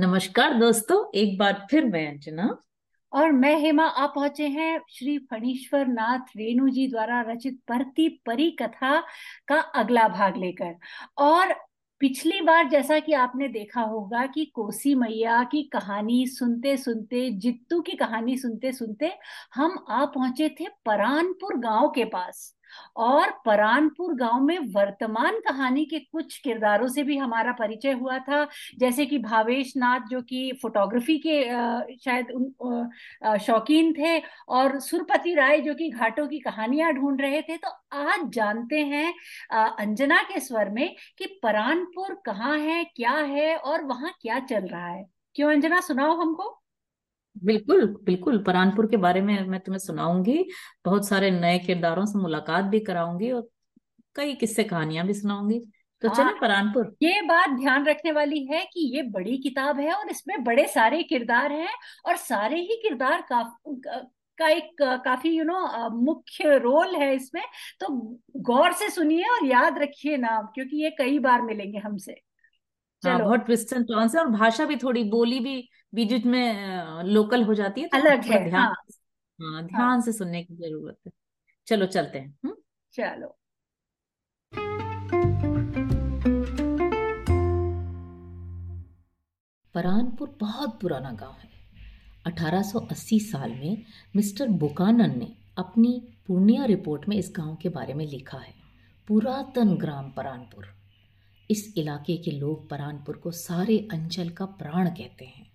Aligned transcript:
नमस्कार 0.00 0.54
दोस्तों, 0.54 1.10
एक 1.14 1.38
बार 1.38 1.66
फिर 1.70 1.84
मैं 1.84 2.12
अंजना। 2.12 2.56
और 3.12 3.32
मैं 3.32 3.56
हेमा, 3.56 3.84
आप 3.84 4.12
पहुँचे 4.14 4.48
हैं 4.48 4.80
श्री 4.90 5.18
फणीश्वर 5.18 5.86
नाथ 5.86 6.18
रेणु 6.18 6.68
जी 6.68 6.86
द्वारा 6.88 7.20
रचित 7.20 7.60
परती 7.68 8.08
परी 8.08 8.50
कथा 8.50 9.00
का 9.48 9.60
अगला 9.60 10.08
भाग 10.08 10.36
लेकर। 10.36 10.74
और 11.18 11.54
पिछली 12.00 12.40
बार 12.40 12.68
जैसा 12.68 12.98
कि 12.98 13.12
आपने 13.12 13.48
देखा 13.48 13.80
होगा 13.80 14.26
कि 14.26 14.44
कोसी 14.44 14.94
मैया 14.94 15.44
की 15.44 15.62
कहानी 15.62 16.26
सुनते 16.26 16.76
सुनते, 16.76 17.30
जित्तू 17.30 17.80
की 17.80 17.92
कहानी 17.92 18.38
सुनते 18.38 18.72
सुनते 18.72 19.12
हम 19.54 19.84
आ 19.88 20.04
पहुँचे 20.04 20.48
थे 20.48 20.66
परानपुर 20.86 21.56
गाँव 21.56 21.88
के 21.88 22.04
पास। 22.04 22.59
और 22.96 23.30
परानपुर 23.46 24.14
गाँव 24.14 24.42
में 24.42 24.58
वर्तमान 24.74 25.38
कहानी 25.40 25.84
के 25.84 25.98
कुछ 26.02 26.38
किरदारों 26.38 26.88
से 26.88 27.02
भी 27.02 27.16
हमारा 27.16 27.52
परिचय 27.52 27.92
हुआ 27.92 28.18
था। 28.18 28.46
जैसे 28.78 29.06
कि 29.06 29.18
भावेश 29.18 29.72
नाथ, 29.76 30.00
जो 30.00 30.20
कि 30.22 30.52
फोटोग्राफी 30.62 31.18
के 31.26 31.42
शायद 31.98 32.26
शौकीन 33.42 33.92
थे, 33.92 34.18
और 34.48 34.78
सुरपति 34.80 35.34
राय, 35.34 35.60
जो 35.60 35.74
कि 35.74 35.88
घाटों 35.90 36.26
की 36.28 36.38
कहानियाँ 36.40 36.92
ढूंढ 36.92 37.20
रहे 37.20 37.42
थे। 37.42 37.56
तो 37.56 37.70
आज 37.94 38.28
जानते 38.30 38.80
हैं 38.84 39.12
अंजना 39.52 40.22
के 40.24 40.40
स्वर 40.40 40.68
में 40.70 40.94
कि 41.18 41.26
परानपुर 41.42 42.14
कहाँ 42.26 42.58
है, 42.58 42.84
क्या 42.86 43.12
है, 43.12 43.56
और 43.56 43.84
वहाँ 43.84 44.12
क्या 44.22 44.38
चल 44.40 44.66
रहा 44.66 44.86
है। 44.86 45.04
क्यों 45.36 45.50
अंजना, 45.52 45.80
सुनाओ 45.80 46.16
हमको। 46.16 46.59
बिल्कुल 47.42 47.86
बिल्कुल। 48.04 48.42
परानपुर 48.44 48.86
के 48.86 48.96
बारे 48.96 49.20
में 49.20 49.38
मैं 49.48 49.60
तुम्हें 49.60 49.78
सुनाऊँगी। 49.78 50.44
बहुत 50.84 51.08
सारे 51.08 51.30
नए 51.30 51.58
किरदारों 51.58 52.04
से 52.06 52.18
मुलाकात 52.18 52.64
भी 52.64 52.80
कराऊँगी 52.80 53.30
और 53.30 53.48
कई 54.16 54.34
किस्से 54.34 54.64
कहानियाँ 54.64 55.06
भी 55.06 55.14
सुनाऊँगी। 55.14 55.58
तो 56.02 56.08
हाँ, 56.08 56.16
चले 56.16 56.40
परानपुर। 56.40 56.94
ये 57.02 57.20
बात 57.22 57.50
ध्यान 57.50 57.86
रखने 57.86 58.12
वाली 58.12 58.44
है 58.46 58.64
कि 58.64 58.96
ये 58.96 59.02
बड़ी 59.10 59.36
किताब 59.38 59.80
है 59.80 59.92
और 59.94 60.10
इसमें 60.10 60.42
बड़े 60.44 60.66
सारे 60.68 61.02
किरदार 61.02 61.52
हैं 61.52 61.68
और 62.06 62.16
सारे 62.16 62.60
ही 62.60 62.76
किरदार 62.82 63.22
का 63.32 63.42
का 64.38 64.48
एक 64.48 64.82
काफ़ी 65.04 65.30
यू 65.30 65.44
नो 65.44 65.88
मुख्य 65.90 66.56
रोल 66.58 66.94
है 66.96 67.14
इसमें। 67.14 67.42
तो 67.80 67.88
गौर 68.42 68.72
से 68.72 68.88
सुनिए 68.90 69.24
और 69.30 69.46
याद 69.46 69.78
रखिए 69.78 70.16
नाम 70.16 70.46
क्योंकि 70.46 70.82
ये 70.84 70.90
कई 70.90 71.18
बार 71.18 71.42
मिलेंगे 71.42 71.78
हमसे। 71.78 72.20
हाँ, 73.02 73.16
चलो। 73.18 73.24
बहुत 73.24 73.40
ट्विस्ट 73.40 73.72
एंड 73.72 73.84
टर्न्स 73.86 74.14
है 74.14 74.20
और 74.20 74.28
भाषा 74.28 74.64
भी 74.64 74.76
थोड़ी 74.76 75.04
बोली 75.04 75.40
भी 75.40 75.68
बीच 75.94 76.24
में 76.26 77.02
लोकल 77.04 77.42
हो 77.44 77.54
जाती 77.54 77.80
है 77.80 77.86
तो 77.88 77.98
अलग 77.98 78.24
है 78.24 78.44
ध्यान 78.50 78.54
हाँ, 78.62 78.74
हाँ 79.38 79.62
ध्यान 79.66 79.82
हाँ. 79.82 80.00
से 80.00 80.12
सुनने 80.12 80.42
की 80.44 80.54
ज़रूरत 80.56 80.96
है। 81.06 81.12
चलो 81.66 81.86
चलते 81.86 82.18
हैं 82.18 82.38
हुँ? 82.44 82.56
चलो। 82.92 83.36
परानपुर 89.74 90.36
बहुत 90.40 90.80
पुराना 90.80 91.10
गाँव 91.12 91.36
है। 91.42 91.48
1880 92.26 93.18
साल 93.20 93.50
में 93.50 93.82
मिस्टर 94.16 94.48
बुकानन 94.48 95.18
ने 95.18 95.36
अपनी 95.58 95.92
पूर्णिया 96.26 96.64
रिपोर्ट 96.64 97.08
में 97.08 97.16
इस 97.16 97.32
गाँव 97.36 97.56
के 97.62 97.68
बारे 97.68 97.94
में 97.94 98.06
लिखा 98.06 98.38
है। 98.38 98.54
पुरातन 99.08 99.76
ग्राम 99.76 100.10
परानपुर। 100.10 100.79
इस 101.50 101.74
इलाके 101.76 102.16
के 102.16 102.30
लोग 102.30 102.68
परानपुर 102.68 103.16
को 103.16 103.30
सारे 103.30 103.88
अंचल 103.92 104.28
का 104.28 104.44
प्राण 104.44 104.88
कहते 104.88 105.24
हैं। 105.24 105.50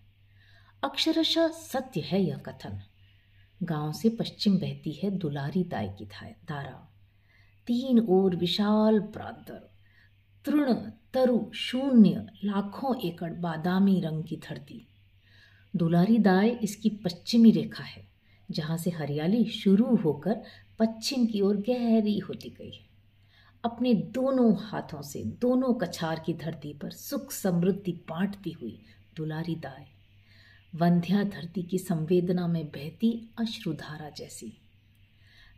अक्षरशः 0.83 1.47
सत्य 1.47 2.01
है 2.01 2.21
यह 2.23 2.37
कथन। 2.37 2.81
गाँव 3.63 3.91
से 3.91 4.09
पश्चिम 4.09 4.57
बहती 4.57 4.91
है 4.91 5.11
दुलारी 5.11 5.63
दाई 5.63 5.87
की 5.87 6.05
धारा 6.49 6.91
तीन 7.67 7.99
ओर 7.99 8.35
विशाल 8.35 8.99
प्रांतर। 8.99 9.71
तृण, 10.45 10.73
तरु, 11.13 11.51
शून्य, 11.53 12.27
लाखों 12.43 12.99
एकड़ 12.99 13.33
बादामी 13.33 13.99
रंग 14.01 14.23
की 14.23 14.37
धरती। 14.37 14.87
दुलारी 15.75 16.17
दाय 16.17 16.49
इसकी 16.49 16.89
पश्चिमी 16.89 17.51
रेखा 17.51 17.83
है, 17.83 18.07
जहाँ 18.51 18.77
से 18.77 18.89
हरियाली 18.89 19.45
शुरू 19.45 19.95
होकर 19.95 20.41
पश्चिम 20.79 21.25
की 21.25 21.41
ओर 21.41 21.57
गहरी 21.57 22.19
होती 22.19 22.49
गई 22.49 22.71
है। 22.71 22.84
अपने 23.65 23.93
दोनों 23.93 24.55
हाथों 24.57 25.01
से, 25.01 25.23
दोनों 25.23 25.73
कछार 25.73 26.19
की 26.25 26.33
धरती 26.33 26.73
पर 26.73 26.91
सुख 26.91 27.31
समृद्धि 27.31 27.91
बांटती 28.09 28.51
हुई 28.51 28.79
दुलारी 29.17 29.55
दाय 29.55 29.85
वंध्या 30.73 31.23
धरती 31.23 31.63
की 31.63 31.77
संवेदना 31.77 32.47
में 32.47 32.65
बहती 32.67 33.29
अश्रुधारा 33.39 34.09
जैसी। 34.09 34.51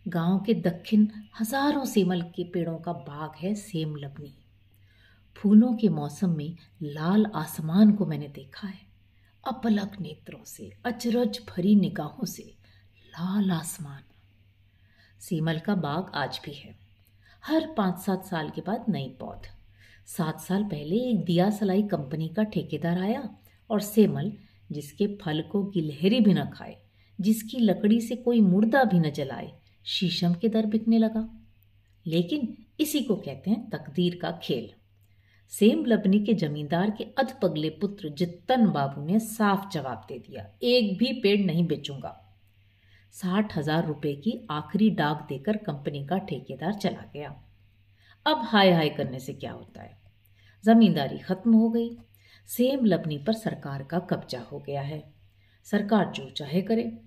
गाँव 0.08 0.40
के 0.40 0.54
दक्षिण 0.54 1.08
हज़ारों 1.40 1.86
सेमल 1.86 2.22
के 2.36 2.44
पेड़ों 2.44 2.78
का 2.78 2.94
बाग 2.94 3.36
है 3.38 3.54
सेम 3.56 3.96
लबनी 3.96 4.34
फूलों 5.36 5.74
के 5.74 5.90
मौसम 5.90 6.38
में 6.38 6.56
लाल 6.82 7.26
आसमान 7.36 7.92
को 7.92 8.06
मैंने 8.06 8.28
देखा 8.28 8.68
है। 8.68 8.86
अपलक 9.44 10.00
नेत्रों 10.02 10.44
से, 10.46 10.72
अचरज 10.86 11.40
भरी 11.50 11.76
निगाहों 11.76 12.26
से 12.26 12.44
लाल 13.08 13.52
आसमान। 13.52 14.04
सेमल 15.20 15.60
का 15.60 15.76
बाग 15.76 16.12
आज 16.16 16.42
भी 16.46 16.54
है। 16.54 16.87
हर 17.48 17.68
पाँच 17.78 18.00
सात 18.00 18.26
साल 18.26 18.50
के 18.50 18.62
बाद 18.62 18.86
नई 18.90 19.18
पौध। 19.20 19.42
सात 20.08 20.40
साल 20.40 20.64
पहले 20.64 20.96
एक 20.96 21.24
दिया 21.26 21.50
सलाई 21.50 21.84
कंपनी 21.84 22.28
का 22.28 22.44
ठेकेदार 22.44 22.98
आया 22.98 23.30
और 23.70 23.82
सेमल, 23.82 24.34
जिसके 24.72 25.08
फल 25.08 25.42
को 25.42 25.64
गिलहरी 25.64 26.20
भी 26.20 26.34
न 26.34 26.46
खाए, 26.46 26.78
जिसकी 27.22 27.60
लकड़ी 27.60 28.02
से 28.02 28.16
कोई 28.16 28.42
मुर्दा 28.42 28.84
भी 28.84 29.00
न 29.00 29.12
जलाए, 29.12 29.52
शीशम 29.86 30.34
के 30.34 30.50
दर 30.50 30.66
बिकने 30.66 30.98
लगा। 30.98 31.30
लेकिन 32.06 32.58
इसी 32.80 33.02
को 33.02 33.16
कहते 33.16 33.50
हैं 33.50 33.70
तकदीर 33.70 34.20
का 34.22 34.32
खेल। 34.44 34.70
सेम 35.50 35.86
लबनी 35.86 36.20
के 36.20 36.34
जमींदार 36.34 36.92
के 36.92 37.04
अधपगले 37.04 37.70
पुत्र 37.70 38.10
जितन 38.10 38.68
बाबू 38.68 39.06
ने 39.06 39.20
साफ़ 39.20 39.70
जवाब 39.70 40.06
दे 40.10 40.20
दिया, 40.20 40.50
एक 40.64 40.98
भी 40.98 41.14
पेड़ 41.14 41.46
नहीं 41.46 41.68
बेचूँगा। 41.68 42.27
साठ 43.22 43.58
हज़ार 43.58 43.86
रुपये 43.86 44.16
की 44.16 44.48
आखिरी 44.52 44.90
डाक 44.90 45.26
देकर 45.30 45.58
कंपनी 45.58 46.06
का 46.06 46.18
ठेकेदार 46.18 46.74
चला 46.74 47.10
गया। 47.14 47.44
अब 48.28 48.42
हाय 48.44 48.72
हाय 48.72 48.90
करने 48.90 49.20
से 49.20 49.34
क्या 49.34 49.52
होता 49.52 49.82
है? 49.82 49.98
जमींदारी 50.66 51.18
खत्म 51.18 51.54
हो 51.54 51.70
गई। 51.70 51.98
सेम 52.48 52.86
लबनी 52.86 53.18
पर 53.18 53.34
सरकार 53.34 53.84
का 53.84 54.00
कब्जा 54.00 54.40
हो 54.40 54.60
गया 54.60 54.82
है। 54.82 55.14
सरकार 55.64 56.12
जो 56.12 56.30
चाहे 56.30 56.62
करे। 56.62 57.02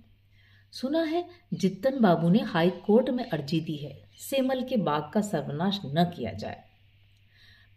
सुना 0.72 1.02
है, 1.02 1.28
जितन 1.54 2.00
बाबू 2.00 2.28
ने 2.28 2.38
हाई 2.38 2.70
कोर्ट 2.70 3.10
में 3.10 3.30
अर्जी 3.30 3.60
दी 3.60 3.76
है, 3.76 4.02
सेमल 4.18 4.62
के 4.62 4.76
बाग 4.76 5.10
का 5.14 5.20
सर्वनाश 5.20 5.80
न 5.86 6.04
किया 6.04 6.32
जाए। 6.32 6.64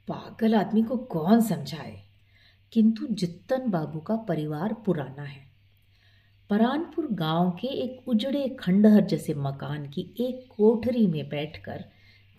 पागल 0.08 0.56
आदमी 0.56 0.84
को 0.84 0.98
कौन 0.98 1.42
समझाए? 1.42 2.04
किंतु 2.72 3.08
जितन 3.08 3.70
बाबू 3.72 4.00
का 4.00 4.16
परिवार 4.16 4.74
पुराना 4.74 5.24
है। 5.24 5.53
परानपुर 6.50 7.08
गाँव 7.12 7.52
के 7.52 7.68
एक 7.68 8.08
उजड़े 8.08 8.58
खंडहर 8.60 9.02
जैसे 9.02 9.34
मकान 9.34 9.90
की 9.90 10.02
एक 10.20 10.54
कोठरी 10.58 11.08
में 11.08 11.30
बैठकर 11.30 11.86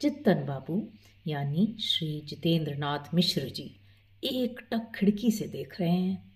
चित्तन 0.00 0.46
बाबू, 0.46 0.88
यानी 1.26 1.76
श्री 1.80 2.20
जितेंद्र 2.20 2.74
नाथ 2.74 3.14
मिश्र 3.14 3.40
जी, 3.40 3.76
एक 4.24 4.60
टक 4.70 4.92
खिड़की 4.94 5.30
से 5.30 5.46
देख 5.46 5.80
रहे 5.80 5.90
हैं। 5.90 6.32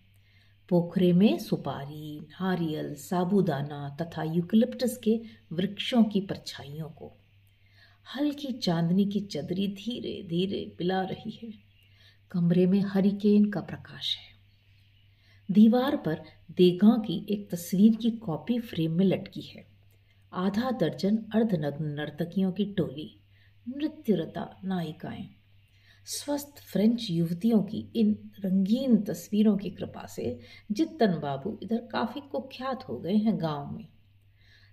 पोखरे 0.69 1.13
में 1.13 1.39
सुपारी, 1.39 2.21
नारियल, 2.21 2.95
साबुदाना 2.95 3.97
तथा 4.01 4.23
यूकलिप्टस 4.23 4.97
के 4.97 5.21
वृक्षों 5.53 6.05
की 6.05 6.21
परछाइयों 6.21 6.89
को 6.89 7.13
हल्की 8.17 8.53
चांदनी 8.53 9.05
की 9.05 9.21
चदरी 9.21 9.69
धीरे 9.69 10.23
धीरे 10.29 10.75
पिला 10.79 11.03
रही 11.03 11.39
है। 11.43 11.53
कमरे 12.31 12.67
में 12.67 12.81
हरिकेन 12.81 13.51
का 13.51 13.61
प्रकाश 13.61 14.17
है। 14.17 14.39
दीवार 15.51 15.97
पर 15.97 16.38
देगा 16.51 16.97
की 16.97 17.27
एक 17.31 17.51
तस्वीर 17.51 17.97
की 17.97 18.11
कॉपी 18.11 18.59
फ्रेम 18.59 18.93
में 18.93 19.05
लटकी 19.05 19.41
है। 19.41 19.67
आधा 20.33 20.71
दर्जन 20.71 21.17
अर्धनग्न 21.17 21.85
नर्तकियों 21.85 22.53
की 22.53 22.65
टोली, 22.65 23.21
नृत्यरता 23.67 24.61
नायिकाएँ, 24.65 25.29
स्वस्थ 26.07 26.59
फ्रेंच 26.73 27.07
युवतियों 27.11 27.63
की 27.63 27.93
इन 27.97 28.31
रंगीन 28.41 28.97
तस्वीरों 29.03 29.57
की 29.57 29.71
कृपा 29.71 30.07
से 30.07 30.39
जितन 30.73 31.19
बाबू 31.21 31.59
इधर 31.63 31.89
काफ़ी 31.93 32.21
कुख्यात 32.21 32.89
हो 32.89 32.99
गए 32.99 33.17
हैं 33.17 33.41
गाँव 33.41 33.77
में। 33.77 33.87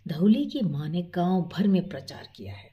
धौली 0.07 0.45
की 0.45 0.61
माँ 0.61 0.89
ने 0.89 1.01
गाँव 1.01 1.41
भर 1.41 1.67
में 1.67 1.89
प्रचार 1.89 2.29
किया 2.35 2.53
है। 2.53 2.69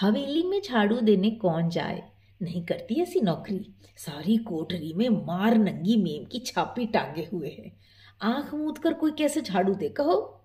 हवेली 0.00 0.42
में 0.42 0.60
झाड़ू 0.62 1.00
देने 1.00 1.30
कौन 1.30 1.68
जाए? 1.68 2.02
नहीं 2.42 2.64
करती 2.64 2.94
ऐसी 2.94 3.20
नौकरी। 3.20 3.74
सारी 3.96 4.36
कोठरी 4.36 4.92
में 4.92 5.08
मार 5.08 5.58
नंगी 5.58 5.96
मेम 5.96 6.24
की 6.24 6.38
छापी 6.38 6.86
टांगे 6.86 7.28
हुए 7.32 7.48
हैं। 7.48 7.72
आँख 8.22 8.54
मूद 8.54 8.78
कर 8.78 8.92
कोई 8.92 9.10
कैसे 9.10 9.40
झाड़ू 9.40 9.74
दे, 9.74 9.88
कहो। 9.88 10.44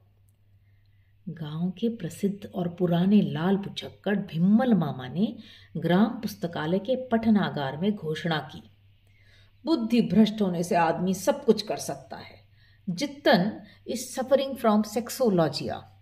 गाँव 1.30 1.70
के 1.72 1.90
प्रसिद्ध 1.90 2.52
और 2.56 2.68
पुराने 2.68 3.22
लाल 3.22 3.58
पुछक्कड़ 3.58 4.16
भिम्मल 4.16 4.74
मामा 4.74 5.08
ने 5.08 5.38
ग्राम 5.78 6.06
पुस्तकालय 6.06 6.80
के 6.80 6.96
पठनागार 7.08 7.78
में 7.78 7.96
घोषणा 7.96 8.38
की। 8.38 8.64
बुद्धि 9.66 10.02
भ्रष्ट 10.02 10.42
होने 10.42 10.64
से 10.64 10.76
आदमी 10.76 11.14
सब 11.14 11.46
कुछ 11.46 11.62
कर 11.62 11.78
सकता 11.78 12.18
है। 12.18 12.36
Jitan 12.90 13.62
is 13.88 14.06
suffering 14.06 14.56
from 14.56 14.82
सेक्सोलॉजिया 14.82 15.94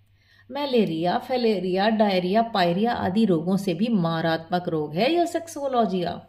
malaria 0.52 1.18
filaria 1.18 1.90
diarrhoea 1.90 2.42
pyorrhoea 2.42 2.94
आदि 2.94 3.26
रोगों 3.26 3.58
से 3.58 3.74
भी 3.74 3.88
मारात्मक 3.88 4.70
रोग 4.70 4.96
है 4.96 5.12
यह 5.14 5.26
सेक्सोलॉजिया 5.26 6.28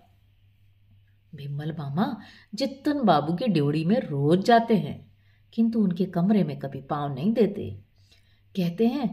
भिम्मल 1.35 1.73
मामा 1.79 2.17
जितन 2.55 3.01
बाबू 3.05 3.35
की 3.35 3.47
ड्योड़ी 3.47 3.85
में 3.85 4.01
रोज 4.01 4.45
जाते 4.45 4.77
हैं। 4.77 5.06
किंतु 5.57 5.81
उनके 5.81 6.05
कमरे 6.05 6.45
में 6.45 6.59
कभी 6.59 6.81
पाँव 6.81 7.15
नहीं 7.15 7.33
देते। 7.33 7.71
कहते 8.55 8.87
हैं 8.87 9.09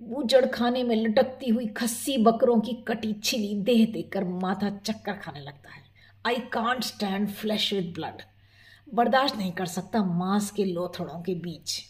बूजड़ 0.00 0.44
खाने 0.46 0.82
में 0.82 0.94
लटकती 0.96 1.48
हुई 1.48 1.66
खस्सी 1.66 2.16
बकरों 2.18 2.58
की 2.60 2.72
कटी 2.88 3.12
छिली 3.12 3.54
देह 3.62 3.84
देखकर 3.92 4.24
माथा 4.24 4.70
चक्कर 4.78 5.12
खाने 5.12 5.40
लगता 5.40 5.70
है। 5.70 5.82
I 6.26 6.36
can't 6.52 6.82
stand 6.84 7.28
flesh 7.28 7.72
with 7.72 7.92
blood 7.94 8.22
बर्दाश्त 8.94 9.36
नहीं 9.36 9.52
कर 9.52 9.66
सकता 9.66 10.02
मांस 10.04 10.50
के 10.50 10.64
लोथड़ों 10.64 11.20
के 11.22 11.34
बीच। 11.34 11.80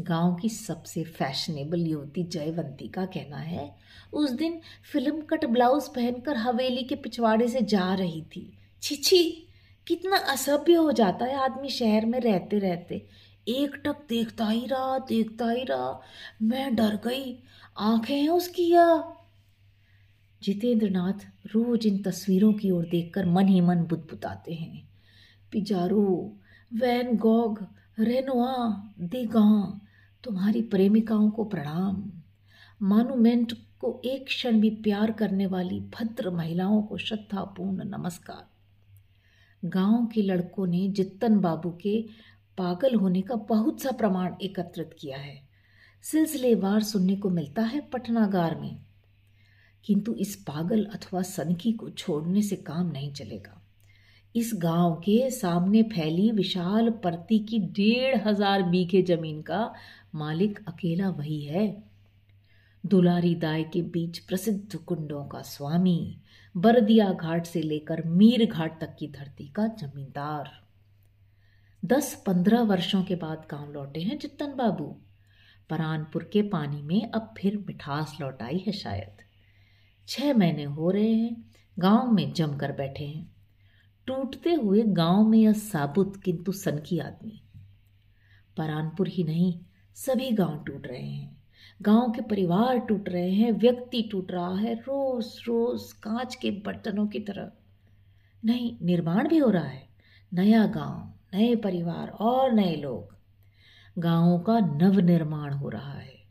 गाँव 0.00 0.34
की 0.34 0.48
सबसे 0.48 1.04
फैशनेबल 1.04 1.80
युवती 1.80 2.22
जयवंती 2.24 2.88
का 2.88 3.04
कहना 3.06 3.36
है, 3.36 3.74
उस 4.12 4.30
दिन 4.30 4.60
फ़िल्म 4.92 5.20
कट 5.20 5.44
ब्लाउज 5.44 5.88
पहनकर 5.88 6.36
हवेली 6.36 6.82
के 6.82 6.94
पिछवाड़े 6.94 7.48
से 7.48 7.60
जा 7.62 7.92
रही 7.94 8.22
थी। 8.22 8.52
छिछी 8.82 9.48
कितना 9.86 10.16
असभ्य 10.16 10.74
हो 10.74 10.92
जाता 10.92 11.24
है 11.24 11.34
आदमी 11.34 11.68
शहर 11.68 12.06
में 12.06 12.20
रहते 12.20 12.58
रहते। 12.58 13.06
एक 13.48 13.82
टक 13.84 13.96
देखता 14.08 14.46
ही 14.46 14.66
रहा, 14.66 14.98
देखता 14.98 15.50
ही 15.50 15.64
रहा। 15.64 16.00
मैं 16.42 16.74
डर 16.74 16.96
गई। 16.96 17.42
आँखें 17.78 18.20
हैं 18.20 18.28
उसकी 18.28 18.72
या? 18.72 19.16
जितेंद्र 20.42 20.90
नाथ 20.90 21.26
रोज 21.46 21.86
इन 21.86 22.02
तस्वीरों 22.02 22.52
की 22.52 22.70
ओर 22.70 22.84
देखकर 22.84 23.26
मन 23.26 23.48
ही 23.48 23.60
मन 23.60 23.76
बुदबुदाते 23.76 24.54
हैं। 24.54 24.88
पिजारो, 25.52 26.36
वैन 26.74 27.16
गॉग, 27.16 27.66
रेनोआ, 27.98 28.82
देगा, 29.00 29.80
तुम्हारी 30.24 30.62
प्रेमिकाओं 30.62 31.30
को 31.30 31.44
प्रणाम। 31.44 32.10
मानुमेंट 32.82 33.52
को 33.52 34.02
एक 34.04 34.26
क्षण 34.26 34.60
भी 34.60 34.70
प्यार 34.70 35.12
करने 35.12 35.46
वाली 35.46 35.80
भद्र 35.80 36.30
महिलाओं 36.30 36.82
को 36.82 36.98
श्रद्धापूर्ण 36.98 37.84
नमस्कार। 37.84 38.51
गाँव 39.64 40.06
के 40.06 40.22
लड़कों 40.22 40.66
ने 40.66 40.88
जित्तन 40.88 41.38
बाबू 41.38 41.70
के 41.70 42.04
पागल 42.58 42.94
होने 42.94 43.22
का 43.22 43.34
बहुत 43.34 43.80
सा 43.80 43.90
प्रमाण 43.90 44.34
एकत्रित 44.42 44.90
किया 45.00 45.18
है। 45.18 45.48
सिलसिलेवार 46.02 46.82
सुनने 46.82 47.16
को 47.16 47.30
मिलता 47.30 47.62
है 47.62 47.80
पटनागार 47.80 48.60
में। 48.60 48.76
किंतु 49.84 50.14
इस 50.14 50.36
पागल 50.36 50.84
अथवा 50.84 51.22
सनकी 51.22 51.72
को 51.72 51.90
छोड़ने 51.90 52.42
से 52.42 52.56
काम 52.56 52.86
नहीं 52.86 53.12
चलेगा। 53.12 53.62
इस 54.36 54.50
गाँव 54.54 54.94
के 54.94 55.30
सामने 55.30 55.82
फैली 55.82 56.30
विशाल 56.30 56.90
परती 56.90 57.38
की 57.38 57.58
डेढ़ 57.58 58.28
हज़ार 58.28 58.62
बीघे 58.62 59.02
ज़मीन 59.02 59.42
का 59.42 59.74
मालिक 60.14 60.64
अकेला 60.68 61.10
वही 61.10 61.44
है। 61.44 61.84
दुलारी 62.86 63.34
दाय 63.34 63.62
के 63.62 63.82
बीच 63.82 64.18
प्रसिद्ध 64.18 64.76
कुंडों 64.76 65.24
का 65.24 65.42
स्वामी। 65.42 66.21
बरदिया 66.56 67.12
घाट 67.12 67.46
से 67.46 67.62
लेकर 67.62 68.02
मीर 68.06 68.46
घाट 68.46 68.80
तक 68.80 68.96
की 68.98 69.08
धरती 69.08 69.48
का 69.48 69.66
जमींदार। 69.66 70.50
दस 71.84 72.22
पंद्रह 72.26 72.60
वर्षों 72.60 73.02
के 73.02 73.14
बाद 73.14 73.46
गाँव 73.50 73.72
लौटे 73.72 74.00
हैं 74.00 74.18
जितन 74.18 74.46
बाबू। 74.46 75.00
परानपुर 75.70 76.30
के 76.32 76.42
पानी 76.42 76.82
में 76.82 77.10
अब 77.10 77.34
फिर 77.38 77.56
मिठास 77.56 78.18
लौट 78.20 78.42
आई 78.42 78.64
है 78.66 78.72
शायद। 78.72 79.22
छह 80.08 80.34
महीने 80.34 80.64
हो 80.64 80.90
रहे 80.90 81.14
हैं, 81.14 81.50
गाँव 81.78 82.12
में 82.12 82.32
जमकर 82.32 82.72
बैठे 82.72 83.04
हैं। 83.04 83.36
टूटते 84.06 84.54
हुए 84.54 84.82
गाँव 84.82 85.28
में 85.28 85.38
यह 85.38 85.52
साबुत 85.52 86.22
किंतु 86.24 86.52
सनकी 86.52 86.98
आदमी। 86.98 87.42
परानपुर 88.56 89.08
ही 89.08 89.24
नहीं, 89.24 89.60
सभी 89.94 90.30
गाँव 90.30 90.64
टूट 90.64 90.86
रहे 90.86 91.06
हैं। 91.06 91.41
गाँव 91.82 92.10
के 92.10 92.22
परिवार 92.22 92.78
टूट 92.78 93.08
रहे 93.08 93.30
हैं, 93.30 93.52
व्यक्ति 93.52 94.02
टूट 94.02 94.32
रहा 94.32 94.56
है, 94.56 94.74
रोज 94.74 95.40
रोज 95.46 95.92
कांच 95.92 96.34
के 96.34 96.50
बर्तनों 96.50 97.06
की 97.06 97.20
तरह। 97.20 97.50
नहीं, 98.44 98.76
निर्माण 98.82 99.28
भी 99.28 99.38
हो 99.38 99.50
रहा 99.50 99.64
है। 99.64 99.88
नया 100.34 100.66
गाँव, 100.66 101.12
नए 101.36 101.56
परिवार 101.56 102.08
और 102.08 102.52
नए 102.52 102.76
लोग। 102.76 103.16
गाँवों 103.98 104.38
का 104.38 104.58
नव 104.60 105.00
निर्माण 105.00 105.52
हो 105.52 105.68
रहा 105.68 105.92
है। 105.92 106.22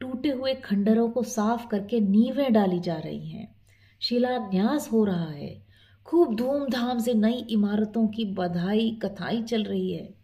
टूटे 0.00 0.30
हुए 0.30 0.54
खंडरों 0.54 1.10
को 1.10 1.22
साफ़ 1.22 1.66
करके 1.66 2.00
नींवें 2.00 2.52
डाली 2.52 2.80
जा 2.80 2.96
रही 2.96 3.28
हैं। 3.28 3.54
शिलान्यास 4.00 4.92
हो 4.92 5.04
रहा 5.04 5.30
है। 5.30 5.62
खूब 6.04 6.36
धूमधाम 6.36 6.98
से 6.98 7.14
नई 7.14 7.46
इमारतों 7.50 8.08
की 8.08 8.24
बधाई, 8.24 8.98
कथाई 9.02 9.42
चल 9.42 9.64
रही 9.64 9.92
है। 9.92 10.21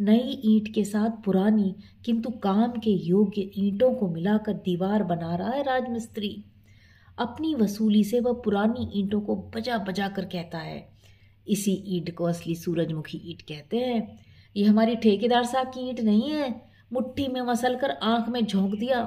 नई 0.00 0.40
ईंट 0.44 0.74
के 0.74 0.84
साथ 0.84 1.10
पुरानी, 1.24 1.74
किंतु 2.04 2.30
काम 2.30 2.70
के 2.70 2.90
योग्य 2.90 3.50
ईंटों 3.58 3.94
को 3.94 4.08
मिलाकर 4.08 4.52
दीवार 4.52 5.02
बना 5.02 5.34
रहा 5.36 5.50
है 5.50 5.62
राजमिस्त्री। 5.62 6.44
अपनी 7.18 7.54
वसूली 7.54 8.04
से 8.04 8.20
वह 8.20 8.32
पुरानी 8.32 8.90
ईंटों 8.94 9.20
को 9.20 9.36
बजा 9.56 9.78
बजा 9.78 10.08
कर 10.08 10.24
कहता 10.24 10.58
है। 10.58 10.88
इसी 11.48 11.72
ईंट 11.86 12.14
को 12.14 12.24
असली 12.24 12.54
सूरजमुखी 12.54 13.18
ईंट 13.24 13.42
कहते 13.42 13.76
हैं। 13.76 14.18
ये 14.56 14.64
हमारी 14.64 14.96
ठेकेदार 14.96 15.44
साहब 15.44 15.66
की 15.66 15.88
ईंट 15.88 16.00
नहीं 16.00 16.30
है। 16.30 16.62
मुट्ठी 16.92 17.28
में 17.28 17.40
मसल 17.40 17.76
कर 17.76 17.90
आँख 17.90 18.28
में 18.28 18.46
झोंक 18.46 18.74
दिया। 18.74 19.02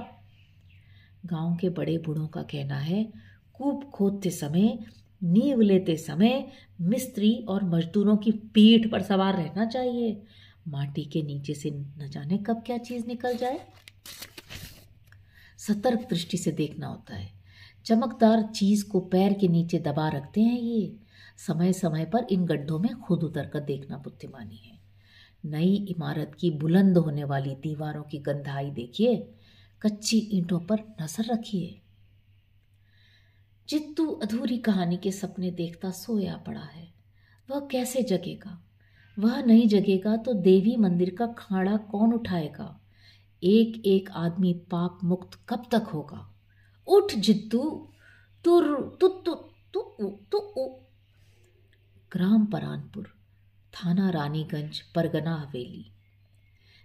गाँव 1.26 1.56
के 1.56 1.70
बड़े 1.70 1.98
बूढ़ों 1.98 2.28
का 2.28 2.42
कहना 2.42 2.78
है, 2.78 3.14
कूप 3.54 3.84
खोदते 3.84 4.30
समय, 4.30 4.80
नींव 5.24 5.62
लेते 5.62 5.96
समय 5.98 6.48
मिस्त्री 6.82 7.46
और 7.50 7.64
मजदूरों 7.64 8.18
की 8.18 8.32
पीठ 8.32 8.92
पर 8.92 9.02
सवार 9.02 9.34
रहना 9.34 9.66
चाहिए। 9.66 10.22
माटी 10.68 11.06
के 11.06 11.22
नीचे 11.22 11.54
से 11.54 11.72
न 11.72 12.10
जाने 12.10 12.38
कब 12.38 12.64
क्या 12.66 12.78
चीज़ 12.78 13.08
निकल 13.08 13.38
जाए। 13.38 13.68
सतर्क 15.58 16.08
दृष्टि 16.10 16.38
से 16.38 16.52
देखना 16.52 16.88
होता 16.88 17.16
है। 17.16 17.34
चमकदार 17.86 18.44
चीज़ 18.44 18.90
को 18.90 19.00
पैर 19.00 19.34
के 19.34 19.48
नीचे 19.48 19.80
दबा 19.80 20.10
रखते 20.10 20.42
हैं 20.42 20.60
ये। 20.60 20.96
समय 21.48 21.74
समय 21.74 22.06
पर 22.06 22.28
इन 22.32 22.46
गड्ढों 22.46 22.80
में 22.80 22.96
खुद 22.96 23.24
उतर 23.24 23.46
कर 23.46 23.60
देखना 23.60 23.98
बुद्धिमानी 23.98 24.56
है। 24.56 24.80
नई 25.46 25.76
इमारत 25.76 26.32
की 26.40 26.52
बुलंद 26.52 26.98
होने 26.98 27.24
वाली 27.24 27.56
दीवारों 27.56 28.04
की 28.04 28.18
गंधाई 28.18 28.72
देखिए। 28.72 29.34
कच्ची 29.82 30.18
ईंटों 30.18 30.60
पर 30.60 30.96
नज़र 31.02 31.34
रखिए। 31.34 31.80
चित्तू 33.70 34.08
अधूरी 34.08 34.58
कहानी 34.58 34.98
के 34.98 35.12
सपने 35.12 35.52
देखता 35.52 35.92
सोया 35.92 36.38
पड़ा 36.38 36.64
है। 36.64 36.94
वह 37.50 37.60
कैसे 37.60 38.04
जगेगा? 38.04 38.64
वह 39.20 39.42
नहीं 39.42 39.68
जगेगा 39.68 40.18
तो 40.18 40.34
देवी 40.34 40.76
मंदिर 40.76 41.16
का 41.20 41.28
खाड़ा 41.28 41.78
कौन 41.78 42.14
उठाएगा? 42.14 42.80
एक 43.44 43.86
एक 43.86 44.10
आदमी 44.12 44.54
पाप 44.54 45.00
मुक्त 45.04 45.40
कब 45.50 45.66
तक 45.72 45.84
होगा? 45.84 46.36
उठ 46.88 47.14
जिद्दू, 47.14 47.90
तुर, 48.46 48.98
तु 49.02 49.08
तु 49.08 49.36
तु 49.74 49.82
तु 50.32 50.66
ग्राम 52.12 52.46
परानपुर, 52.46 53.08
थाना 53.74 54.10
रानीगंज, 54.10 54.80
परगना 54.80 55.36
हवेली। 55.36 55.92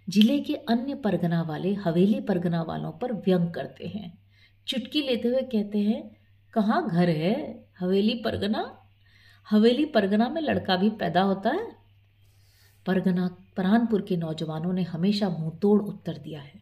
ज़िले 0.09 0.39
के 0.39 0.55
अन्य 0.55 0.95
परगना 0.95 1.41
वाले 1.41 1.73
हवेली 1.73 2.19
परगना 2.19 2.61
वालों 2.61 2.91
पर 2.91 3.13
व्यंग 3.13 3.53
करते 3.53 3.87
हैं। 3.87 4.19
चुटकी 4.67 5.01
लेते 5.01 5.27
हुए 5.27 5.41
कहते 5.41 5.77
हैं, 5.77 6.17
कहाँ 6.53 6.89
घर 6.89 7.09
है? 7.09 7.65
हवेली 7.79 8.13
परगना? 8.13 8.87
हवेली 9.49 9.85
परगना 9.85 10.29
में 10.29 10.41
लड़का 10.41 10.75
भी 10.75 10.89
पैदा 10.89 11.21
होता 11.21 11.49
है। 11.49 11.78
परगना, 12.89 13.37
परानपुर 13.57 14.01
के 14.01 14.17
नौजवानों 14.17 14.73
ने 14.73 14.83
हमेशा 14.83 15.29
मुँह 15.29 15.59
तोड़ 15.61 15.81
उत्तर 15.81 16.17
दिया 16.17 16.41
है। 16.41 16.61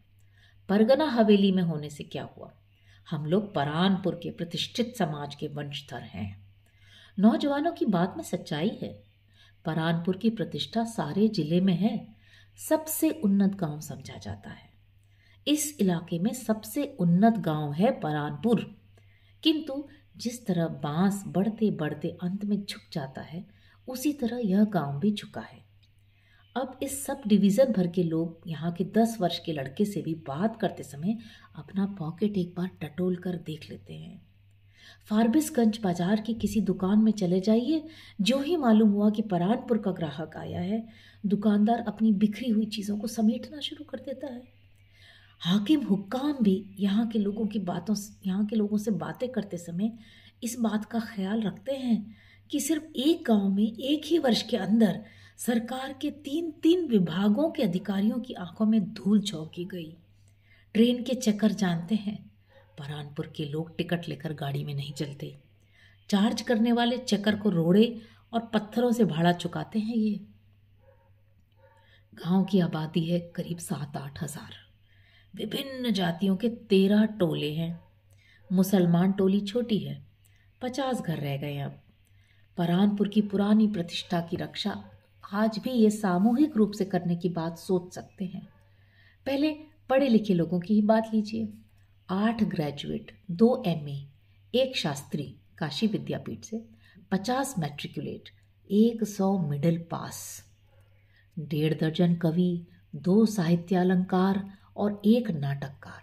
परगना 0.69 1.05
हवेली 1.05 1.51
में 1.51 1.63
होने 1.63 1.89
से 1.89 2.03
क्या 2.03 2.29
हुआ? 2.37 2.53
हम 3.09 3.25
लोग 3.25 3.53
परानपुर 3.53 4.15
के 4.15 4.31
प्रतिष्ठित 4.31 4.95
समाज 4.97 5.35
के 5.35 5.47
वंशधर 5.47 6.01
हैं। 6.01 6.45
नौजवानों 7.19 7.71
की 7.71 7.85
बात 7.85 8.13
में 8.17 8.23
सच्चाई 8.23 8.79
है। 8.81 9.03
परानपुर 9.65 10.17
की 10.17 10.29
प्रतिष्ठा 10.29 10.83
सारे 10.83 11.27
ज़िले 11.27 11.61
में 11.61 11.75
है। 11.75 12.15
सबसे 12.69 13.09
उन्नत 13.09 13.55
गाँव 13.55 13.79
समझा 13.79 14.17
जाता 14.17 14.49
है। 14.49 14.69
इस 15.47 15.77
इलाके 15.79 16.19
में 16.19 16.33
सबसे 16.33 16.97
उन्नत 16.99 17.33
गाँव 17.33 17.73
है 17.73 17.99
परानपुर। 17.99 18.75
किंतु 19.43 19.87
जिस 20.17 20.45
तरह 20.45 20.67
बाँस 20.67 21.23
बढ़ते 21.27 21.71
बढ़ते 21.71 22.17
अंत 22.21 22.45
में 22.45 22.65
झुक 22.65 22.81
जाता 22.93 23.21
है, 23.21 23.45
उसी 23.87 24.13
तरह 24.13 24.37
यह 24.37 24.63
गाँव 24.63 24.99
भी 24.99 25.11
झुका 25.11 25.41
है। 25.41 25.66
अब 26.57 26.77
इस 26.83 27.03
सब 27.05 27.21
डिवीज़न 27.27 27.71
भर 27.71 27.87
के 27.87 28.03
लोग 28.03 28.47
यहाँ 28.47 28.71
के 28.71 28.83
दस 28.93 29.17
वर्ष 29.21 29.37
के 29.39 29.53
लड़के 29.53 29.85
से 29.85 30.01
भी 30.01 30.13
बात 30.27 30.55
करते 30.61 30.83
समय 30.83 31.17
अपना 31.55 31.85
पॉकेट 31.99 32.37
एक 32.37 32.53
बार 32.57 32.69
टटोल 32.81 33.15
कर 33.15 33.35
देख 33.45 33.69
लेते 33.69 33.93
हैं। 33.93 34.21
फारबिसगंज 35.09 35.79
बाज़ार 35.83 36.21
की 36.21 36.33
किसी 36.33 36.61
दुकान 36.61 36.99
में 36.99 37.11
चले 37.11 37.39
जाइए, 37.39 37.83
जो 38.21 38.39
ही 38.39 38.55
मालूम 38.57 38.89
हुआ 38.89 39.09
कि 39.09 39.21
परानपुर 39.21 39.77
का 39.77 39.91
ग्राहक 39.91 40.37
आया 40.37 40.59
है, 40.59 40.83
दुकानदार 41.25 41.83
अपनी 41.87 42.11
बिखरी 42.13 42.49
हुई 42.49 42.65
चीज़ों 42.67 42.97
को 42.97 43.07
समेटना 43.07 43.59
शुरू 43.59 43.83
कर 43.83 43.97
देता 43.97 44.27
है। 44.27 44.41
हाकिम 45.41 45.83
हुक्काम 45.85 46.33
भी 46.43 46.63
यहाँ 46.79 47.07
के 47.07 47.19
लोगों 47.19 47.45
की 47.47 47.59
बातों 47.61 47.95
यहाँ 48.25 48.45
के 48.45 48.55
लोगों 48.55 48.77
से 48.77 48.91
बातें 48.97 49.27
करते 49.29 49.57
समय 49.57 49.91
इस 50.43 50.55
बात 50.59 50.85
का 50.85 50.99
ख्याल 51.05 51.41
रखते 51.41 51.75
हैं 51.75 52.15
कि 52.49 52.59
सिर्फ़ 52.59 52.99
एक 52.99 53.23
गाँव 53.27 53.47
में 53.49 53.63
एक 53.63 54.05
ही 54.05 54.17
वर्ष 54.19 54.41
के 54.41 54.57
अंदर 54.57 54.99
सरकार 55.39 55.93
के 55.93 56.09
तीन 56.11 56.49
तीन 56.63 56.87
विभागों 56.87 57.49
के 57.51 57.63
अधिकारियों 57.63 58.19
की 58.19 58.33
आँखों 58.33 58.65
में 58.65 58.81
धूल 58.93 59.19
झोंकी 59.21 59.65
गई। 59.65 59.91
ट्रेन 60.75 61.03
के 61.03 61.13
चक्कर 61.15 61.51
जानते 61.51 61.95
हैं, 61.95 62.17
परानपुर 62.77 63.31
के 63.35 63.45
लोग 63.45 63.75
टिकट 63.77 64.07
लेकर 64.09 64.33
गाड़ी 64.33 64.63
में 64.63 64.73
नहीं 64.73 64.93
चलते। 64.93 65.35
चार्ज 66.09 66.41
करने 66.41 66.71
वाले 66.71 66.97
चक्कर 66.97 67.35
को 67.35 67.49
रोड़े 67.49 68.01
और 68.33 68.49
पत्थरों 68.53 68.91
से 68.91 69.05
भाड़ा 69.05 69.33
चुकाते 69.33 69.79
हैं 69.79 69.95
ये। 69.95 70.19
गाँव 72.13 72.43
की 72.43 72.59
आबादी 72.59 73.05
है 73.05 73.19
करीब 73.35 73.57
सात 73.59 73.97
आठ 73.97 74.23
हज़ार। 74.23 74.53
विभिन्न 75.33 75.91
जातियों 75.93 76.35
के 76.35 76.49
तेरह 76.49 77.05
टोले 77.19 77.53
हैं। 77.53 77.79
मुसलमान 78.49 79.11
टोली 79.11 79.41
छोटी 79.41 79.77
है, 79.77 80.01
पचास 80.61 81.01
घर 81.01 81.17
रह 81.17 81.37
गए 81.37 81.57
अब। 81.59 81.79
परानपुर 82.57 83.07
की 83.07 83.21
पुरानी 83.23 83.67
प्रतिष्ठा 83.67 84.21
की 84.21 84.37
रक्षा 84.37 84.83
आज 85.33 85.57
भी 85.57 85.71
ये 85.71 85.89
सामूहिक 85.89 86.57
रूप 86.57 86.71
से 86.71 86.85
करने 86.85 87.15
की 87.15 87.29
बात 87.29 87.57
सोच 87.57 87.93
सकते 87.93 88.25
हैं। 88.25 88.47
पहले 89.25 89.53
पढ़े 89.89 90.07
लिखे 90.09 90.33
लोगों 90.33 90.59
की 90.59 90.73
ही 90.73 90.81
बात 90.81 91.11
लीजिए। 91.13 91.53
आठ 92.09 92.43
ग्रेजुएट 92.43 93.11
दो 93.31 93.63
एमए, 93.67 94.07
एक 94.55 94.77
शास्त्री 94.77 95.35
काशी 95.57 95.87
विद्यापीठ 95.87 96.43
से 96.43 96.65
पचास 97.11 97.55
मैट्रिकुलेट 97.59 98.29
एक 98.71 99.03
सौ 99.03 99.37
मिडिल 99.37 99.79
पास 99.91 100.45
डेढ़ 101.39 101.73
दर्जन 101.73 102.15
कवि 102.15 102.67
दो 102.95 103.25
साहित्यालंकार 103.25 104.53
और 104.77 105.01
एक 105.05 105.31
नाटककार। 105.31 106.01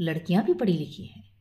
लड़कियाँ 0.00 0.44
भी 0.44 0.54
पढ़ी 0.54 0.72
लिखी 0.72 1.04
हैं। 1.04 1.31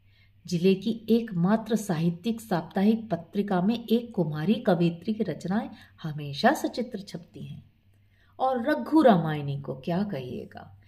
ज़िले 0.48 0.76
की 0.76 1.06
एकमात्र 1.10 1.76
साहित्यिक 1.76 2.42
साप्ताहिक 2.42 3.10
पत्रिका 3.10 3.62
में 3.62 3.86
एक 3.86 4.12
कुमारी 4.12 4.54
कवित्री 4.54 5.14
की 5.14 5.24
रचनाएँ 5.24 5.70
हमेशा 6.04 6.54
सचित्र 6.54 7.00
छपती 7.00 7.46
हैं। 7.46 7.64
और 8.40 8.70
रघु 8.70 9.02
रामायणी 9.02 9.62
को 9.62 9.76
क्या 9.76 10.04
कहिएगा? 10.04 10.80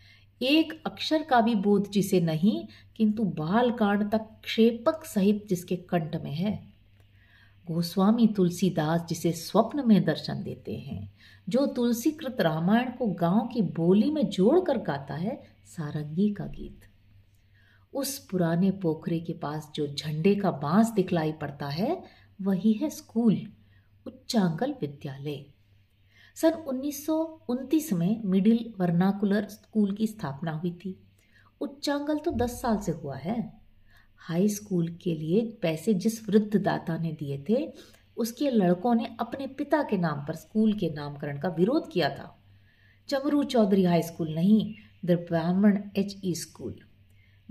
एक 0.42 0.84
अक्षर 0.86 1.24
का 1.24 1.42
भी 1.42 1.56
बोध 1.56 1.90
जिसे 1.90 2.22
नहीं, 2.22 2.68
किंतु 2.96 3.24
बाल 3.24 3.72
कांड 3.72 4.12
तक 4.12 4.26
क्षेपक 4.44 5.06
सहित 5.06 5.48
जिसके 5.50 5.76
कंठ 5.76 6.16
में 6.24 6.34
है। 6.34 6.74
गोस्वामी 7.68 8.28
तुलसीदास 8.28 9.06
जिसे 9.10 9.32
स्वप्न 9.32 9.88
में 9.88 10.04
दर्शन 10.04 10.44
देते 10.44 10.76
हैं, 10.76 11.14
जो 11.50 11.66
तुलसीकृत 11.66 12.42
रामायण 12.42 12.92
को 12.92 13.08
गाँव 13.08 13.50
की 13.54 13.62
बोली 13.62 14.12
में 14.12 14.30
जोड़कर 14.30 14.78
गाता 14.78 15.14
है 15.14 15.44
सारंगी 15.66 16.30
का 16.30 16.46
गीत। 16.46 16.93
उस 17.94 18.20
पुराने 18.20 18.72
पोखरे 18.72 19.20
के 19.20 19.34
पास 19.34 19.72
जो 19.76 19.88
झंडे 19.88 20.36
का 20.36 20.52
बाँस 20.52 20.92
दिखलाई 20.92 21.32
पड़ता 21.32 21.68
है, 21.68 22.04
वही 22.42 22.74
है 22.74 22.90
स्कूल 22.90 23.42
उच्चांगल 24.08 24.76
विद्यालय। 24.82 25.46
सन 26.36 26.52
उन्नीस 26.52 27.06
सौ 27.06 27.42
उनतीस 27.50 27.94
में 27.94 28.22
मिडिल 28.26 28.74
वर्नाकुलर 28.80 29.48
स्कूल 29.48 29.92
की 29.92 30.08
स्थापना 30.08 30.52
हुई 30.52 30.72
थी। 30.72 31.00
उच्चांगल 31.62 32.18
तो 32.18 32.32
10 32.32 32.62
साल 32.62 32.78
से 32.78 32.92
हुआ 32.92 33.16
है। 33.16 33.62
हाई 34.18 34.50
स्कूल 34.50 34.88
के 34.88 35.16
लिए 35.16 35.60
पैसे 35.62 35.94
जिस 35.94 36.30
वृद्ध 36.30 36.58
दाता 36.58 36.98
ने 36.98 37.12
दिए 37.12 37.46
थे, 37.50 37.74
उसके 38.18 38.50
लड़कों 38.50 38.96
ने 38.96 39.18
अपने 39.20 39.48
पिता 39.48 39.84
के 39.84 39.98
नाम 39.98 40.26
पर 40.26 40.36
स्कूल 40.36 40.74
के 40.74 40.90
नामकरण 40.90 41.40
का 41.40 41.50
विरोध 41.50 41.92
किया 41.92 42.10
था। 42.10 42.44
चमरू 43.08 43.44
चौधरी 43.44 43.84
हाई 43.84 44.02
स्कूल 44.02 44.36
नहीं 44.36 44.76
the 45.06 45.12
Brahmin 45.12 45.84
H 45.98 46.22
E 46.24 46.36
school. 46.36 46.80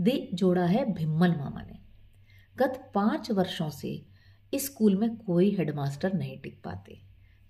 दे 0.02 0.28
जोड़ा 0.34 0.64
है 0.64 0.92
भिम्मल 0.92 1.30
मामा 1.30 1.62
ने। 1.62 1.78
गत 2.58 2.90
पाँच 2.94 3.30
वर्षों 3.30 3.70
से 3.70 4.02
इस 4.54 4.66
स्कूल 4.66 4.96
में 4.96 5.16
कोई 5.16 5.56
हेडमास्टर 5.56 6.12
नहीं 6.12 6.38
टिक 6.40 6.60
पाते। 6.64 7.00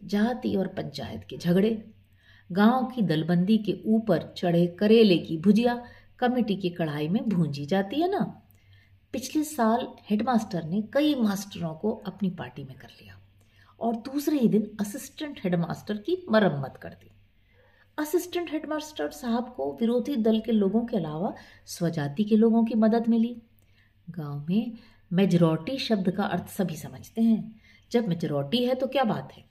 जाति 0.05 0.55
और 0.57 0.67
पंचायत 0.67 1.25
के 1.31 1.39
झगड़े, 1.39 1.91
गाँव 2.53 2.87
की 2.87 3.03
दलबंदी 3.03 3.59
के 3.59 3.79
ऊपर 3.87 4.35
चढ़े 4.37 4.67
करेले 4.67 5.19
की 5.19 5.39
भुजिया 5.39 5.85
कमेटी 6.19 6.57
की 6.57 6.71
कढ़ाई 6.71 7.09
में 7.09 7.29
भूंजी 7.29 7.67
जाती 7.67 8.01
है 8.01 8.11
ना? 8.11 8.43
पिछले 9.13 9.45
साल 9.45 9.89
हेडमास्टर 10.11 10.65
ने 10.65 10.83
कई 10.83 11.15
मास्टरों 11.15 11.75
को 11.75 11.93
अपनी 11.93 12.31
पार्टी 12.31 12.65
में 12.65 12.77
कर 12.77 12.89
लिया 13.03 13.19
और 13.81 13.97
दूसरे 13.97 14.39
ही 14.39 14.49
दिन 14.49 14.71
असिस्टेंट 14.81 15.41
हेडमास्टर 15.45 15.97
की 15.97 16.27
मरम्मत 16.31 16.79
कर 16.83 16.89
दी। 16.89 17.12
असिस्टेंट 17.99 18.51
हेडमास्टर 18.51 19.11
साहब 19.11 19.55
को 19.57 19.77
विरोधी 19.81 20.17
दल 20.17 20.41
के 20.41 20.53
लोगों 20.53 20.85
के 20.87 20.97
अलावा 20.97 21.35
स्वजाति 21.67 22.25
के 22.25 22.37
लोगों 22.37 22.65
की 22.65 22.75
मदद 22.75 23.09
मिली। 23.09 23.43
गाँव 24.11 24.47
में 24.49 24.73
मेजोरिटी 25.13 25.79
शब्द 25.79 26.11
का 26.11 26.25
अर्थ 26.25 26.49
सभी 26.49 26.77
समझते 26.77 27.23
हैं। 27.23 27.61
जब 27.93 28.09
मेजोरिटी 28.09 28.65
है 28.65 28.75
तो 28.75 28.87
क्या 28.87 29.05
बात 29.05 29.33
है? 29.33 29.45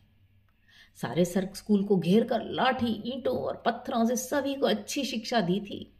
सारे 0.96 1.26
सर 1.26 1.50
स्कूल 1.56 1.84
को 1.84 1.98
घेर 1.98 2.24
कर 2.24 2.42
लाठी, 2.44 3.04
ईंटों 3.06 3.38
और 3.38 3.64
पत्थरों 3.66 4.06
से 4.06 4.16
सभी 4.16 4.56
को 4.56 4.66
अच्छी 4.66 5.04
शिक्षा 5.04 5.42
दी 5.42 5.60
थी। 5.60 5.94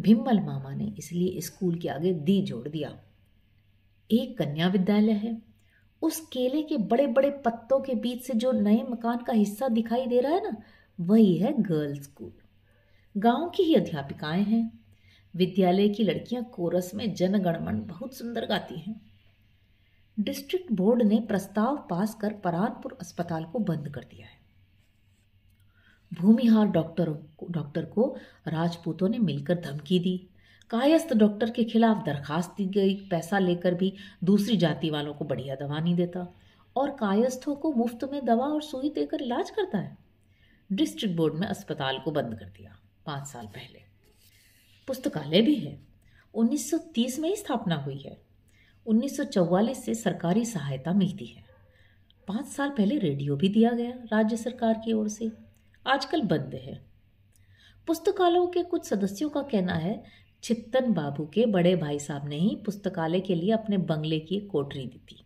भिम्मल 0.00 0.40
मामा 0.40 0.74
ने 0.74 0.94
इसलिए 0.98 1.40
स्कूल 1.40 1.78
के 1.78 1.88
आगे 1.88 2.12
दी 2.12 2.42
जोड़ 2.42 2.68
दिया। 2.68 3.00
एक 4.10 4.38
कन्या 4.38 4.68
विद्यालय 4.68 5.12
है। 5.12 5.42
उस 6.02 6.20
केले 6.20 6.62
के 6.62 6.76
बड़े 6.76 7.06
बड़े 7.06 7.30
पत्तों 7.30 7.80
के 7.80 7.94
बीच 7.94 8.22
से 8.22 8.34
जो 8.34 8.52
नए 8.52 8.82
मकान 8.90 9.18
का 9.18 9.32
हिस्सा 9.32 9.68
दिखाई 9.68 10.06
दे 10.06 10.20
रहा 10.20 10.32
है 10.32 10.52
ना 10.52 10.56
वही 11.00 11.36
है 11.36 11.62
गर्ल्स 11.62 12.02
स्कूल 12.02 12.32
गाँव 13.16 13.50
की 13.50 13.62
ही 13.62 13.74
अध्यापिकाएँ 13.74 14.42
हैं। 14.42 14.80
विद्यालय 15.36 15.88
की 15.88 16.02
लड़कियाँ 16.02 16.44
कोरस 16.44 16.94
में 16.94 17.14
जनगणमन 17.14 17.80
बहुत 17.80 18.14
सुंदर 18.14 18.46
गाती 18.46 18.80
हैं। 18.80 19.00
डिस्ट्रिक्ट 20.20 20.72
बोर्ड 20.72 21.02
ने 21.02 21.20
प्रस्ताव 21.20 21.86
पास 21.90 22.14
कर 22.14 22.32
परानपुर 22.32 22.98
अस्पताल 23.00 23.44
को 23.44 23.58
बंद 23.58 23.88
कर 23.88 24.00
दिया 24.00 24.26
है। 24.26 24.40
भूमिहार 26.14 26.66
डॉक्टर 26.66 27.10
डॉक्टर 27.50 27.84
को 27.84 28.16
राजपूतों 28.48 29.08
ने 29.08 29.18
मिलकर 29.18 29.54
धमकी 29.54 29.98
दी। 29.98 30.28
कायस्थ 30.70 31.14
डॉक्टर 31.14 31.50
के 31.50 31.64
खिलाफ 31.64 32.04
दरखास्त 32.06 32.54
दी 32.56 32.66
गई। 32.66 32.94
पैसा 32.94 33.38
लेकर 33.38 33.74
भी 33.74 33.92
दूसरी 34.24 34.56
जाति 34.56 34.90
वालों 34.90 35.14
को 35.14 35.24
बढ़िया 35.24 35.54
दवा 35.54 35.80
नहीं 35.80 35.94
देता। 35.94 36.34
और 36.76 36.90
कायस्थों 36.90 37.56
को 37.56 37.72
मुफ़्त 37.72 38.04
में 38.12 38.24
दवा 38.24 38.46
और 38.46 38.62
सुई 38.62 38.90
देकर 38.90 39.22
इलाज 39.22 39.50
करता 39.50 39.78
है। 39.78 40.09
डिस्ट्रिक्ट 40.72 41.16
बोर्ड 41.16 41.34
में 41.34 41.46
अस्पताल 41.46 41.98
को 41.98 42.10
बंद 42.10 42.38
कर 42.38 42.44
दिया, 42.44 42.78
पाँच 43.06 43.26
साल 43.26 43.46
पहले। 43.46 43.80
पुस्तकालय 44.86 45.42
भी 45.42 45.54
है। 45.54 45.80
1930 46.34 47.18
में 47.18 47.28
ही 47.28 47.36
स्थापना 47.36 47.74
हुई 47.74 47.98
है। 47.98 48.22
1944 48.86 49.84
से 49.84 49.94
सरकारी 49.94 50.44
सहायता 50.44 50.92
मिलती 50.92 51.26
है। 51.26 51.44
पाँच 52.28 52.46
साल 52.46 52.70
पहले 52.70 52.98
रेडियो 52.98 53.36
भी 53.36 53.48
दिया 53.48 53.70
गया 53.70 53.90
राज्य 53.90 54.36
सरकार 54.36 54.74
की 54.74 54.92
ओर 54.92 55.08
से। 55.08 55.32
आजकल 55.86 56.22
बंद 56.22 56.54
है। 56.54 56.84
पुस्तकालयों 57.86 58.46
के 58.46 58.62
कुछ 58.62 58.84
सदस्यों 58.84 59.30
का 59.30 59.42
कहना 59.42 59.74
है 59.74 60.04
चित्तन 60.42 60.92
बाबू 60.92 61.26
के 61.26 61.46
बड़े 61.46 61.76
भाई 61.76 61.98
साहब 61.98 62.28
ने 62.28 62.36
ही 62.36 62.56
पुस्तकालय 62.56 63.20
के 63.20 63.34
लिए 63.34 63.52
अपने 63.52 63.78
बंगले 63.78 64.20
की 64.20 64.40
कोठरी 64.40 64.86
दी 64.86 64.98
थी। 64.98 65.24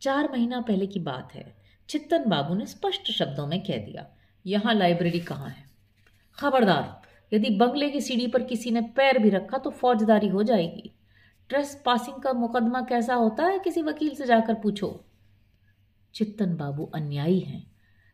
चार 0.00 0.32
महीना 0.32 0.60
पहले 0.60 0.86
की 0.86 1.00
बात 1.00 1.34
है। 1.34 1.56
चित्तन 1.88 2.24
बाबू 2.28 2.54
ने 2.54 2.66
स्पष्ट 2.66 3.10
शब्दों 3.10 3.46
में 3.46 3.60
कह 3.60 3.76
दिया 3.76 4.14
यहाँ 4.48 4.74
लाइब्रेरी 4.74 5.20
कहाँ 5.20 5.48
है? 5.48 5.64
खबरदार, 6.38 7.02
यदि 7.32 7.50
बंगले 7.50 7.88
की 7.90 8.00
सीढ़ी 8.00 8.26
पर 8.26 8.42
किसी 8.42 8.70
ने 8.70 8.80
पैर 8.80 9.18
भी 9.18 9.30
रखा 9.30 9.58
तो 9.58 9.70
फौजदारी 9.70 10.28
हो 10.28 10.42
जाएगी। 10.42 10.94
ट्रेस 11.48 11.82
पासिंग 11.86 12.22
का 12.22 12.32
मुकदमा 12.32 12.80
कैसा 12.80 13.14
होता 13.14 13.44
है? 13.44 13.58
किसी 13.58 13.82
वकील 13.82 14.14
से 14.14 14.26
जाकर 14.26 14.54
पूछो। 14.54 15.04
चित्तन 16.14 16.56
बाबू 16.56 16.84
अन्यायी 16.84 17.40
हैं। 17.40 17.66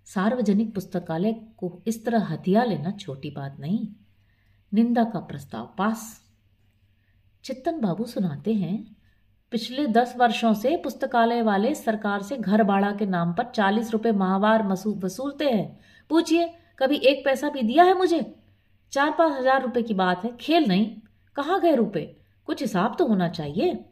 सार्वजनिक 0.04 0.74
पुस्तकालय 0.74 1.32
को 1.32 1.82
इस 1.86 2.04
तरह 2.04 2.24
हथिया 2.24 2.64
लेना 2.64 2.90
छोटी 2.90 3.30
बात 3.30 3.56
नहीं। 3.60 3.88
निंदा 4.72 5.04
का 5.04 5.20
प्रस्ताव 5.20 5.74
पास। 5.78 6.24
चित्तन 7.44 7.80
बाबू 7.80 8.04
सुनाते 8.04 8.54
हैं, 8.54 8.96
पिछले 9.50 9.86
दस 9.86 10.14
वर्षों 10.16 10.54
से 10.54 10.76
पुस्तकालय 10.76 11.42
वाले 11.42 11.74
सरकार 11.74 12.22
से 12.22 12.36
घर 12.36 12.62
भाड़ा 12.62 12.92
के 12.92 13.06
नाम 13.06 13.32
पर 13.32 13.44
चालीस 13.44 13.90
रुपये 13.90 14.12
माहवार 14.12 14.66
वसूलते 14.68 15.44
हैं। 15.44 15.80
पूछिए, 16.10 16.50
कभी 16.78 16.96
एक 16.98 17.24
पैसा 17.24 17.48
भी 17.48 17.62
दिया 17.62 17.84
है 17.84 17.96
मुझे? 17.98 18.24
चार 18.92 19.10
पाँच 19.10 19.38
हज़ार 19.38 19.62
रुपए 19.62 19.82
की 19.82 19.94
बात 19.94 20.24
है, 20.24 20.36
खेल 20.36 20.64
नहीं। 20.64 20.90
कहाँ 21.36 21.60
गए 21.60 21.74
रुपए? 21.74 22.04
कुछ 22.48 22.60
हिसाब 22.62 22.96
तो 22.98 23.06
होना 23.06 23.28
चाहिए। 23.28 23.84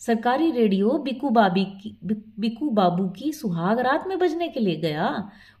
सरकारी 0.00 0.50
रेडियो 0.50 0.98
बिकू 0.98 1.30
बाबी 1.30 1.64
की 1.64 1.96
बिकू 2.04 2.70
बाबू 2.70 3.08
की 3.08 3.32
सुहाग 3.32 3.78
रात 3.78 4.06
में 4.06 4.18
बजने 4.18 4.48
के 4.48 4.60
लिए 4.60 4.76
गया। 4.76 5.08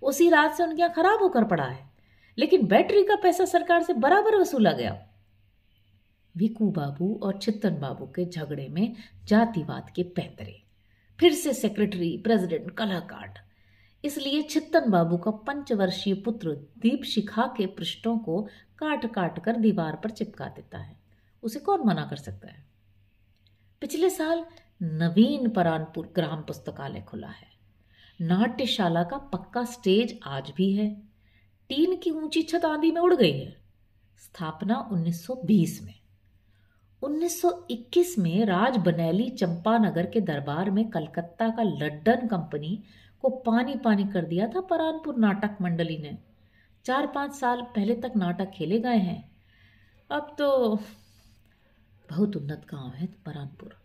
उसी 0.02 0.28
रात 0.30 0.54
से 0.54 0.62
उनके 0.62 0.82
यहाँ 0.82 0.92
खराब 0.94 1.22
होकर 1.22 1.44
पड़ा 1.44 1.64
है। 1.64 1.86
लेकिन 2.38 2.66
बैटरी 2.66 3.02
का 3.02 3.16
पैसा 3.16 3.44
सरकार 3.44 3.82
से 3.82 3.94
बराबर 3.94 4.36
वसूला 4.36 4.72
गया। 4.72 4.96
भिकू 6.34 6.70
बाबू 6.70 7.18
और 7.22 7.38
चित्तन 7.38 7.78
बाबू 7.80 8.06
के 8.06 8.24
झगड़े 8.24 8.68
में 8.68 8.94
जातिवाद 9.24 9.90
के 9.90 10.02
पैतरे। 10.02 10.62
फिर 11.18 11.32
से 11.32 11.52
सेक्रेटरी, 11.54 12.16
प्रेसिडेंट 12.16 12.70
कलह 12.70 13.00
काट 13.00 13.38
इसलिए 14.04 14.42
छित्तन 14.42 14.90
बाबू 14.90 15.16
का 15.16 15.30
पंचवर्षीय 15.30 16.14
पुत्र 16.14 16.50
दीप 16.78 17.04
शिखा 17.04 17.54
के 17.56 17.66
पृष्ठों 17.66 18.18
को 18.18 18.42
काट 18.78 19.12
काट 19.12 19.44
कर 19.44 19.56
दीवार 19.56 19.96
पर 19.96 20.10
चिपका 20.10 20.44
देता 20.44 20.78
है। 20.78 20.96
उसे 21.42 21.58
कौन 21.58 21.80
मना 21.86 22.06
कर 22.06 22.16
सकता 22.16 22.48
है? 22.48 22.66
पिछले 23.80 24.10
साल 24.10 24.46
नवीन 24.82 25.48
परानपुर 25.48 26.12
ग्राम 26.14 26.42
पुस्तकालय 26.42 27.00
खुला 27.00 27.28
है। 27.28 27.48
नाट्यशाला 28.20 29.02
का 29.02 29.18
पक्का 29.18 29.64
स्टेज 29.64 30.20
आज 30.24 30.52
भी 30.56 30.72
है। 30.72 31.02
टीन 31.68 31.96
की 31.96 32.10
ऊँची 32.10 32.42
छत 32.42 32.64
आंधी 32.64 32.90
में 32.90 33.00
उड़ 33.00 33.14
गई 33.14 33.38
है। 33.38 33.56
स्थापना 34.18 34.88
1920 34.92 35.82
में। 35.82 35.94
1921 37.02 38.18
में 38.18 38.44
राज 38.44 38.76
बनेली 38.76 39.30
चंपानगर 39.30 40.06
के 40.06 40.20
दरबार 40.20 40.70
में 40.70 40.90
कलकत्ता 40.90 41.48
का 41.48 41.62
लड्डन 41.62 42.26
कंपनी 42.26 42.82
को 43.24 43.28
पानी 43.44 43.74
पानी 43.74 44.04
कर 44.04 44.24
दिया 44.24 44.46
था 44.46 44.60
परानपुर 44.60 45.16
नाटक 45.16 45.56
मंडली 45.60 45.98
ने। 45.98 46.16
चार 46.84 47.06
पाँच 47.06 47.34
साल 47.34 47.62
पहले 47.74 47.94
तक 47.94 48.12
नाटक 48.16 48.50
खेले 48.50 48.78
गए 48.80 48.98
हैं। 48.98 49.22
अब 50.10 50.34
तो 50.38 50.76
बहुत 52.08 52.36
उन्नत 52.36 52.66
गाँव 52.70 52.90
है 52.90 53.06
परानपुर। 53.26 53.76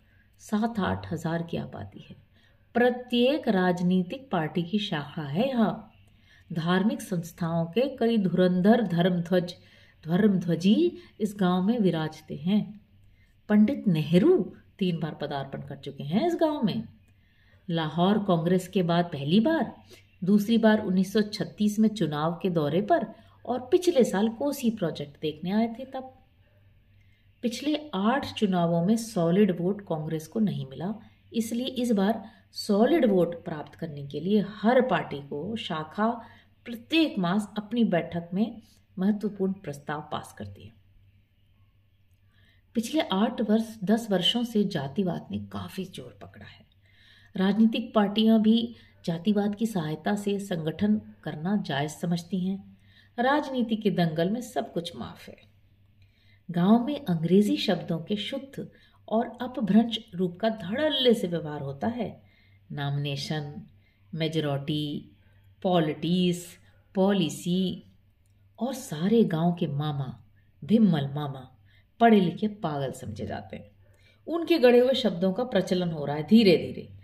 सात 0.41 0.79
आठ 0.79 1.11
हज़ार 1.13 1.43
की 1.43 1.57
आबादी 1.57 2.05
है। 2.09 2.15
प्रत्येक 2.75 3.47
राजनीतिक 3.47 4.29
पार्टी 4.31 4.63
की 4.63 4.79
शाखा 4.79 5.21
है 5.21 5.47
यहाँ। 5.49 5.89
धार्मिक 6.49 7.01
संस्थाओं 7.01 7.65
के 7.65 7.81
कई 7.97 8.17
धुरंधर 8.17 8.81
धर्मध्वज, 8.87 9.53
धर्मध्वजी 10.03 10.97
इस 11.19 11.35
गाँव 11.39 11.61
में 11.61 11.77
विराजते 11.79 12.35
हैं। 12.35 12.61
पंडित 13.49 13.87
नेहरू 13.87 14.37
तीन 14.79 14.99
बार 14.99 15.17
पदार्पण 15.21 15.61
कर 15.61 15.75
चुके 15.75 16.03
हैं 16.03 16.27
इस 16.27 16.35
गाँव 16.35 16.63
में। 16.63 16.83
लाहौर 17.69 18.17
कांग्रेस 18.19 18.67
के 18.67 18.83
बाद 18.83 19.05
पहली 19.05 19.39
बार, 19.39 19.73
दूसरी 20.21 20.57
बार 20.57 20.81
1936 20.81 21.79
में 21.79 21.89
चुनाव 21.89 22.39
के 22.41 22.49
दौरे 22.49 22.81
पर 22.81 23.05
और 23.45 23.59
पिछले 23.71 24.03
साल 24.03 24.29
कोसी 24.29 24.69
प्रोजेक्ट 24.71 25.21
देखने 25.21 25.51
आए 25.51 25.67
थे 25.79 25.85
तब। 25.85 26.13
पिछले 27.43 27.75
आठ 27.93 28.33
चुनावों 28.33 28.85
में 28.85 28.95
सॉलिड 28.97 29.59
वोट 29.59 29.81
कांग्रेस 29.81 30.27
को 30.27 30.39
नहीं 30.39 30.65
मिला, 30.67 30.93
इसलिए 31.33 31.65
इस 31.65 31.91
बार 31.91 32.23
सॉलिड 32.51 33.05
वोट 33.05 33.43
प्राप्त 33.45 33.75
करने 33.75 34.07
के 34.07 34.19
लिए 34.19 34.45
हर 34.55 34.81
पार्टी 34.81 35.19
को 35.21 35.55
शाखा 35.55 36.07
प्रत्येक 36.65 37.17
मास 37.19 37.47
अपनी 37.57 37.83
बैठक 37.83 38.29
में 38.33 38.61
महत्वपूर्ण 38.97 39.53
प्रस्ताव 39.53 40.07
पास 40.11 40.33
करती 40.37 40.63
है। 40.63 40.71
पिछले 42.75 43.01
आठ 43.01 43.41
वर्ष, 43.41 43.77
दस 43.83 44.07
वर्षों 44.11 44.43
से 44.43 44.63
जातिवाद 44.63 45.27
ने 45.31 45.39
काफ़ी 45.51 45.85
ज़ोर 45.85 46.17
पकड़ा 46.21 46.45
है। 46.45 46.65
राजनीतिक 47.35 47.93
पार्टियाँ 47.93 48.41
भी 48.41 48.75
जातिवाद 49.05 49.55
की 49.55 49.65
सहायता 49.65 50.15
से 50.15 50.39
संगठन 50.39 51.01
करना 51.23 51.55
जायज़ 51.55 51.91
समझती 51.91 52.39
हैं। 52.39 52.77
राजनीति 53.19 53.75
के 53.75 53.91
दंगल 53.91 54.29
में 54.29 54.41
सब 54.41 54.73
कुछ 54.73 54.95
माफ़ 54.95 55.31
है। 55.31 55.37
गाँव 56.51 56.85
में 56.85 57.05
अंग्रेज़ी 57.05 57.57
शब्दों 57.57 57.99
के 57.99 58.15
शुद्ध 58.15 58.67
और 59.09 59.37
अपभ्रंश 59.41 59.99
रूप 60.15 60.37
का 60.37 60.49
धड़ल्ले 60.49 61.13
से 61.13 61.27
व्यवहार 61.27 61.61
होता 61.61 61.87
है। 61.87 62.23
नामिनेशन, 62.71 63.61
मेजोरिटी 64.13 65.11
पॉलिटिस 65.61 66.45
पॉलिसी 66.95 67.83
और 68.59 68.73
सारे 68.73 69.23
गाँव 69.23 69.53
के 69.53 69.67
मामा, 69.67 70.23
भिम्मल 70.65 71.07
मामा, 71.07 71.57
पढ़े 71.99 72.19
लिखे 72.19 72.47
पागल 72.47 72.91
समझे 72.91 73.25
जाते 73.25 73.57
हैं। 73.57 73.71
उनके 74.27 74.59
गढ़े 74.59 74.79
हुए 74.79 74.93
शब्दों 74.93 75.33
का 75.33 75.43
प्रचलन 75.43 75.91
हो 75.91 76.05
रहा 76.05 76.15
है 76.15 76.23
धीरे 76.23 76.57
धीरे 76.57 77.02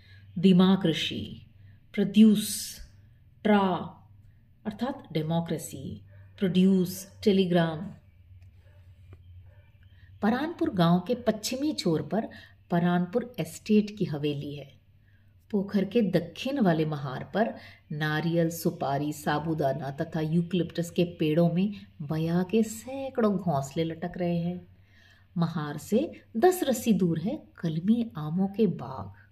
ऋषि 0.85 1.45
प्रोड्यूस 1.93 2.77
ट्रा 3.43 3.59
अर्थात 4.65 5.03
डेमोक्रेसी 5.11 6.01
प्रोड्यूस 6.37 7.11
टेलीग्राम 7.23 7.79
परानपुर 10.21 10.69
गाँव 10.69 10.99
के 10.99 11.15
पश्चिमी 11.15 11.73
छोर 11.73 12.01
पर 12.01 12.29
परानपुर 12.71 13.35
एस्टेट 13.39 13.97
की 13.97 14.05
हवेली 14.05 14.55
है। 14.55 14.79
पोखर 15.51 15.85
के 15.85 16.01
दक्षिण 16.01 16.59
वाले 16.59 16.85
महार 16.85 17.31
पर 17.33 17.55
नारियल, 17.91 18.49
सुपारी, 18.49 19.13
साबुदाना 19.13 19.91
तथा 19.91 20.19
यूक्लिप्टस 20.19 20.89
के 20.89 21.03
पेड़ों 21.03 21.51
में 21.53 21.73
बया 22.01 22.43
के 22.43 22.63
सैकड़ों 22.63 23.37
घोंसले 23.37 23.83
लटक 23.83 24.11
रहे 24.17 24.37
हैं। 24.37 24.67
महार 25.37 25.77
से 25.77 26.21
दस 26.37 26.59
रस्सी 26.63 26.93
दूर 26.93 27.19
है 27.19 27.43
कलमी 27.57 28.11
आमों 28.17 28.47
के 28.47 28.67
बाग। 28.67 29.28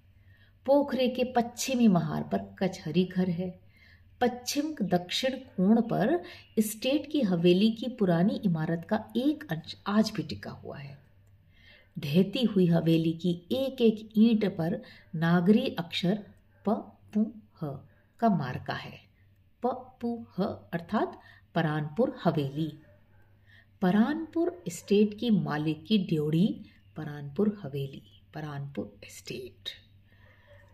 पोखरे 0.68 1.08
के 1.10 1.24
पश्चिमी 1.34 1.88
महार 1.88 2.24
पर 2.24 2.40
कचहरी 2.60 3.04
घर 3.06 3.30
है। 3.30 3.50
पश्चिम 4.22 4.74
दक्षिण 4.82 5.36
कोण 5.50 5.82
पर 5.82 6.20
स्टेट 6.60 7.12
की 7.12 7.22
हवेली 7.22 7.70
की 7.72 7.88
पुरानी 7.90 8.36
इमारत 8.46 8.86
का 8.90 9.00
एक 9.18 9.44
अंश 9.52 9.76
आज 9.88 10.12
भी 10.16 10.24
टिका 10.24 10.52
हुआ 10.52 10.78
है। 10.78 10.98
ढहती 12.00 12.44
हुई 12.46 12.68
हवेली 12.68 13.14
की 13.14 13.32
एक 13.52 13.82
एक 13.82 14.10
ईंट 14.18 14.46
पर 14.58 14.82
नागरी 15.16 15.68
अक्षर 15.80 16.20
प 16.66 16.76
पु 17.14 17.26
ह 17.62 17.72
का 18.20 18.30
मार्का 18.30 18.74
है। 18.74 19.00
प 19.64 19.74
पु 20.02 20.18
ह 20.40 20.44
अर्थात 20.74 21.20
परानपुर 21.56 22.16
हवेली। 22.24 22.72
परानपुर 23.82 24.64
स्टेट 24.70 25.20
की 25.20 25.30
मालिक 25.30 25.86
की 25.86 25.98
ड्योढ़ी 25.98 26.48
परानपुर 26.98 27.58
हवेली, 27.64 28.02
परानपुर 28.34 28.96
एस्टेट 29.04 29.70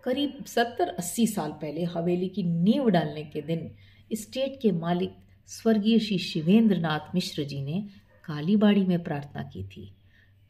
करीब 0.04 0.44
सत्तर 0.46 0.88
अस्सी 0.90 1.26
साल 1.28 1.52
पहले 1.52 1.84
हवेली 1.84 2.28
की 2.30 2.44
नींव 2.44 2.90
डालने 2.90 3.24
के 3.24 3.42
दिन 3.42 3.70
स्टेट 4.14 4.60
के 4.62 4.72
मालिक 4.72 5.16
स्वर्गीय 5.48 6.00
श्री 6.00 6.18
शिवेंद्र 6.18 6.78
नाथ 6.78 7.14
मिश्र 7.16 7.44
जी 7.44 7.62
ने 7.62 7.80
कालीबाड़ी 8.26 8.86
में 8.86 9.04
प्रार्थना 9.04 9.44
की 9.44 9.64
थी। 9.64 9.94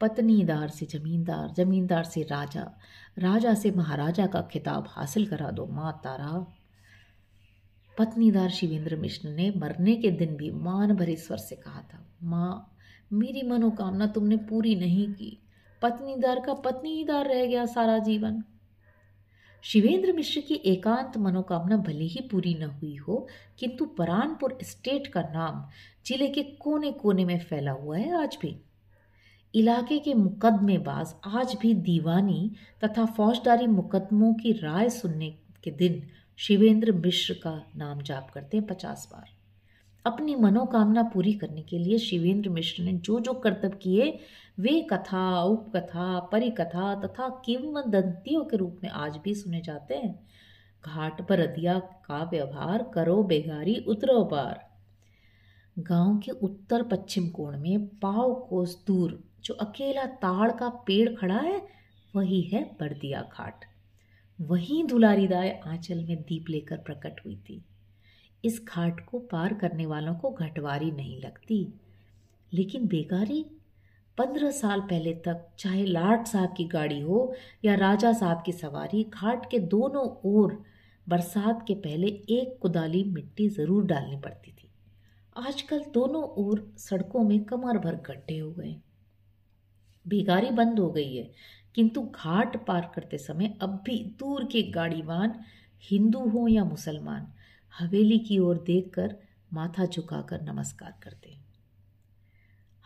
पत्नीदार 0.00 0.68
से 0.68 0.86
जमींदार 0.86 1.52
जमींदार 1.56 2.04
से 2.04 2.22
राजा 2.22 2.62
राजा 3.18 3.54
से 3.54 3.70
महाराजा 3.70 4.26
का 4.26 4.40
खिताब 4.42 4.88
हासिल 4.88 5.26
करा 5.26 5.50
दो 5.50 5.66
माँ 5.66 6.00
तारा 6.04 6.46
पत्नीदार 7.98 8.50
शिवेंद्र 8.50 8.96
मिश्र 8.96 9.28
ने 9.28 9.52
मरने 9.56 9.94
के 9.96 10.10
दिन 10.10 10.36
भी 10.36 10.50
मान 10.50 10.94
भरे 10.96 11.16
स्वर 11.16 11.38
से 11.38 11.56
कहा 11.56 11.80
था, 11.80 12.04
माँ, 12.22 12.76
मेरी 13.12 13.42
मनोकामना 13.42 14.06
तुमने 14.06 14.36
पूरी 14.36 14.74
नहीं 14.74 15.06
की। 15.08 15.38
पत्नीदार 15.82 16.40
का 16.40 16.54
पत्नीदार 16.54 17.28
रह 17.28 17.44
गया 17.46 17.66
सारा 17.66 17.98
जीवन। 17.98 18.42
शिवेंद्र 19.64 20.12
मिश्र 20.12 20.40
की 20.40 20.54
एकांत 20.66 21.16
मनोकामना 21.18 21.76
भले 21.76 22.04
ही 22.04 22.20
पूरी 22.30 22.54
न 22.54 22.64
हुई 22.72 22.94
हो, 22.96 23.26
किंतु 23.58 23.84
परानपुर 23.98 24.58
स्टेट 24.62 25.06
का 25.06 25.20
नाम 25.24 25.64
ज़िले 26.06 26.28
के 26.28 26.42
कोने 26.60 26.90
कोने 26.92 27.24
में 27.24 27.38
फैला 27.40 27.72
हुआ 27.72 27.98
है 27.98 28.22
आज 28.22 28.36
भी। 28.42 28.56
इलाके 29.54 29.98
के 29.98 30.14
मुकदमेबाज 30.14 31.14
आज 31.26 31.56
भी 31.62 31.72
दीवानी 31.74 32.50
तथा 32.84 33.04
फौजदारी 33.06 33.66
मुकदमों 33.66 34.32
की 34.34 34.52
राय 34.54 34.90
सुनने 34.90 35.30
के 35.64 35.70
दिन 35.72 36.02
शिवेंद्र 36.38 36.92
मिश्र 36.94 37.34
का 37.34 37.60
नाम 37.76 38.02
जाप 38.02 38.30
करते 38.30 38.56
हैं 38.56 38.66
पचास 38.66 39.08
बार। 39.12 39.33
अपनी 40.06 40.34
मनोकामना 40.34 41.02
पूरी 41.02 41.32
करने 41.32 41.62
के 41.62 41.78
लिए 41.78 41.98
शिवेंद्र 41.98 42.50
मिश्र 42.50 42.82
ने 42.82 42.92
जो 42.92 43.20
जो 43.20 43.32
कर्तव्य 43.32 43.78
किए, 43.82 44.18
वे 44.58 44.86
कथा, 44.90 45.42
उपकथा, 45.42 46.20
परिकथा 46.20 47.00
तथा 47.00 47.28
किंवदंतियों 47.44 48.44
के 48.44 48.56
रूप 48.56 48.80
में 48.82 48.90
आज 48.90 49.16
भी 49.16 49.34
सुने 49.34 49.60
जाते 49.60 49.94
हैं। 49.94 50.26
घाट 50.86 51.28
पर 51.28 51.40
अदिया 51.40 51.78
का 51.78 52.24
व्यवहार 52.24 52.90
करो 52.94 53.22
बेगारी, 53.22 53.84
उतरो 53.88 54.24
पार। 54.24 54.70
गाँव 55.78 56.18
के 56.18 56.30
उत्तर 56.30 56.82
पश्चिम 56.82 57.28
कोण 57.28 57.58
में 57.58 57.86
पाव 57.86 58.34
कोस 58.34 58.84
दूर, 58.86 59.24
जो 59.44 59.54
अकेला 59.54 60.06
ताड़ 60.06 60.52
का 60.52 60.68
पेड़ 60.68 61.14
खड़ा 61.14 61.38
है, 61.38 61.66
वही 62.16 62.40
है 62.40 62.76
बर्दिया 62.80 63.22
घाट। 63.22 63.64
वहीं 64.40 64.84
दुलारीदाय 64.84 65.60
आंचल 65.66 66.04
में 66.04 66.22
दीप 66.22 66.44
लेकर 66.48 66.76
प्रकट 66.76 67.20
हुई 67.24 67.36
थी। 67.36 67.64
इस 68.44 68.64
घाट 68.68 69.06
को 69.06 69.18
पार 69.18 69.54
करने 69.54 69.86
वालों 69.86 70.14
को 70.14 70.30
घटवारी 70.30 70.90
नहीं 70.90 71.20
लगती। 71.20 71.74
लेकिन 72.52 72.86
बेगारी 72.86 73.46
पंद्रह 74.18 74.50
साल 74.50 74.80
पहले 74.80 75.14
तक 75.14 75.48
चाहे 75.58 75.86
लाट 75.86 76.26
साहब 76.26 76.54
की 76.56 76.64
गाड़ी 76.64 77.00
हो 77.00 77.34
या 77.64 77.74
राजा 77.74 78.12
साहब 78.12 78.42
की 78.46 78.52
सवारी, 78.52 79.04
घाट 79.04 79.50
के 79.50 79.58
दोनों 79.58 80.08
ओर 80.24 80.62
बरसात 81.08 81.64
के 81.68 81.74
पहले 81.74 82.06
एक 82.06 82.58
कुदाली 82.62 83.04
मिट्टी 83.04 83.48
ज़रूर 83.48 83.84
डालनी 83.84 84.16
पड़ती 84.16 84.50
थी। 84.50 84.70
आजकल 85.36 85.84
दोनों 85.94 86.22
ओर 86.22 86.74
सड़कों 86.78 87.24
में 87.24 87.44
कमर 87.44 87.78
भर 87.78 87.94
गड्ढे 87.94 88.38
हो 88.38 88.50
गए। 88.50 88.76
बेगारी 90.08 90.50
बंद 90.50 90.78
हो 90.78 90.90
गई 90.90 91.16
है। 91.16 91.30
किंतु 91.74 92.02
घाट 92.02 92.66
पार 92.66 92.92
करते 92.94 93.18
समय 93.18 93.58
अब 93.60 93.82
भी 93.84 94.16
दूर 94.18 94.44
के 94.44 94.62
गाड़ीवान 94.62 95.40
हिंदू 95.90 96.20
हो 96.20 96.48
या 96.48 96.64
मुसलमान 96.64 97.32
हवेली 97.78 98.18
की 98.18 98.38
ओर 98.38 98.56
देखकर 98.66 99.14
माथा 99.52 99.84
झुकाकर 99.86 100.40
नमस्कार 100.42 100.92
करते 101.02 101.36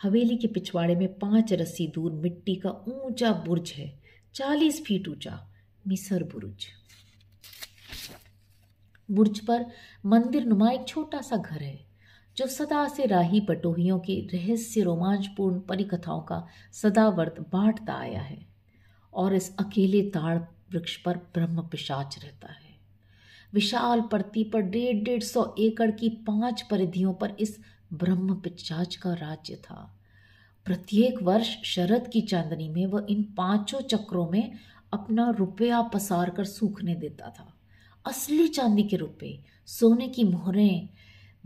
हवेली 0.02 0.36
के 0.36 0.46
पिछवाड़े 0.46 0.94
में 0.96 1.18
पाँच 1.18 1.52
रस्सी 1.52 1.86
दूर 1.86 2.12
मिट्टी 2.12 2.54
का 2.54 2.70
ऊँचा 2.88 3.32
बुर्ज 3.46 3.72
है, 3.76 4.00
चालीस 4.34 4.82
फीट 4.84 5.08
ऊँचा 5.08 5.52
मिसर 5.86 6.22
बुर्ज। 6.22 6.66
बुर्ज 9.10 9.40
पर 9.40 9.66
मंदिर 10.06 10.44
नुमा 10.44 10.70
एक 10.70 10.88
छोटा 10.88 11.20
सा 11.20 11.36
घर 11.36 11.62
है, 11.62 11.78
जो 12.36 12.46
सदा 12.46 12.86
से 12.88 13.06
राही 13.06 13.40
पटोहियों 13.40 13.98
की 13.98 14.20
रहस्य 14.34 14.82
रोमांचपूर्ण 14.82 15.60
परिकथाओं 15.60 16.20
का 16.20 16.46
सदावर्त 16.72 17.40
बांटता 17.52 17.94
आया 17.94 18.20
है 18.20 18.46
और 19.12 19.34
इस 19.34 19.56
अकेले 19.56 20.02
ताड़ 20.02 20.38
वृक्ष 20.72 20.96
पर 20.96 21.16
ब्रह्म 21.34 21.68
पिशाच 21.68 22.18
रहता 22.24 22.52
है। 22.52 22.67
विशाल 23.52 24.00
परती 24.00 24.44
पर 24.44 24.60
डेढ़ 24.60 25.04
डेढ़ 25.04 25.22
सौ 25.22 25.54
एकड़ 25.58 25.90
की 25.90 26.08
पाँच 26.26 26.62
परिधियों 26.62 27.12
पर 27.12 27.36
इस 27.40 27.58
ब्रह्म 27.92 28.34
पिचाच 28.34 28.96
का 28.96 29.12
राज्य 29.14 29.54
था। 29.54 29.94
प्रत्येक 30.66 31.22
वर्ष 31.22 31.56
शरद 31.64 32.10
की 32.12 32.20
चांदनी 32.20 32.68
में 32.68 32.86
वह 32.86 33.06
इन 33.10 33.22
पाँचों 33.36 33.80
चक्रों 33.80 34.28
में 34.30 34.52
अपना 34.92 35.30
रुपया 35.30 35.82
पसार 35.82 36.30
कर 36.30 36.44
सूखने 36.44 36.94
देता 36.94 37.30
था। 37.30 37.52
असली 38.06 38.48
चांदी 38.48 38.82
के 38.82 38.96
रुपए 38.96 39.38
सोने 39.66 40.08
की 40.08 40.24
मोहरें, 40.24 40.88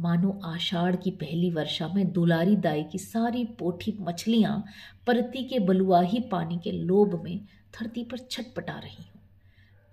मानो 0.00 0.40
आषाढ़ 0.44 0.96
की 0.96 1.10
पहली 1.10 1.50
वर्षा 1.50 1.88
में 1.88 2.12
दुलारी 2.12 2.56
दाई 2.56 2.82
की 2.82 2.98
सारी 2.98 3.44
पोठी 3.58 3.96
मछलियाँ 4.00 4.64
परती 5.06 5.44
के 5.44 5.58
बलुआही 5.58 6.20
पानी 6.20 6.58
के 6.58 6.72
लोभ 6.72 7.20
में 7.24 7.40
धरती 7.74 8.04
पर 8.04 8.18
छटपटा 8.18 8.78
रही 8.78 9.04
हूँ। 9.04 9.21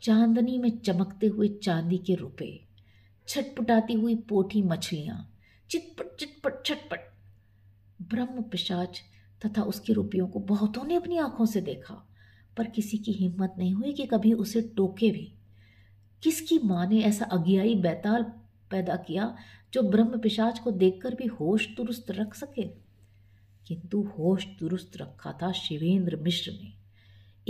चांदनी 0.03 0.57
में 0.57 0.79
चमकते 0.79 1.27
हुए 1.27 1.47
चांदी 1.47 1.97
के 1.97 2.15
रुपए, 2.15 2.65
छटपटाती 3.27 3.93
हुई 3.93 4.15
पोठी 4.15 4.61
मछलियाँ 4.61 5.35
चिटपट 5.69 6.15
चिटपट 6.15 6.65
छटपट। 6.65 6.99
ब्रह्म 8.01 8.41
पिशाच 8.41 9.01
तथा 9.45 9.61
उसके 9.61 9.93
रुपयों 9.93 10.27
को 10.27 10.39
बहुतों 10.39 10.83
ने 10.83 10.95
अपनी 10.95 11.17
आँखों 11.17 11.45
से 11.45 11.61
देखा, 11.61 12.09
पर 12.57 12.67
किसी 12.67 12.97
की 12.97 13.11
हिम्मत 13.11 13.55
नहीं 13.57 13.73
हुई 13.73 13.93
कि 13.93 14.05
कभी 14.05 14.33
उसे 14.33 14.61
टोके 14.61 15.11
भी। 15.11 15.33
किसकी 16.23 16.59
माँ 16.59 16.87
ने 16.87 17.01
ऐसा 17.01 17.25
अज्ञाई 17.25 17.75
बैताल 17.75 18.23
पैदा 18.71 18.95
किया 18.95 19.35
जो 19.73 19.81
ब्रह्म 19.81 20.19
पिशाच 20.19 20.59
को 20.59 20.71
देखकर 20.71 21.15
भी 21.15 21.25
होश 21.25 21.67
दुरुस्त 21.75 22.11
रख 22.11 22.35
सके? 22.35 22.63
किंतु 23.67 24.01
होश 24.01 24.45
दुरुस्त 24.45 24.97
रखा 24.97 25.31
था 25.31 25.51
शिवेंद्र 25.51 26.15
मिश्र 26.15 26.51
ने। 26.51 26.79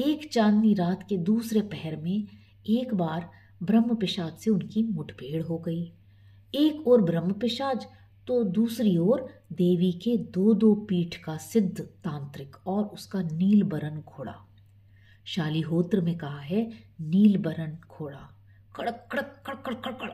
एक 0.04 0.32
चांदनी 0.32 0.74
रात 0.74 1.06
के 1.10 1.18
दूसरे 1.18 1.62
पहर 1.62 1.96
में 1.96 2.28
एक 2.66 2.94
बार 2.94 3.30
ब्रह्म 3.64 3.96
पिशाच 3.96 4.40
से 4.40 4.50
उनकी 4.50 4.84
मुठभेड़ 4.84 5.44
हो 5.44 5.58
गई। 5.58 5.92
एक 6.56 6.88
और 6.88 7.02
ब्रह्म 7.02 7.34
पिशाच 7.34 7.88
तो 8.28 8.44
दूसरी 8.44 8.98
ओर 8.98 9.28
देवी 9.52 9.92
के 9.92 10.18
दो 10.18 10.54
दो 10.54 10.74
पीठ 10.90 11.16
का 11.16 11.38
सिद्ध 11.38 11.82
तांत्रिक 11.82 12.56
और 12.68 12.84
उसका 12.84 13.22
नीलबरन 13.22 14.00
घोड़ा। 14.00 14.36
शालीहोत्र 15.26 16.02
में 16.02 16.18
कहा 16.18 16.40
है, 16.40 16.72
नीलबरन 17.02 17.78
घोड़ा। 17.90 18.30
कड़क 18.76 19.08
कड़क 19.12 19.44
कड़कड़ 19.46 19.74
कड़कड़ 19.74 20.10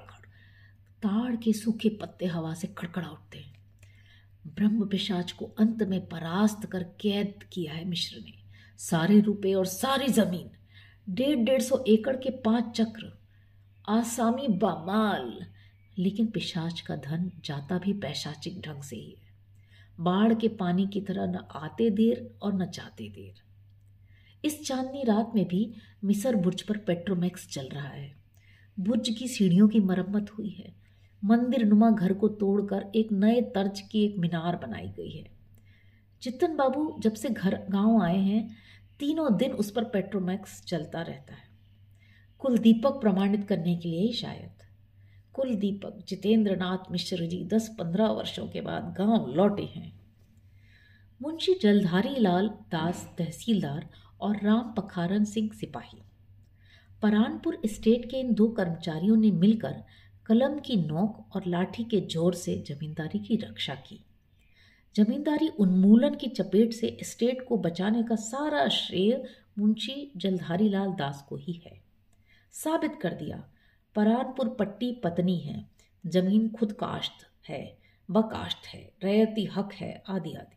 ताड़ 1.03 1.35
के 1.35 1.53
सूखे 1.53 1.89
पत्ते 1.89 2.25
हवा 2.25 2.53
से 2.53 2.67
खड़खड़ा 2.67 3.07
उठते 3.07 3.37
हैं। 3.37 3.53
ब्रह्म 4.47 4.85
पिशाच 4.85 5.31
को 5.31 5.45
अंत 5.59 5.83
में 5.83 6.05
परास्त 6.05 6.65
कर 6.65 6.83
कैद 6.83 7.43
किया 7.53 7.73
है 7.73 7.85
मिश्र 7.85 8.19
ने। 8.19 8.33
सारे 8.77 9.19
रुपए 9.19 9.53
और 9.53 9.65
सारी 9.65 10.07
ज़मीन 10.07 10.49
डेढ़ 11.09 11.39
डेढ़ 11.39 11.61
सौ 11.61 11.83
एकड़ 11.87 12.15
के 12.15 12.29
पाँच 12.29 12.81
चक्र, 12.81 13.19
आसामी 13.89 14.47
बामाल। 14.47 15.45
लेकिन 15.97 16.27
पिशाच 16.27 16.81
का 16.81 16.95
धन 16.95 17.31
जाता 17.45 17.77
भी 17.77 17.93
पैशाचिक 17.93 18.61
ढंग 18.61 18.81
से 18.81 18.95
ही 18.95 19.09
है। 19.09 19.25
बाढ़ 19.99 20.33
के 20.33 20.47
पानी 20.47 20.87
की 20.87 21.01
तरह 21.01 21.25
न 21.25 21.35
आते 21.35 21.89
देर 21.89 22.35
और 22.41 22.53
न 22.53 22.69
जाते 22.69 23.09
देर। 23.09 23.33
इस 24.47 24.67
चांदनी 24.67 25.03
रात 25.03 25.31
में 25.35 25.47
भी 25.47 25.73
मिसर 26.03 26.35
बुर्ज 26.35 26.61
पर 26.61 26.77
पेट्रोमैक्स 26.77 27.49
चल 27.49 27.65
रहा 27.65 27.87
है। 27.87 28.15
बुर्ज 28.79 29.09
की 29.09 29.27
सीढ़ियों 29.27 29.67
की 29.67 29.79
मरम्मत 29.79 30.31
हुई 30.37 30.49
है। 30.49 30.75
मंदिर 31.23 31.65
नुमा 31.65 31.91
घर 31.91 32.13
को 32.13 32.27
तोड़कर 32.27 32.91
एक 32.95 33.11
नए 33.11 33.41
तर्ज 33.41 33.81
की 33.81 34.05
एक 34.05 34.17
मीनार 34.17 34.55
बनाई 34.55 34.87
गई 34.87 35.11
है। 35.11 35.29
चित्तन 36.21 36.55
बाबू 36.55 36.95
जब 36.99 37.13
से 37.13 37.29
घर, 37.29 37.65
गाँव 37.69 38.01
आए 38.01 38.19
हैं 38.19 38.64
तीनों 38.99 39.37
दिन 39.37 39.51
उस 39.51 39.71
पर 39.71 39.83
पेट्रोमैक्स 39.83 40.65
चलता 40.65 41.01
रहता 41.01 41.33
है। 41.33 41.47
कुलदीपक 42.39 42.91
प्रमाणित 42.91 43.47
करने 43.47 43.75
के 43.77 43.89
लिए 43.89 44.01
ही 44.01 44.13
शायद। 44.13 44.51
कुलदीपक 45.33 46.05
जितेंद्र 46.07 46.55
नाथ 46.55 46.91
मिश्र 46.91 47.27
जी 47.27 47.43
दस 47.45 47.75
पंद्रह 47.79 48.07
वर्षों 48.07 48.47
के 48.47 48.61
बाद 48.61 48.95
गाँव 48.97 49.27
लौटे 49.27 49.63
हैं। 49.63 49.99
मुंशी 51.21 51.53
जलधारी 51.53 52.15
लाल 52.19 52.47
दास 52.47 53.15
तहसीलदार 53.17 53.89
और 54.21 54.39
राम 54.43 54.73
पखारन 54.73 55.23
सिंह 55.23 55.51
सिपाही। 55.51 56.01
परानपुर 57.01 57.61
स्टेट 57.65 58.05
के 58.05 58.17
इन 58.17 58.33
दो 58.33 58.47
कर्मचारियों 58.47 59.17
ने 59.17 59.31
मिलकर 59.31 59.83
कलम 60.25 60.59
की 60.59 60.75
नोक 60.75 61.35
और 61.35 61.43
लाठी 61.47 61.83
के 61.83 62.01
ज़ोर 62.01 62.33
से 62.33 62.63
जमींदारी 62.67 63.19
की 63.19 63.35
रक्षा 63.35 63.75
की। 63.75 64.04
जमींदारी 64.95 65.47
उन्मूलन 65.47 66.15
की 66.15 66.27
चपेट 66.27 66.73
से 66.73 66.97
स्टेट 67.03 67.45
को 67.47 67.57
बचाने 67.57 68.03
का 68.03 68.15
सारा 68.15 68.67
श्रेय 68.67 69.23
मुंशी 69.59 70.11
जलधारी 70.17 70.69
लाल 70.69 70.89
दास 70.89 71.25
को 71.29 71.35
ही 71.35 71.53
है। 71.53 71.81
साबित 72.51 72.91
कर 73.01 73.13
दिया, 73.13 73.49
परानपुर 73.95 74.49
पट्टी 74.49 74.91
पत्नी 75.03 75.37
है, 75.37 75.65
ज़मीन 76.07 76.49
खुद 76.49 76.71
काश्त 76.71 77.27
है, 77.49 77.77
बकाश्त 78.11 78.67
है, 78.67 78.93
रैयती 79.03 79.45
हक 79.45 79.73
है, 79.73 80.03
आदि 80.09 80.33
आदि। 80.33 80.55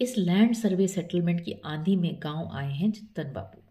इस 0.00 0.18
लैंड 0.18 0.54
सर्वे 0.54 0.88
सेटलमेंट 0.88 1.44
की 1.44 1.52
आंधी 1.64 1.96
में 1.96 2.20
गाँव 2.22 2.50
आए 2.52 2.72
हैं 2.72 2.90
चित्तन 2.90 3.32
बाबू 3.32 3.62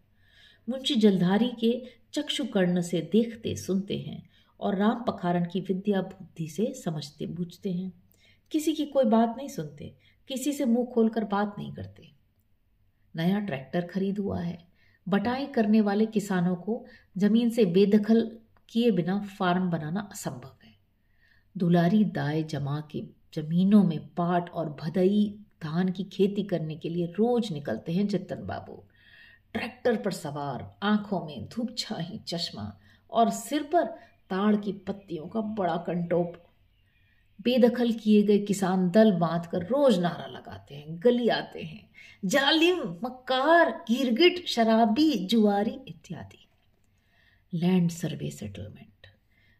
मुंशी 0.69 0.95
जलधारी 0.95 1.51
के 1.59 1.83
चक्षुकर्ण 2.13 2.81
से 2.81 3.09
देखते, 3.11 3.55
सुनते 3.55 3.97
हैं 3.97 4.29
और 4.59 4.75
राम 4.75 5.03
पखारन 5.07 5.45
की 5.45 5.61
विद्या 5.61 6.01
बुद्धि 6.01 6.47
से 6.47 6.73
समझते, 6.73 7.25
बूझते 7.25 7.71
हैं। 7.71 8.08
किसी 8.51 8.73
की 8.73 8.85
कोई 8.85 9.05
बात 9.05 9.33
नहीं 9.37 9.47
सुनते, 9.47 9.95
किसी 10.27 10.53
से 10.53 10.65
मुँह 10.65 10.85
खोलकर 10.85 11.23
बात 11.23 11.55
नहीं 11.57 11.73
करते। 11.73 12.11
नया 13.15 13.39
ट्रैक्टर 13.39 13.81
खरीद 13.81 14.19
हुआ 14.19 14.39
है। 14.39 14.67
बटाई 15.09 15.45
करने 15.45 15.81
वाले 15.81 16.05
किसानों 16.05 16.55
को 16.55 16.85
ज़मीन 17.17 17.49
से 17.49 17.65
बेदखल 17.65 18.37
किए 18.69 18.91
बिना 18.91 19.19
फार्म 19.39 19.69
बनाना 19.69 20.09
असंभव 20.11 20.57
है। 20.63 20.73
दुलारी 21.57 22.03
दाए 22.03 22.43
जमा 22.43 22.83
के 22.91 23.03
जमीनों 23.33 23.83
में 23.83 24.07
पाट 24.07 24.49
और 24.49 24.69
भदई 24.69 25.39
धान 25.63 25.91
की 25.91 26.03
खेती 26.03 26.43
करने 26.43 26.75
के 26.75 26.89
लिए 26.89 27.05
रोज 27.05 27.51
निकलते 27.51 27.91
हैं 27.91 28.07
जतन 28.07 28.45
बाबू। 28.45 28.83
ट्रैक्टर 29.53 29.95
पर 29.95 30.11
सवार, 30.11 30.77
आँखों 30.83 31.25
में 31.25 31.47
धूप 31.47 31.75
छाही 31.77 32.17
चश्मा 32.17 32.79
और 33.11 33.29
सिर 33.29 33.63
पर 33.63 33.85
ताड़ 34.29 34.55
की 34.55 34.71
पत्तियों 34.71 35.27
का 35.27 35.41
बड़ा 35.41 35.77
कंटोप। 35.77 36.48
बेदखल 37.41 37.91
किए 37.91 38.23
गए 38.23 38.39
किसान 38.39 38.89
दल 38.89 39.11
बाँध 39.11 39.45
कर 39.45 39.59
रोज 39.59 39.99
नारा 39.99 40.27
लगाते 40.27 40.75
हैं, 40.75 40.99
गली 41.03 41.29
आते 41.29 41.61
हैं। 41.61 41.89
जालिम, 42.25 42.79
मक्कार, 42.79 43.69
गिरगिट, 43.69 44.47
शराबी, 44.47 45.13
जुआरी 45.25 45.79
इत्यादि। 45.87 46.47
लैंड 47.53 47.89
सर्वे 47.89 48.31
सेटलमेंट 48.31 49.07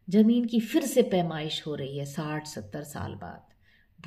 ज़मीन 0.09 0.45
की 0.45 0.59
फिर 0.59 0.81
से 0.81 1.01
पैमाइश 1.01 1.63
हो 1.67 1.75
रही 1.75 1.97
है 1.97 2.05
साठ, 2.05 2.47
सत्तर 2.47 2.83
साल 2.83 3.15
बाद। 3.15 3.43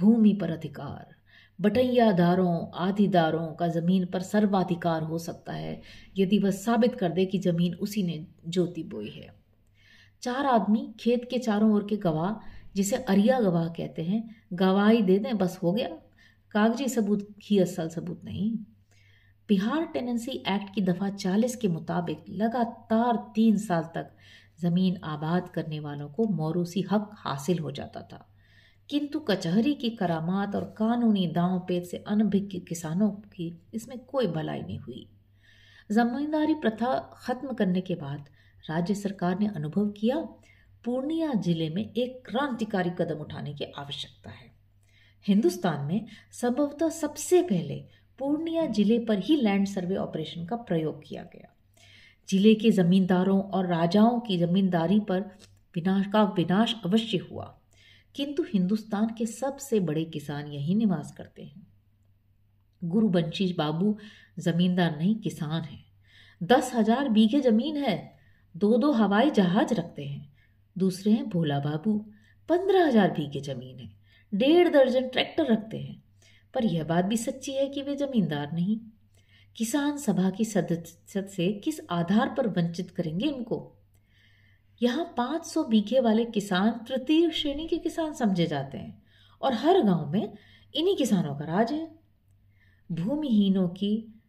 भूमि 0.01 0.33
पर 0.33 0.51
अधिकार। 0.51 1.15
बटैयादारों 1.61 2.71
आधिदारों 2.75 3.47
का 3.47 3.69
ज़मीन 3.69 4.07
पर 4.07 4.21
सर्वाधिकार 4.23 5.03
हो 5.03 5.19
सकता 5.19 5.53
है, 5.53 5.83
यदि 6.19 6.39
वह 6.39 6.51
साबित 6.51 6.95
कर 6.95 7.09
दे 7.09 7.25
कि 7.25 7.39
ज़मीन 7.39 7.75
उसी 7.75 8.03
ने 8.03 8.27
जोती 8.49 8.83
बोई 8.83 9.11
है। 9.11 9.35
चार 10.23 10.47
आदमी, 10.47 10.95
खेत 11.01 11.29
के 11.31 11.39
चारों 11.39 11.73
ओर 11.73 11.87
के 11.91 11.97
गवाह 11.97 12.62
जिसे 12.75 12.97
अरिया 12.97 13.41
गवाह 13.41 13.69
कहते 13.69 14.03
हैं, 14.03 14.37
गवाही 14.53 15.03
दे 15.03 15.19
दें, 15.19 15.39
बस 15.39 15.61
हो 15.63 15.73
गया। 15.73 15.89
कागज़ी 16.51 16.89
सबूत, 16.89 17.29
ही 17.51 17.59
असल 17.59 17.89
सबूत 17.89 18.21
नहीं। 18.25 18.57
बिहार 19.49 19.85
टेनेंसी 19.85 20.31
एक्ट 20.31 20.75
की 20.75 20.81
दफ़ा 20.81 21.11
चालीस 21.11 21.57
के 21.57 21.69
मुताबिक 21.69 22.25
लगातार 22.29 23.33
तीन 23.35 23.57
साल 23.57 23.83
तक 23.83 24.11
ज़मीन 24.61 24.97
आबाद 25.05 25.49
करने 25.49 25.81
वालों 25.81 26.09
को 26.09 26.27
मौरूसी 26.27 26.81
हक 26.81 27.11
हासिल 27.15 27.59
हो 27.59 27.71
जाता 27.71 28.03
था। 28.03 28.29
किंतु 28.91 29.21
कचहरी 29.21 29.75
की 29.75 29.91
करामात 29.91 30.57
और 30.57 30.65
कानूनी 30.65 31.27
दांव 31.27 31.59
पेच 31.69 31.87
से 31.87 31.97
अनभिज्ञ 31.97 32.59
किसानों 32.59 33.11
की 33.11 33.63
इसमें 33.75 33.99
कोई 33.99 34.27
भलाई 34.27 34.63
नहीं 34.63 34.79
हुई। 34.79 35.09
जमींदारी 35.93 36.55
प्रथा 36.55 36.99
खत्म 36.99 37.53
करने 37.53 37.81
के 37.81 37.95
बाद 37.95 38.29
राज्य 38.71 38.95
सरकार 38.95 39.39
ने 39.39 39.47
अनुभव 39.47 39.89
किया 39.89 40.29
पूर्णिया 40.85 41.33
ज़िले 41.35 41.69
में 41.71 41.83
एक 41.83 42.23
क्रांतिकारी 42.27 42.91
कदम 42.91 43.15
उठाने 43.15 43.53
की 43.55 43.65
आवश्यकता 43.65 44.31
है। 44.31 44.51
हिंदुस्तान 45.27 45.85
में 45.87 46.07
संभवतः 46.33 46.89
सबसे 46.89 47.43
पहले 47.43 47.75
पूर्णिया 48.19 48.67
ज़िले 48.67 48.99
पर 48.99 49.19
ही 49.19 49.37
लैंड 49.37 49.67
सर्वे 49.67 49.97
ऑपरेशन 49.97 50.47
का 50.47 50.57
प्रयोग 50.57 51.03
किया 51.09 51.23
गया। 51.23 51.49
ज़िले 52.29 52.55
के 52.55 52.71
जमींदारों 52.71 53.41
और 53.43 53.67
राजाओं 53.67 54.19
की 54.21 54.39
जमींदारी 54.39 54.99
पर 55.01 55.21
विनाश, 55.75 56.07
का 56.07 56.23
विनाश 56.23 56.75
अवश्य 56.85 57.19
हुआ, 57.19 57.45
किंतु 58.15 58.43
हिंदुस्तान 58.43 59.15
के 59.19 59.27
सबसे 59.27 59.81
बड़े 59.81 60.05
किसान 60.05 60.47
यही 60.47 60.75
निवास 60.75 61.13
करते 61.13 61.43
हैं। 61.43 61.67
गुरु 62.83 63.09
बंशीश 63.09 63.55
बाबू 63.57 63.97
जमींदार 64.39 64.99
नहीं, 64.99 65.15
किसान 65.15 65.63
है। 65.63 65.79
दस 66.41 66.73
हज़ार 66.75 67.09
बीघे 67.09 67.41
ज़मीन 67.41 67.77
है 67.77 67.97
दो 68.55 68.77
दो 68.79 68.93
हवाई 68.93 69.31
जहाज़ 69.31 69.75
रखते 69.75 70.05
हैं। 70.05 70.32
दूसरे 70.77 71.13
हैं 71.13 71.29
भोला 71.29 71.59
बाबू। 71.59 71.99
पंद्रह 72.49 72.87
हज़ार 72.87 73.11
बीघे 73.11 73.41
ज़मीन 73.41 73.79
है। 73.79 73.91
डेढ़ 74.33 74.69
दर्जन 74.69 75.09
ट्रैक्टर 75.09 75.47
रखते 75.47 75.79
हैं। 75.79 76.03
पर 76.55 76.65
यह 76.65 76.85
बात 76.85 77.05
भी 77.05 77.17
सच्ची 77.17 77.53
है 77.53 77.69
कि 77.69 77.83
वे 77.83 77.97
जमींदार 77.97 78.53
नहीं। 78.53 78.79
किसान 79.57 79.97
सभा 79.97 80.31
की 80.31 80.45
सदस्य 80.45 81.23
से 81.23 81.53
किस 81.53 81.81
आधार 81.91 82.29
पर 82.29 82.47
वंचित 82.49 82.91
करेंगे 82.91 83.27
इनको 83.27 83.79
यहाँ 84.83 85.15
500 85.17 85.65
बीघे 85.65 86.01
वाले 86.01 86.25
किसान 86.25 86.71
तृतीय 86.89 87.31
श्रेणी 87.31 87.67
के 87.69 87.79
किसान 87.79 88.13
समझे 88.13 88.47
जाते 88.47 88.79
हैं 88.79 89.03
और 89.43 89.55
हर 89.55 89.81
गाँव 89.81 90.11
में 90.11 90.33
इन्हीं 90.75 90.97
किसानों 90.97 91.35
का 91.35 91.45
राज 91.45 91.73
है। 91.73 91.91
भूमिहीनों 92.93 93.69
की 93.69 94.23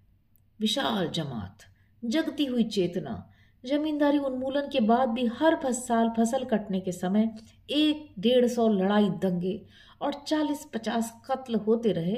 विशाल 0.60 1.08
जमात, 1.08 1.58
जगती 2.03 2.45
हुई 2.45 2.63
चेतना 2.63 3.33
जमींदारी 3.63 4.17
उन्मूलन 4.19 4.67
के 4.71 4.80
बाद 4.80 5.10
भी 5.10 5.26
हर 5.34 5.58
साल 5.73 6.10
फ़सल 6.10 6.43
कटने 6.45 6.80
के 6.80 6.91
समय 6.91 7.30
एक 7.71 8.08
डेढ़ 8.19 8.47
सौ 8.47 8.67
लड़ाई 8.69 9.10
दंगे 9.21 9.60
और 10.02 10.13
चालीस 10.28 10.65
पचास 10.73 11.13
कत्ल 11.26 11.56
होते 11.67 11.91
रहे 11.91 12.15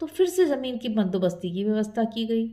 तो 0.00 0.06
फिर 0.06 0.26
से 0.28 0.44
ज़मीन 0.46 0.78
की 0.78 0.88
बंदोबस्ती 0.88 1.50
की 1.52 1.64
व्यवस्था 1.64 2.04
की 2.06 2.24
गई। 2.26 2.48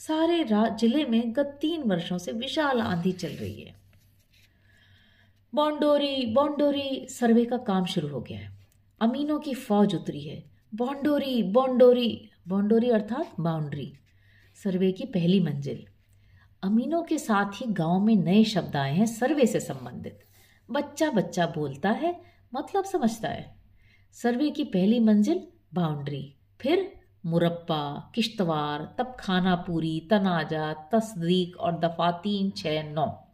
सारे 0.00 0.44
ज़िले 0.44 1.04
में 1.04 1.32
गत 1.32 1.58
तीन 1.60 1.82
वर्षों 1.82 2.18
से 2.18 2.32
विशाल 2.34 2.80
आंधी 2.80 3.12
चल 3.14 3.28
रही 3.30 3.60
है। 3.60 3.74
बॉन्डोरी 5.52 6.26
बॉन्डोरी 6.34 7.06
सर्वे 7.10 7.44
का 7.44 7.56
काम 7.66 7.84
शुरू 7.86 8.08
हो 8.08 8.20
गया 8.20 8.38
है। 8.38 8.56
अमीनों 9.00 9.38
की 9.38 9.54
फौज 9.56 9.94
उतरी 9.94 10.20
है। 10.20 10.42
बॉन्डोरी 10.72 11.42
बॉन्डोरी 11.52 12.10
बॉन्डोरी 12.48 12.90
अर्थात 12.90 13.34
बाउंड्री। 13.40 13.92
सर्वे 14.56 14.90
की 14.92 15.04
पहली 15.06 15.40
मंजिल। 15.40 15.84
अमीनों 16.62 17.02
के 17.02 17.18
साथ 17.18 17.52
ही 17.54 17.72
गाँव 17.72 18.00
में 18.00 18.16
नए 18.16 18.44
शब्द 18.44 18.76
आए 18.76 18.94
हैं, 18.94 19.06
सर्वे 19.06 19.46
से 19.46 19.60
संबंधित। 19.60 20.20
बच्चा 20.70 21.10
बच्चा 21.10 21.46
बोलता 21.46 21.90
है 21.90 22.20
मतलब 22.54 22.84
समझता 22.84 23.28
है। 23.28 23.56
सर्वे 24.12 24.50
की 24.50 24.64
पहली 24.64 25.00
मंजिल, 25.00 25.46
बाउंड्री। 25.74 26.34
फिर 26.60 27.00
मुरब्बा 27.26 28.12
किश्तवार 28.14 28.94
तब 28.98 29.16
खाना 29.20 29.56
पूरी 29.56 30.08
तनाजा, 30.10 30.72
तस्दीक 30.72 31.56
और 31.56 31.78
दफ़ा 31.78 32.10
तीन 32.10 32.50
छः 32.50 32.92
नौ। 32.92 33.28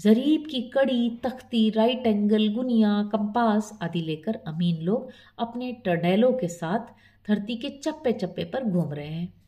जरीब 0.00 0.48
की 0.50 0.62
कड़ी, 0.62 1.20
तख्ती 1.24 1.70
राइट 1.70 2.06
एंगल 2.06 2.48
गुनिया 2.48 3.10
कंपास 3.12 3.78
आदि 3.82 4.00
लेकर 4.00 4.40
अमीन 4.46 4.82
लोग 4.82 5.10
अपने 5.38 5.72
टर्नेलों 5.72 6.32
के 6.32 6.48
साथ 6.48 6.94
धरती 7.28 7.56
के 7.56 7.68
चप्पे 7.68 8.12
चप्पे 8.12 8.44
पर 8.44 8.64
घूम 8.64 8.92
रहे 8.92 9.08
हैं। 9.08 9.41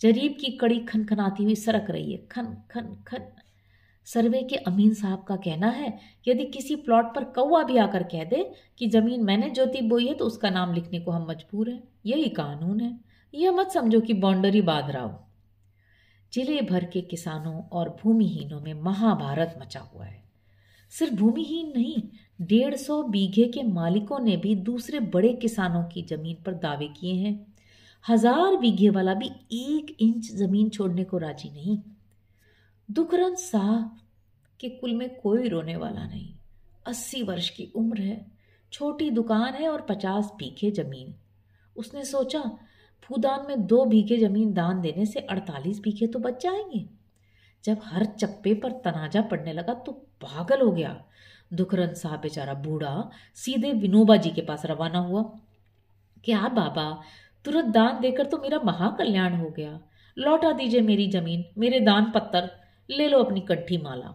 जरीब 0.00 0.36
की 0.40 0.50
कड़ी 0.52 0.78
खनखनाती 0.80 1.44
हुई 1.44 1.54
सरक 1.54 1.90
रही 1.90 2.12
है। 2.12 2.18
खन 2.30 2.56
खन 2.70 2.94
खन। 3.08 3.26
सर्वे 4.06 4.42
के 4.42 4.56
अमीन 4.56 4.94
साहब 4.94 5.24
का 5.28 5.36
कहना 5.36 5.68
है, 5.68 5.98
यदि 6.28 6.44
किसी 6.44 6.76
प्लॉट 6.76 7.14
पर 7.14 7.24
कौआ 7.24 7.62
भी 7.62 7.76
आकर 7.76 8.02
कह 8.02 8.24
दे 8.24 8.50
कि 8.78 8.86
ज़मीन 8.86 9.24
मैंने 9.24 9.50
ज्योति 9.50 9.80
बोई 9.80 10.06
है 10.06 10.14
तो 10.14 10.24
उसका 10.24 10.50
नाम 10.50 10.74
लिखने 10.74 11.00
को 11.00 11.10
हम 11.10 11.26
मजबूर 11.30 11.70
हैं। 11.70 11.82
यही 12.06 12.28
कानून 12.28 12.80
है। 12.80 12.98
यह 13.34 13.52
मत 13.52 13.70
समझो 13.70 14.00
कि 14.00 14.12
बाउंड्री 14.12 14.60
बाँध 14.60 14.90
रहा 14.90 15.02
हो 15.02 15.24
ज़िले 16.32 16.60
भर 16.62 16.84
के 16.84 17.00
किसानों 17.00 17.60
और 17.72 17.88
भूमिहीनों 18.02 18.60
में 18.60 18.74
महाभारत 18.74 19.58
मचा 19.62 19.80
हुआ 19.80 20.04
है। 20.04 20.22
सिर्फ़ 20.92 21.14
भूमिहीन 21.14 21.72
नहीं, 21.76 22.02
डेढ़ 22.40 22.74
सौ 22.74 23.02
बीघे 23.02 23.44
के 23.44 23.62
मालिकों 23.62 24.18
ने 24.18 24.36
भी 24.36 24.54
दूसरे 24.54 25.00
बड़े 25.00 25.32
किसानों 25.32 25.84
की 25.84 26.02
ज़मीन 26.02 26.42
पर 26.46 26.54
दावे 26.54 26.88
किए 26.88 27.14
हैं। 27.14 27.47
हज़ार 28.04 28.56
बीघे 28.56 28.88
वाला 28.90 29.14
भी 29.14 29.26
एक 29.52 29.96
इंच 30.00 30.30
ज़मीन 30.32 30.68
छोड़ने 30.68 31.04
को 31.04 31.18
राज़ी 31.18 31.50
नहीं। 31.50 31.78
दुखरन 32.88 33.34
शाह 33.34 33.82
के 34.60 34.68
कुल 34.68 34.94
में 34.94 35.08
कोई 35.16 35.48
रोने 35.48 35.76
वाला 35.76 36.04
नहीं। 36.06 36.28
अस्सी 36.86 37.22
वर्ष 37.22 37.48
की 37.50 37.70
उम्र 37.76 38.00
है, 38.00 38.26
छोटी 38.72 39.10
दुकान 39.10 39.54
है 39.54 39.68
और 39.68 39.80
पचास 39.80 40.32
बीघे 40.38 40.70
ज़मीन। 40.70 41.14
उसने 41.76 42.04
सोचा 42.04 42.42
फूदान 43.02 43.46
में 43.48 43.66
दो 43.66 43.84
बीघे 43.84 44.16
ज़मीन 44.18 44.52
दान 44.52 44.80
देने 44.80 45.06
से 45.06 45.20
अड़तालीस 45.20 45.80
बीघे 45.80 46.06
तो 46.06 46.18
बच 46.18 46.42
जाएँगे। 46.42 46.84
जब 47.64 47.80
हर 47.84 48.04
चप्पे 48.04 48.54
पर 48.54 48.72
तनाजा 48.84 49.22
पड़ने 49.22 49.52
लगा 49.52 49.74
तो 49.74 49.92
पागल 50.22 50.60
हो 50.60 50.70
गया। 50.72 51.04
दुखरन 51.52 51.94
साहब 51.94 52.20
बेचारा 52.20 52.54
बूढ़ा 52.54 53.10
सीधे 53.36 53.72
विनोबा 53.72 54.16
जी 54.16 54.30
के 54.30 54.42
पास 54.42 54.66
रवाना 54.66 54.98
हुआ। 54.98 55.22
क्या 56.24 56.48
बाबा 56.48 56.90
तुरंत 57.48 57.64
दान 57.64 58.00
देकर 58.00 58.26
तो 58.26 58.38
मेरा 58.38 58.58
महाकल्याण 58.64 59.34
हो 59.34 59.50
गया। 59.50 59.80
लौटा 60.16 60.52
दीजिए 60.52 60.80
मेरी 60.80 61.10
ज़मीन, 61.10 61.44
मेरे 61.58 61.80
दान 61.80 62.10
पत्थर, 62.10 62.50
ले 62.90 63.08
लो 63.08 63.18
अपनी 63.18 63.40
कंठी 63.40 63.78
माला। 63.78 64.12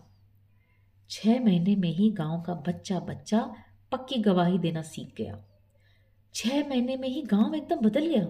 छह 1.09 1.39
महीने 1.39 1.75
में 1.75 1.89
ही 1.89 2.11
गाँव 2.11 2.41
का 2.41 2.53
बच्चा 2.53 2.99
बच्चा 2.99 3.55
पक्की 3.91 4.15
गवाही 4.15 4.59
देना 4.59 4.81
सीख 4.81 5.13
गया। 5.17 5.43
छह 6.33 6.69
महीने 6.69 6.97
में 6.97 7.09
ही 7.09 7.21
गाँव 7.21 7.55
एकदम 7.55 7.75
बदल 7.75 8.05
गया। 8.05 8.25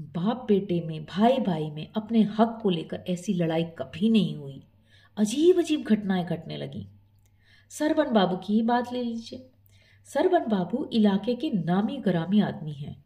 बाप 0.00 0.44
बेटे 0.48 0.80
में 0.80 1.04
भाई 1.04 1.38
भाई 1.38 1.70
में 1.70 1.92
अपने 1.96 2.22
हक 2.22 2.58
को 2.62 2.70
लेकर 2.70 3.04
ऐसी 3.08 3.34
लड़ाई 3.34 3.64
कभी 3.64 4.10
नहीं 4.10 4.36
हुई। 4.36 4.62
अजीब 5.16 5.58
अजीब 5.58 5.82
घटनाएँ 5.82 6.24
घटने 6.24 6.56
लगी। 6.56 6.88
सरवन 7.70 8.10
बाबू 8.10 8.36
की 8.36 8.52
ही 8.52 8.62
बात 8.62 8.92
ले 8.92 9.02
लीजिए। 9.02 9.50
सरवन 10.04 10.48
बाबू 10.48 10.90
इलाके 10.92 11.34
के 11.34 11.50
नामी 11.50 11.96
गरामी 11.96 12.40
आदमी 12.40 12.72
हैं। 12.72 13.04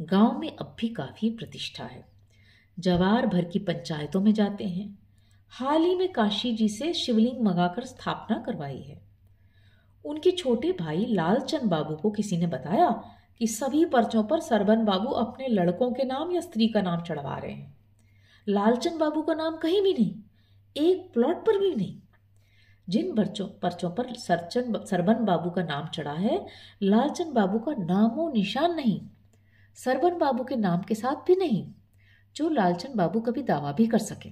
गाँव 0.00 0.38
में 0.38 0.56
अब 0.56 0.76
भी 0.80 0.88
काफ़ी 0.88 1.30
प्रतिष्ठा 1.30 1.84
है। 1.84 2.04
जवार 2.78 3.26
भर 3.26 3.44
की 3.44 3.58
पंचायतों 3.58 4.20
में 4.20 4.32
जाते 4.34 4.64
हैं। 4.64 4.98
हाल 5.48 5.82
ही 5.82 5.94
में 5.94 6.12
काशी 6.12 6.52
जी 6.52 6.68
से 6.68 6.92
शिवलिंग 6.92 7.40
मंगाकर 7.40 7.84
स्थापना 7.84 8.38
करवाई 8.38 8.78
है। 8.78 9.00
उनके 10.04 10.30
छोटे 10.30 10.72
भाई 10.72 11.06
लालचंद 11.06 11.62
बाबू 11.62 11.96
को 11.96 12.10
किसी 12.10 12.36
ने 12.36 12.46
बताया 12.46 12.90
कि 13.38 13.46
सभी 13.46 13.84
पर्चों 13.84 14.24
पर 14.24 14.40
सरबन 14.40 14.84
बाबू 14.84 15.08
अपने 15.08 15.48
लड़कों 15.48 15.92
के 15.92 16.04
नाम 16.04 16.32
या 16.32 16.40
स्त्री 16.40 16.68
का 16.68 16.82
नाम 16.82 17.02
चढ़वा 17.02 17.38
रहे 17.38 17.52
हैं। 17.52 17.76
लालचंद 18.48 19.00
बाबू 19.00 19.22
का 19.22 19.34
नाम 19.34 19.56
कहीं 19.56 19.82
भी 19.82 19.92
नहीं, 19.92 20.14
एक 20.76 21.12
प्लॉट 21.14 21.36
पर 21.36 21.58
भी 21.58 21.74
नहीं। 21.74 22.00
जिन 22.88 23.14
पर्चों 23.14 23.46
पर्चों 23.46 23.90
पर 23.90 24.14
सरचन 24.14 24.84
सरबन 24.84 25.14
बाबू 25.14 25.50
का 25.50 25.62
नाम 25.62 25.88
चढ़ा 25.88 26.12
है, 26.12 26.46
लालचंद 26.82 27.32
बाबू 27.32 27.58
का 27.58 27.72
नामो 27.72 28.30
निशान 28.32 28.74
नहीं। 28.74 29.00
सरवन 29.78 30.18
बाबू 30.18 30.44
के 30.44 30.56
नाम 30.56 30.82
के 30.82 30.94
साथ 30.94 31.26
भी 31.26 31.36
नहीं, 31.36 31.64
जो 32.36 32.48
लालचंद 32.48 32.94
बाबू 32.94 33.20
कभी 33.20 33.42
दावा 33.42 33.72
भी 33.72 33.86
कर 33.86 33.98
सके। 33.98 34.30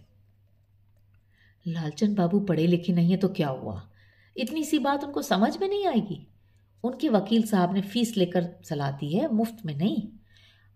लालचंद 1.66 2.16
बाबू 2.16 2.40
पढ़े 2.40 2.66
लिखे 2.66 2.92
नहीं 2.92 3.10
है 3.10 3.16
तो 3.16 3.28
क्या 3.28 3.48
हुआ? 3.48 3.80
इतनी 4.36 4.64
सी 4.64 4.78
बात 4.78 5.04
उनको 5.04 5.22
समझ 5.22 5.56
में 5.58 5.68
नहीं 5.68 5.86
आएगी। 5.86 6.26
उनके 6.84 7.08
वकील 7.08 7.42
साहब 7.42 7.74
ने 7.74 7.80
फ़ीस 7.80 8.16
लेकर 8.16 8.48
सलाह 8.64 8.90
दी 8.90 9.08
है, 9.08 9.28
मुफ़्त 9.32 9.64
में 9.66 9.76
नहीं। 9.76 10.02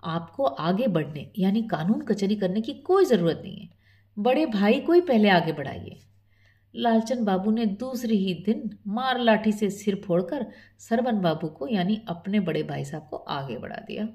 आपको 0.02 0.44
आगे 0.44 0.86
बढ़ने, 0.86 1.30
यानी 1.38 1.62
कानून 1.62 2.00
कचहरी 2.00 2.36
करने 2.36 2.60
की 2.60 2.74
कोई 2.74 3.04
ज़रूरत 3.04 3.40
नहीं 3.44 3.56
है। 3.56 3.68
बड़े 4.16 4.46
भाई 4.46 4.80
को 4.80 4.92
ही 4.92 5.00
पहले 5.00 5.28
आगे 5.28 5.52
बढ़ाइए। 5.52 5.98
लालचंद 6.74 7.26
बाबू 7.26 7.50
ने 7.50 7.66
दूसरे 7.66 8.16
ही 8.16 8.34
दिन 8.46 8.70
मार 8.86 9.18
लाठी 9.18 9.52
से 9.52 9.70
सिर 9.70 10.02
फोड़कर 10.06 10.46
सरवन 10.78 11.20
बाबू 11.20 11.48
को, 11.48 11.68
यानी 11.68 12.00
अपने 12.08 12.40
बड़े 12.40 12.62
भाई 12.62 12.84
साहब 12.84 13.06
को 13.10 13.16
आगे 13.16 13.58
बढ़ा 13.58 13.76
दिया। 13.76 14.08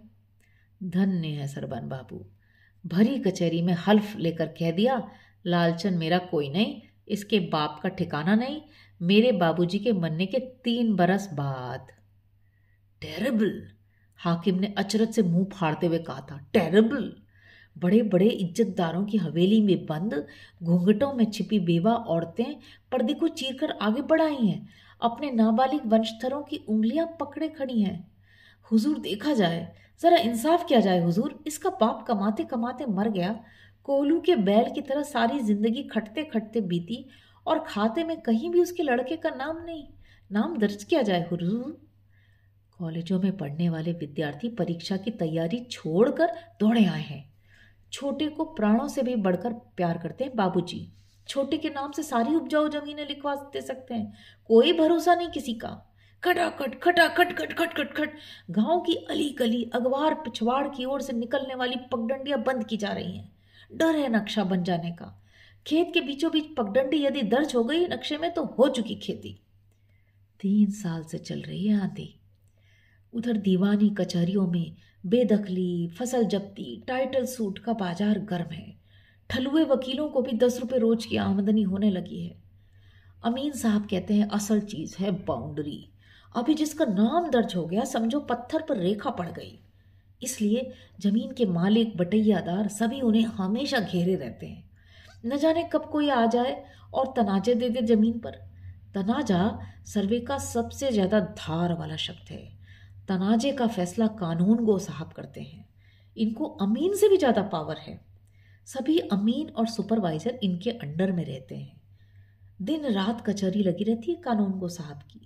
धन्य 0.84 1.28
है 1.28 1.48
सरबन 1.48 1.88
बाबू। 1.90 2.26
भरी 2.86 3.20
कचहरी 3.20 3.62
में 3.62 3.74
हल्फ 3.74 4.16
लेकर 4.18 4.46
कह 4.46 4.72
दिया 4.72 5.10
लालचंद 5.46 5.98
मेरा 5.98 6.18
कोई 6.18 6.50
नहीं, 6.50 6.82
इसके 7.08 7.40
बाप 7.40 7.80
का 7.84 7.90
ठिकाना 7.90 8.36
नहीं, 8.36 8.62
मेरे 9.02 9.32
बाबूजी 9.32 9.80
के 9.80 9.92
मरने 9.92 10.26
के 10.26 10.40
तीन 10.40 10.96
बरस 10.96 11.30
बाद। 11.34 11.88
टेरेबल! 13.02 13.68
हाकिम 14.18 14.60
ने 14.60 14.74
अचरज 14.78 15.14
से 15.14 15.22
मुँह 15.22 15.46
फाड़ते 15.54 15.88
हुए 15.88 16.00
कहा 16.00 16.22
था, 16.22 16.38
टेरेबल! 16.54 17.14
बड़े 17.78 18.02
बड़े 18.04 18.28
इज्जतदारों 18.28 19.06
की 19.06 19.18
हवेली 19.18 19.62
में 19.62 19.86
बंद, 19.86 20.28
घूंघटों 20.64 21.14
में 21.14 21.32
छिपी 21.32 21.60
बेवा 21.60 21.94
औरतें 21.94 22.56
पर्दे 22.92 23.14
को 23.14 23.28
चीरकर 23.28 23.72
आगे 23.72 24.02
बढ़ाई 24.02 24.46
हैं, 24.48 24.68
अपने 25.02 25.32
नाबालिग 25.32 25.86
वंशधरों 25.86 26.44
की 26.44 26.58
उंगलियाँ 26.58 27.08
पकड़े 27.20 27.50
खड़ी 27.50 27.82
हैं। 27.82 28.12
हुजूर 28.72 29.00
देखा 29.00 29.34
जाए 29.34 29.76
ज़रा 30.04 30.18
इंसाफ 30.18 30.66
किया 30.68 30.80
जाए, 30.80 31.00
हुजूर। 31.00 31.44
इसका 31.48 31.70
बाप 31.70 32.06
कमाते 32.08 32.44
कमाते 32.44 32.86
मर 32.86 33.10
गया। 33.10 33.44
कोलू 33.84 34.20
के 34.22 34.36
बैल 34.36 34.72
की 34.76 34.82
तरह 34.82 35.04
सारी 35.04 35.40
ज़िंदगी 35.40 35.84
खटते 35.84 36.24
खटते 36.24 36.62
बीती 36.62 37.06
और 37.48 37.60
खाते 37.60 38.04
में 38.04 38.22
कहीं 38.22 38.50
भी 38.50 38.62
उसके 38.62 38.84
लड़के 38.84 39.16
का 39.16 39.30
नाम 39.30 39.64
नहीं। 39.66 39.88
नाम 40.32 40.58
दर्ज 40.58 40.84
किया 40.84 41.02
जाए, 41.02 41.28
हुजूर। 41.32 41.88
कॉलेजों 42.80 43.20
में 43.20 43.38
पढ़ने 43.38 43.70
वाले 43.70 43.92
विद्यार्थी 43.92 44.50
परीक्षा 44.50 44.98
की 44.98 45.12
तैयारी 45.12 45.60
छोड़कर 45.72 46.32
दौड़े 46.60 46.86
आए 46.86 47.02
हैं। 47.02 47.34
छोटे 47.92 48.28
को 48.28 48.44
प्राणों 48.44 48.88
से 48.88 49.02
भी 49.02 49.16
बढ़कर 49.16 49.54
प्यार 49.54 49.98
करते 49.98 50.24
हैं 50.24 50.36
बाबूजी। 50.36 50.92
छोटे 51.28 51.58
के 51.58 51.70
नाम 51.70 51.92
से 51.92 52.04
सारी 52.04 52.36
उपजाऊ 52.36 52.68
जमीनें 52.68 53.08
लिखवा 53.08 53.36
दे 53.36 53.62
सकते 53.62 53.94
हैं। 53.94 54.14
कोई 54.48 54.74
भरोसा 54.74 55.16
नहीं 55.16 55.28
किसी 55.28 55.54
का। 55.54 55.93
खटाखट 56.24 56.80
खटाखट 56.82 57.32
खट 57.38 57.54
खट 57.54 57.74
खट 57.74 57.94
खट 57.96 58.12
गाँव 58.52 58.80
की 58.80 58.94
अली 59.10 59.30
गली 59.30 59.64
अगवार 59.74 60.14
पिछवाड़ 60.14 60.68
की 60.68 60.86
ओर 60.86 61.02
से 61.02 61.14
निकलने 61.14 61.56
वाली 61.56 61.76
पगडंडियाँ 61.92 62.42
बंद 62.44 62.66
की 62.66 62.78
जा 62.78 62.92
रही 62.92 63.18
हैं। 63.18 63.78
डर 63.78 63.96
है 63.96 64.10
नक्शा 64.10 64.44
बन 64.44 64.64
जाने 64.64 64.92
का। 64.92 65.24
खेत 65.66 65.92
के 65.94 66.02
बीचों 66.02 66.32
बीच 66.32 66.46
पगडंडी 66.58 67.04
यदि 67.06 67.22
दर्ज 67.22 67.56
हो 67.56 67.64
गई 67.64 67.86
नक्शे 67.88 68.18
में 68.18 68.32
तो 68.34 68.46
हो 68.46 68.68
चुकी 68.68 68.96
खेती। 68.96 69.38
तीन 70.40 70.72
साल 70.72 71.04
से 71.04 71.18
चल 71.18 71.42
रही 71.42 71.68
है 71.68 71.82
आंधी। 71.82 72.14
उधर 73.14 73.38
दीवानी 73.38 73.90
कचहरियों 73.90 74.48
में 74.48 74.76
बेदखली, 75.06 75.88
फ़सल 75.88 76.24
जब्ती, 76.24 76.84
टाइटल 76.88 77.26
सूट 77.26 77.60
का 77.60 77.74
बाज़ार 77.74 78.20
गर्म 78.20 78.54
है। 78.54 78.76
ठलुए 79.30 79.64
वकीलों 79.64 80.10
को 80.10 80.22
भी 80.22 80.38
दस 80.38 80.60
रुपये 80.60 80.80
रोज 80.80 81.06
की 81.06 81.18
आमदनी 81.18 81.64
होने 81.64 81.90
लगी 81.92 82.26
है। 82.26 82.36
अमीन 83.24 83.52
साहब 83.52 83.88
कहते 83.88 84.14
हैं, 84.14 84.28
असल 84.30 84.60
चीज़ 84.62 84.96
है 85.00 85.12
बाउंड्री। 85.26 85.90
अभी 86.36 86.54
जिसका 86.54 86.86
नाम 86.86 87.30
दर्ज 87.30 87.56
हो 87.56 87.66
गया, 87.66 87.84
समझो 87.84 88.20
पत्थर 88.20 88.62
पर 88.62 88.78
रेखा 88.78 89.10
पड़ 89.10 89.30
गई। 89.30 89.60
इसलिए 90.22 90.72
ज़मीन 91.02 91.32
के 91.32 91.46
मालिक, 91.46 91.96
बटैयादार 91.98 92.68
सभी 92.68 93.02
उन्हें 93.02 93.24
हमेशा 93.24 93.80
घेरे 93.80 94.16
रहते 94.16 94.46
हैं। 94.46 94.64
न 95.26 95.38
जाने 95.38 95.64
कब 95.64 95.90
कोई 95.92 96.10
आ 96.10 96.26
जाए 96.26 96.64
और 96.94 97.14
तनाजे 97.18 97.56
दे 97.56 97.70
दे 97.70 97.82
ज़मीन 97.86 98.20
पर। 98.20 98.40
तनाजा 98.96 99.60
सर्वे 99.86 100.20
का 100.20 100.38
सबसे 100.38 100.92
ज़्यादा 100.92 101.20
धार 101.20 101.74
वाला 101.74 101.96
शब्द 101.96 102.32
है। 102.32 102.42
तनाजे 103.08 103.52
का 103.52 103.68
फैसला 103.68 104.08
कानून 104.20 104.64
गो 104.66 104.78
साहब 104.80 105.12
करते 105.12 105.42
हैं। 105.42 105.66
इनको 106.18 106.46
अमीन 106.62 106.96
से 106.96 107.10
भी 107.10 107.18
ज़्यादा 107.18 107.42
पावर 107.44 107.78
है। 107.78 108.00
सभी 108.68 108.98
अमीन 109.12 109.50
और 109.50 109.68
सुपरवाइजर 109.68 110.40
इनके 110.44 110.70
अंडर 110.72 111.12
में 111.12 111.24
रहते 111.26 111.56
हैं। 111.56 111.82
दिन 112.62 112.86
रात 112.94 113.26
कचहरी 113.26 113.64
लगी 113.64 113.84
रहती 113.84 114.12
है 114.12 114.22
कानून 114.22 114.52
गो 114.52 114.70
साहब 114.70 115.00
की। 115.04 115.22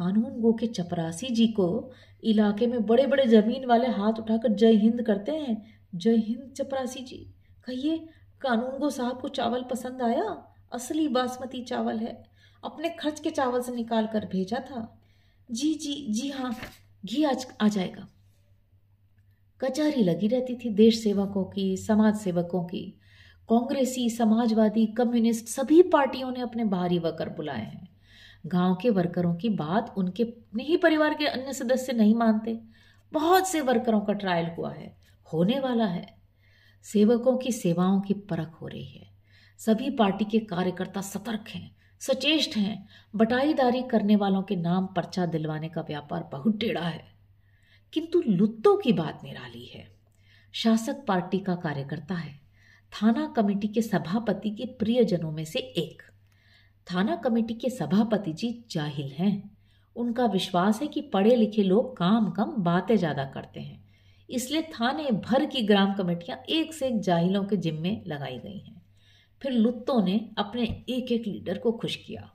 कानून 0.00 0.40
गो 0.40 0.52
के 0.52 0.66
चपरासी 0.66 1.26
जी 1.26 1.46
को 1.46 1.90
इलाके 2.24 2.66
में 2.66 2.86
बड़े 2.86 3.06
बड़े 3.06 3.26
ज़मीन 3.26 3.64
वाले 3.64 3.86
हाथ 3.86 4.12
उठाकर 4.12 4.52
जय 4.52 4.72
हिंद 4.72 5.02
करते 5.02 5.32
हैं। 5.32 5.80
जय 5.94 6.16
हिंद 6.16 6.52
चपरासी 6.56 7.00
जी, 7.00 7.34
कहिए 7.66 8.08
कानून 8.40 8.78
गो 8.78 8.90
साहब 8.90 9.20
को 9.20 9.28
चावल 9.28 9.62
पसंद 9.62 10.02
आया? 10.02 10.54
असली 10.72 11.08
बासमती 11.08 11.64
चावल 11.64 11.98
है। 11.98 12.24
अपने 12.64 12.88
खर्च 12.88 13.20
के 13.20 13.30
चावल 13.30 13.62
से 13.62 13.74
निकाल 13.74 14.06
कर 14.06 14.26
भेजा 14.26 14.58
था। 14.58 15.00
जी 15.50 15.74
जी 15.74 16.06
जी 16.10 16.30
हाँ 16.30 16.56
घी 17.06 17.24
आज 17.24 17.46
आ 17.60 17.68
जाएगा। 17.68 18.08
कचहरी 19.60 20.02
लगी 20.02 20.28
रहती 20.28 20.54
थी 20.54 20.70
देश 20.70 21.02
सेवकों 21.02 21.44
की, 21.44 21.76
समाज 21.76 22.16
सेवकों 22.16 22.64
की। 22.64 22.98
कांग्रेसी, 23.48 24.10
समाजवादी, 24.10 24.86
कम्युनिस्ट 24.86 25.46
सभी 25.46 25.82
पार्टियों 25.82 26.30
ने 26.30 26.40
अपने 26.40 26.64
बाहरी 26.64 26.98
वर्कर 26.98 27.28
बुलाए 27.28 27.64
हैं। 27.64 27.89
गाँव 28.46 28.78
के 28.82 28.90
वर्करों 28.90 29.34
की 29.34 29.48
बात 29.48 29.94
उनके 29.96 30.22
अपने 30.22 30.64
ही 30.64 30.76
परिवार 30.76 31.14
के 31.14 31.26
अन्य 31.26 31.52
सदस्य 31.52 31.92
नहीं 31.92 32.14
मानते। 32.14 32.60
बहुत 33.12 33.48
से 33.48 33.60
वर्करों 33.60 34.00
का 34.00 34.12
ट्रायल 34.12 34.46
हुआ 34.46 34.72
है, 34.72 34.96
होने 35.32 35.60
वाला 35.60 35.86
है। 35.86 36.18
सेवकों 36.82 37.36
की 37.36 37.52
सेवाओं 37.52 38.00
की 38.00 38.14
परख 38.14 38.52
हो 38.52 38.66
रही 38.66 38.84
है। 38.84 39.10
सभी 39.58 39.90
पार्टी 39.90 40.24
के 40.24 40.38
कार्यकर्ता 40.38 41.00
सतर्क 41.00 41.44
हैं, 41.48 41.76
सचेष्ट 42.00 42.56
हैं। 42.56 42.88
बटाईदारी 43.16 43.82
करने 43.82 44.16
वालों 44.16 44.42
के 44.42 44.56
नाम 44.56 44.86
पर्चा 44.86 45.26
दिलवाने 45.26 45.68
का 45.68 45.80
व्यापार 45.80 46.28
बहुत 46.32 46.58
टेढ़ा 46.58 46.88
है। 46.88 47.04
किंतु 47.92 48.22
लुत्तों 48.28 48.76
की 48.76 48.92
बात 48.92 49.20
निराली 49.24 49.64
है। 49.64 49.88
शासक 50.52 51.04
पार्टी 51.06 51.38
का 51.38 51.54
कार्यकर्ता 51.54 52.14
है, 52.14 52.40
थाना 52.92 53.32
कमेटी 53.36 53.68
के 53.68 53.82
सभापति 53.82 54.50
के 54.50 54.64
प्रियजनों 54.64 55.32
में 55.32 55.44
से 55.44 55.58
एक। 55.58 56.02
थाना 56.92 57.16
कमेटी 57.16 57.54
के 57.54 57.70
सभापति 57.70 58.32
जी 58.32 58.64
जाहिल 58.70 59.12
हैं। 59.12 59.50
उनका 59.96 60.26
विश्वास 60.26 60.80
है 60.82 60.86
कि 60.86 61.00
पढ़े 61.00 61.36
लिखे 61.36 61.62
लोग 61.62 61.96
काम 61.96 62.30
कम 62.30 62.54
बातें 62.58 62.96
ज़्यादा 62.96 63.24
करते 63.24 63.60
हैं। 63.60 63.78
इसलिए 64.28 64.62
थाने 64.62 65.10
भर 65.10 65.44
की 65.46 65.62
ग्राम 65.62 65.94
कमेटियाँ 65.94 66.38
एक 66.50 66.74
से 66.74 66.86
एक 66.86 67.00
जाहिलों 67.00 67.44
के 67.44 67.56
जिम्मे 67.56 68.00
लगाई 68.06 68.38
गई 68.38 68.58
हैं। 68.58 68.82
फिर 69.42 69.52
लुत्तों 69.52 70.02
ने 70.04 70.18
अपने 70.38 70.62
एक 70.88 71.12
एक 71.12 71.26
लीडर 71.26 71.58
को 71.58 71.72
खुश 71.72 71.96
किया। 71.96 72.30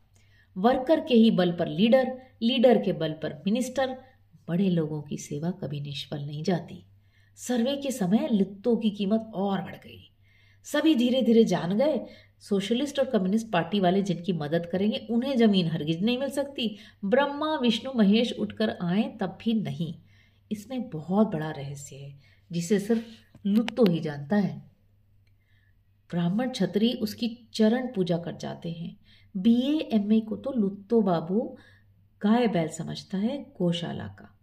वर्कर 0.56 1.00
के 1.00 1.15
ही 1.15 1.32
बल 1.32 1.52
पर 1.52 1.68
लीडर 1.68 2.12
लीडर 2.44 2.82
के 2.82 2.94
बल 2.94 3.12
पर 3.13 3.41
मिनिस्टर, 3.46 3.96
बड़े 4.48 4.70
लोगों 4.70 5.02
की 5.02 5.18
सेवा 5.18 5.52
कभी 5.52 5.82
निष्फल 5.82 6.18
नहीं 6.18 6.44
जाती। 6.44 6.84
सर्वे 7.38 7.76
के 7.76 7.91
समय 7.91 8.28
लुत्तों 8.32 8.76
की 8.78 8.89
कीमत 8.89 9.32
और 9.36 9.62
बढ़ 9.62 9.76
गई। 9.76 10.02
सभी 10.65 10.96
धीरे 10.96 11.22
धीरे 11.22 11.44
जान 11.44 11.78
गए 11.78 12.00
सोशलिस्ट 12.39 13.00
और 13.00 13.06
कम्युनिस्ट 13.06 13.52
पार्टी 13.52 13.80
वाले 13.80 14.02
जिनकी 14.02 14.34
मदद 14.34 14.65
करेंगे, 14.65 15.08
उन्हें 15.10 15.38
ज़मीन 15.38 15.67
हरगिज 15.67 16.04
नहीं 16.04 16.17
मिल 16.17 16.30
सकती। 16.30 16.78
ब्रह्मा, 17.06 17.56
विष्णु, 17.56 17.91
महेश 17.95 18.34
उठकर 18.34 18.78
आए, 18.82 19.17
तब 19.21 19.38
भी 19.43 19.54
नहीं। 19.54 19.95
इसमें 20.52 20.89
बहुत 20.89 21.28
बड़ा 21.28 21.52
रहस्य 21.52 21.95
है, 21.95 22.19
जिसे 22.52 22.80
सिर्फ़ 22.80 23.04
लुत्तो 23.45 23.86
ही 23.86 24.00
जानता 24.00 24.36
है। 24.36 24.71
ब्राह्मण 26.12 26.50
छतरी 26.50 26.93
उसकी 26.93 27.50
चरण 27.54 27.88
पूजा 27.88 28.17
कर 28.17 28.36
जाते 28.36 28.71
हैं। 28.71 28.98
बीए 29.38 29.80
एमए 29.80 30.19
को 30.19 30.36
तो 30.36 30.52
लुत्तो 30.52 31.02
बाबू 31.02 31.58
गाय 32.21 32.48
बैल 32.48 32.67
समझता 32.67 33.17
है, 33.17 33.45
गौशाला 33.60 34.08
का। 34.08 34.35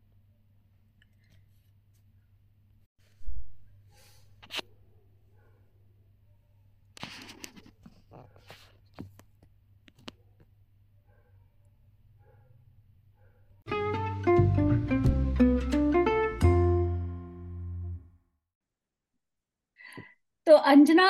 तो 20.52 20.56
अंजना 20.58 21.04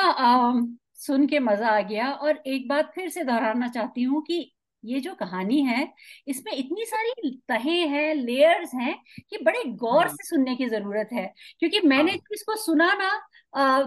सुन 0.95 1.25
के 1.27 1.39
मज़ा 1.39 1.69
आ 1.69 1.79
गया। 1.81 2.09
और 2.11 2.37
एक 2.47 2.67
बात 2.67 2.91
फिर 2.95 3.09
से 3.09 3.23
दोहराना 3.23 3.67
चाहती 3.67 4.03
हूँ 4.03 4.21
कि 4.23 4.35
ये 4.83 4.99
जो 4.99 5.13
कहानी 5.15 5.59
है 5.63 5.81
इसमें 6.27 6.51
इतनी 6.53 6.85
सारी 6.85 7.31
तहें 7.49 7.87
हैं 7.89 8.13
लेयर्स 8.15 8.73
हैं 8.75 8.95
कि 9.29 9.37
बड़े 9.45 9.63
गौर 9.81 10.01
हाँ। 10.01 10.13
से 10.15 10.23
सुनने 10.27 10.55
की 10.55 10.67
ज़रूरत 10.69 11.09
है। 11.13 11.25
क्योंकि 11.59 11.79
मैंने 11.87 12.11
हाँ। 12.11 12.19
इसको 12.33 12.55
सुना 12.55 12.91
ना 12.93 13.11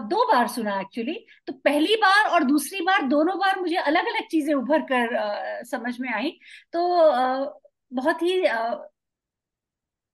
दो 0.09 0.25
बार 0.33 0.47
सुना 0.47 0.79
एक्चुअली 0.81 1.13
तो 1.47 1.53
पहली 1.65 1.95
बार 1.95 2.29
और 2.29 2.43
दूसरी 2.43 2.81
बार 2.81 3.07
दोनों 3.07 3.37
बार 3.39 3.59
मुझे 3.61 3.75
अलग 3.77 4.07
अलग 4.07 4.27
चीज़ें 4.31 4.53
उभर 4.55 4.81
कर 4.91 5.15
आ, 5.15 5.61
समझ 5.63 5.99
में 5.99 6.09
आई। 6.13 6.31
तो 6.73 6.87
आ, 7.01 7.45
बहुत 7.91 8.21
ही 8.23 8.37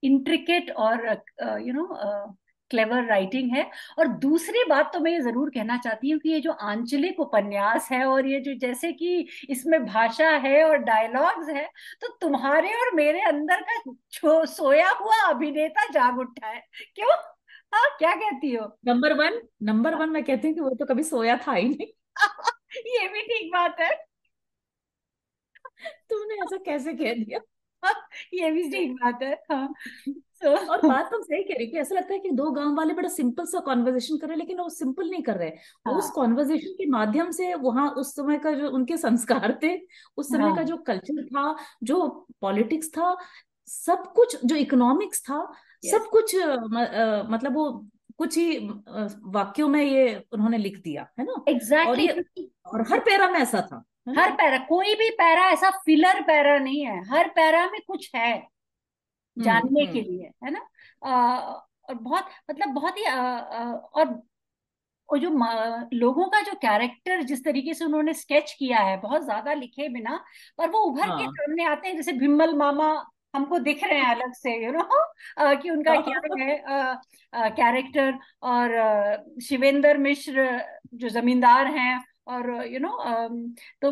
इंट्रिकेट 0.03 0.71
और 0.77 1.05
यू 1.67 1.73
नो 1.73 1.85
क्लेवर 2.73 3.05
राइटिंग 3.05 3.51
है। 3.51 3.69
और 3.99 4.07
दूसरी 4.19 4.63
बात 4.69 4.91
तो 4.93 4.99
मैं 4.99 5.11
ये 5.11 5.19
ज़रूर 5.21 5.49
कहना 5.51 5.77
चाहती 5.79 6.09
हूँ 6.09 6.19
कि 6.19 6.29
ये 6.29 6.39
जो 6.41 6.51
आंचलिक 6.63 7.19
उपन्यास 7.19 7.89
है 7.91 8.03
और 8.07 8.27
ये 8.27 8.39
जो 8.41 8.53
जैसे 8.59 8.91
कि 8.93 9.15
इसमें 9.49 9.85
भाषा 9.85 10.29
है 10.39 10.63
और 10.63 10.77
डायलॉग्स 10.83 11.49
है 11.49 11.65
तो 12.01 12.07
तुम्हारे 12.21 12.73
और 12.75 12.93
मेरे 12.95 13.21
अंदर 13.25 13.61
का 13.69 14.45
सोया 14.47 14.89
हुआ 14.95 15.21
अभिनेता 15.27 15.87
जाग 15.91 16.19
उठा 16.19 16.47
है। 16.47 16.59
क्यों? 16.95 17.11
हाँ 17.73 17.89
क्या 17.99 18.13
कहती 18.15 18.53
हो? 18.53 18.65
नंबर 18.87 19.13
वन 19.15 19.41
नंबर 19.63 19.95
वन 19.95 20.09
मैं 20.09 20.23
कहती 20.23 20.47
हूँ 20.47 20.55
कि 20.55 20.61
वो 20.61 20.69
तो 20.75 20.85
कभी 20.85 21.03
सोया 21.03 21.37
था 21.39 21.53
ही 21.53 21.67
नहीं। 21.69 21.87
ये 22.89 23.07
भी 23.09 23.21
ठीक 23.23 23.51
बात 23.53 23.79
है। 23.81 23.89
तुमने 26.09 26.35
ऐसा 26.43 26.57
कैसे 26.65 26.93
कह 26.95 27.13
दिया? 27.15 27.39
ये 28.33 28.51
भी 28.51 28.69
ठीक 28.69 28.91
बात 28.95 29.21
है 29.23 29.33
हाँ। 29.51 29.67
और 30.43 30.87
बात 30.87 31.11
तो 31.11 31.21
सही 31.23 31.43
कह 31.43 31.53
रही 31.57 31.67
कि 31.67 31.77
ऐसा 31.77 31.95
लगता 31.95 32.13
है 32.13 32.19
कि 32.19 32.29
दो 32.29 32.51
गाँव 32.51 32.75
वाले 32.75 32.93
बड़ा 32.93 33.09
सिंपल 33.09 33.45
सा 33.45 33.59
कॉन्वर्जेशन 33.59 34.17
कर 34.17 34.27
रहे 34.27 34.33
हैं 34.33 34.39
लेकिन 34.39 34.59
वो 34.59 34.69
सिंपल 34.69 35.09
नहीं 35.09 35.23
कर 35.23 35.37
रहे 35.37 35.49
हाँ। 35.87 35.93
उस 35.93 36.09
कॉन्वर्जेशन 36.09 36.73
के 36.73 36.85
माध्यम 36.85 37.31
से 37.31 37.53
वहाँ 37.53 37.89
उस 37.89 38.15
समय 38.15 38.37
का 38.37 38.51
जो 38.51 38.69
उनके 38.69 38.97
संस्कार 38.97 39.59
थे 39.63 39.77
उस 40.17 40.29
समय 40.29 40.47
हाँ। 40.47 40.55
का 40.55 40.63
जो 40.63 40.77
कल्चर 40.77 41.25
था 41.25 41.55
जो 41.83 42.27
पॉलिटिक्स 42.41 42.89
था 42.89 43.17
सब 43.67 44.11
कुछ 44.15 44.45
जो 44.45 44.55
इकोनॉमिक्स 44.55 45.21
था 45.21 45.51
सब 45.85 46.05
कुछ 46.09 46.35
म, 46.35 46.77
आ, 46.77 47.23
मतलब 47.23 47.53
वो 47.53 47.89
कुछ 48.17 48.37
ही 48.37 48.57
वाक्यों 49.23 49.67
में 49.67 49.83
ये 49.83 50.23
उन्होंने 50.33 50.57
लिख 50.57 50.77
दिया 50.77 51.07
है 51.19 51.25
ना 51.25 51.43
एग्जैक्टली 51.47 52.07
exactly. 52.07 52.45
और, 52.65 52.79
और 52.79 52.87
हर 52.91 52.99
पैरा 52.99 53.29
में 53.29 53.39
ऐसा 53.39 53.61
था 53.61 53.83
हर 54.17 54.31
पैरा 54.31 54.57
कोई 54.57 54.95
भी 54.95 55.09
पैरा 55.09 55.49
ऐसा 55.49 55.69
फिलर 55.69 56.21
पैरा 56.21 56.57
नहीं 56.59 56.85
है 56.85 57.03
हर 57.09 57.27
पैरा 57.27 57.65
में 57.65 57.79
कुछ 57.87 58.11
है 58.15 58.52
जानने 59.37 59.85
के 59.85 59.99
हम्म। 59.99 60.11
लिए 60.11 60.31
है 60.43 60.51
ना 60.51 60.67
आ, 61.01 61.39
और 61.89 61.95
बहुत 61.95 62.29
मतलब 62.49 62.73
बहुत 62.73 62.97
ही 62.97 63.03
आ, 63.03 63.15
आ, 63.15 63.71
और 63.73 64.21
और 65.09 65.19
जो 65.19 65.29
लोगों 65.93 66.27
का 66.29 66.41
जो 66.41 66.53
कैरेक्टर 66.57 67.23
जिस 67.23 67.43
तरीके 67.43 67.73
से 67.73 67.85
उन्होंने 67.85 68.13
स्केच 68.13 68.55
किया 68.59 68.79
है 68.79 68.99
बहुत 69.01 69.23
ज़्यादा 69.23 69.53
लिखे 69.53 69.89
बिना 69.89 70.17
पर 70.57 70.69
वो 70.69 70.79
उभर 70.81 71.07
हाँ. 71.09 71.17
के 71.19 71.25
सामने 71.27 71.65
आते 71.65 71.87
हैं 71.87 71.95
जैसे 71.95 72.13
भिम्मल 72.13 72.55
मामा 72.55 72.93
हमको 73.33 73.59
दिख 73.59 73.83
रहे 73.83 73.99
हैं 73.99 74.15
अलग 74.15 74.33
से 74.33 74.55
यू 74.65 74.71
नो 74.71 74.87
कि 75.55 75.69
उनका 75.69 75.95
क्या 76.01 76.19
है 76.39 77.51
कैरेक्टर 77.51 78.17
और 78.43 79.39
शिवेंद्र 79.43 79.97
मिश्र 79.97 80.47
जो 80.93 81.09
जमींदार 81.09 81.67
हैं 81.67 82.03
और 82.27 82.49
यू 82.67 82.79
नो 82.79 82.97
तो 83.81 83.91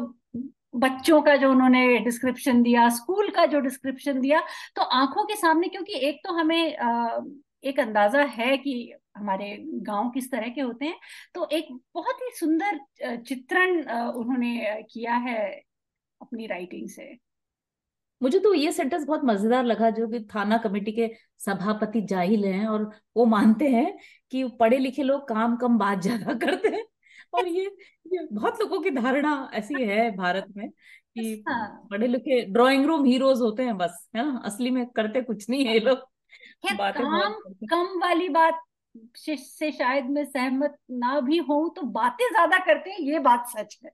बच्चों 0.74 1.22
का 1.22 1.36
जो 1.36 1.50
उन्होंने 1.52 1.98
डिस्क्रिप्शन 2.00 2.62
दिया 2.64 2.88
स्कूल 2.90 3.30
का 3.30 3.46
जो 3.46 3.60
डिस्क्रिप्शन 3.60 4.20
दिया 4.22 4.42
तो 4.76 4.82
आँखों 4.94 5.26
के 5.26 5.36
सामने 5.36 5.68
क्योंकि 5.68 6.00
एक 6.10 6.20
तो 6.26 6.34
हमें 6.34 6.58
एक 7.64 7.80
अंदाज़ा 7.80 8.24
है 8.32 8.56
कि 8.58 8.74
हमारे 9.18 9.56
गाँव 9.88 10.10
किस 10.12 10.32
तरह 10.32 10.50
के 10.50 10.62
होते 10.62 10.86
हैं 10.86 11.00
तो 11.36 11.48
एक 11.54 11.68
बहुत 11.96 12.22
ही 12.22 12.30
सुंदर 12.36 12.80
चित्रण 13.24 13.78
उन्होंने 14.12 14.84
किया 14.92 15.16
है 15.20 15.38
अपनी 16.22 16.48
राइटिंग 16.48 16.90
से। 16.90 17.16
मुझे 18.22 18.40
तो 18.40 18.54
ये 18.54 18.72
सेंटेंस 18.72 19.04
बहुत 19.06 19.22
मज़ेदार 19.26 19.64
लगा 19.66 19.90
जो 19.90 20.08
कि 20.08 20.20
थाना 20.36 20.58
कमेटी 20.58 20.92
के 20.92 21.08
सभापति 21.40 22.02
जाहिल 22.04 22.46
हैं 22.46 22.68
और 22.68 22.84
वो 23.18 23.26
मानते 23.28 23.68
हैं 23.70 23.86
कि 24.32 24.44
पढ़े 24.60 24.78
लिखे 24.78 25.04
लोग 25.04 25.28
काम 25.30 25.56
कम 25.58 25.78
बात 25.78 26.02
ज़्यादा 26.02 26.34
करते 26.46 26.70
हैं। 26.70 26.84
और 27.34 27.48
ये 27.48 27.64
ये 28.14 28.28
बहुत 28.32 28.60
लोगों 28.62 28.80
की 28.82 28.90
धारणा 28.90 29.50
ऐसी 29.54 29.84
है 29.84 30.10
भारत 30.12 30.46
में 30.58 30.70
कि 30.70 31.44
हाँ। 31.48 31.88
पढ़े 31.92 32.08
लिखे 32.08 32.42
ड्राइंग 32.46 32.86
रूम 32.86 33.06
हीरोज 33.06 33.42
होते 33.42 33.64
हैं 33.64 33.78
बस 33.78 34.10
है 34.16 34.26
ना? 34.26 34.42
असली 34.46 34.70
में 34.70 34.86
करते 34.86 35.22
कुछ 35.22 35.50
नहीं 35.50 35.66
है 35.66 35.74
ये 35.74 35.80
लोग। 35.80 35.98
काम 36.66 37.34
कम 37.70 38.00
वाली 38.00 38.30
बात 38.30 38.62
से 39.18 39.72
शायद 39.72 40.06
मैं 40.06 40.26
सहमत 40.26 40.76
ना 40.92 41.20
भी 41.20 41.38
हूँ 41.38 41.74
तो 41.76 41.82
बातें 41.82 42.28
ज़्यादा 42.30 42.58
करते 42.58 42.90
हैं 42.90 43.00
ये 43.00 43.20
बात 43.20 43.48
सच 43.50 43.78
है। 43.86 43.92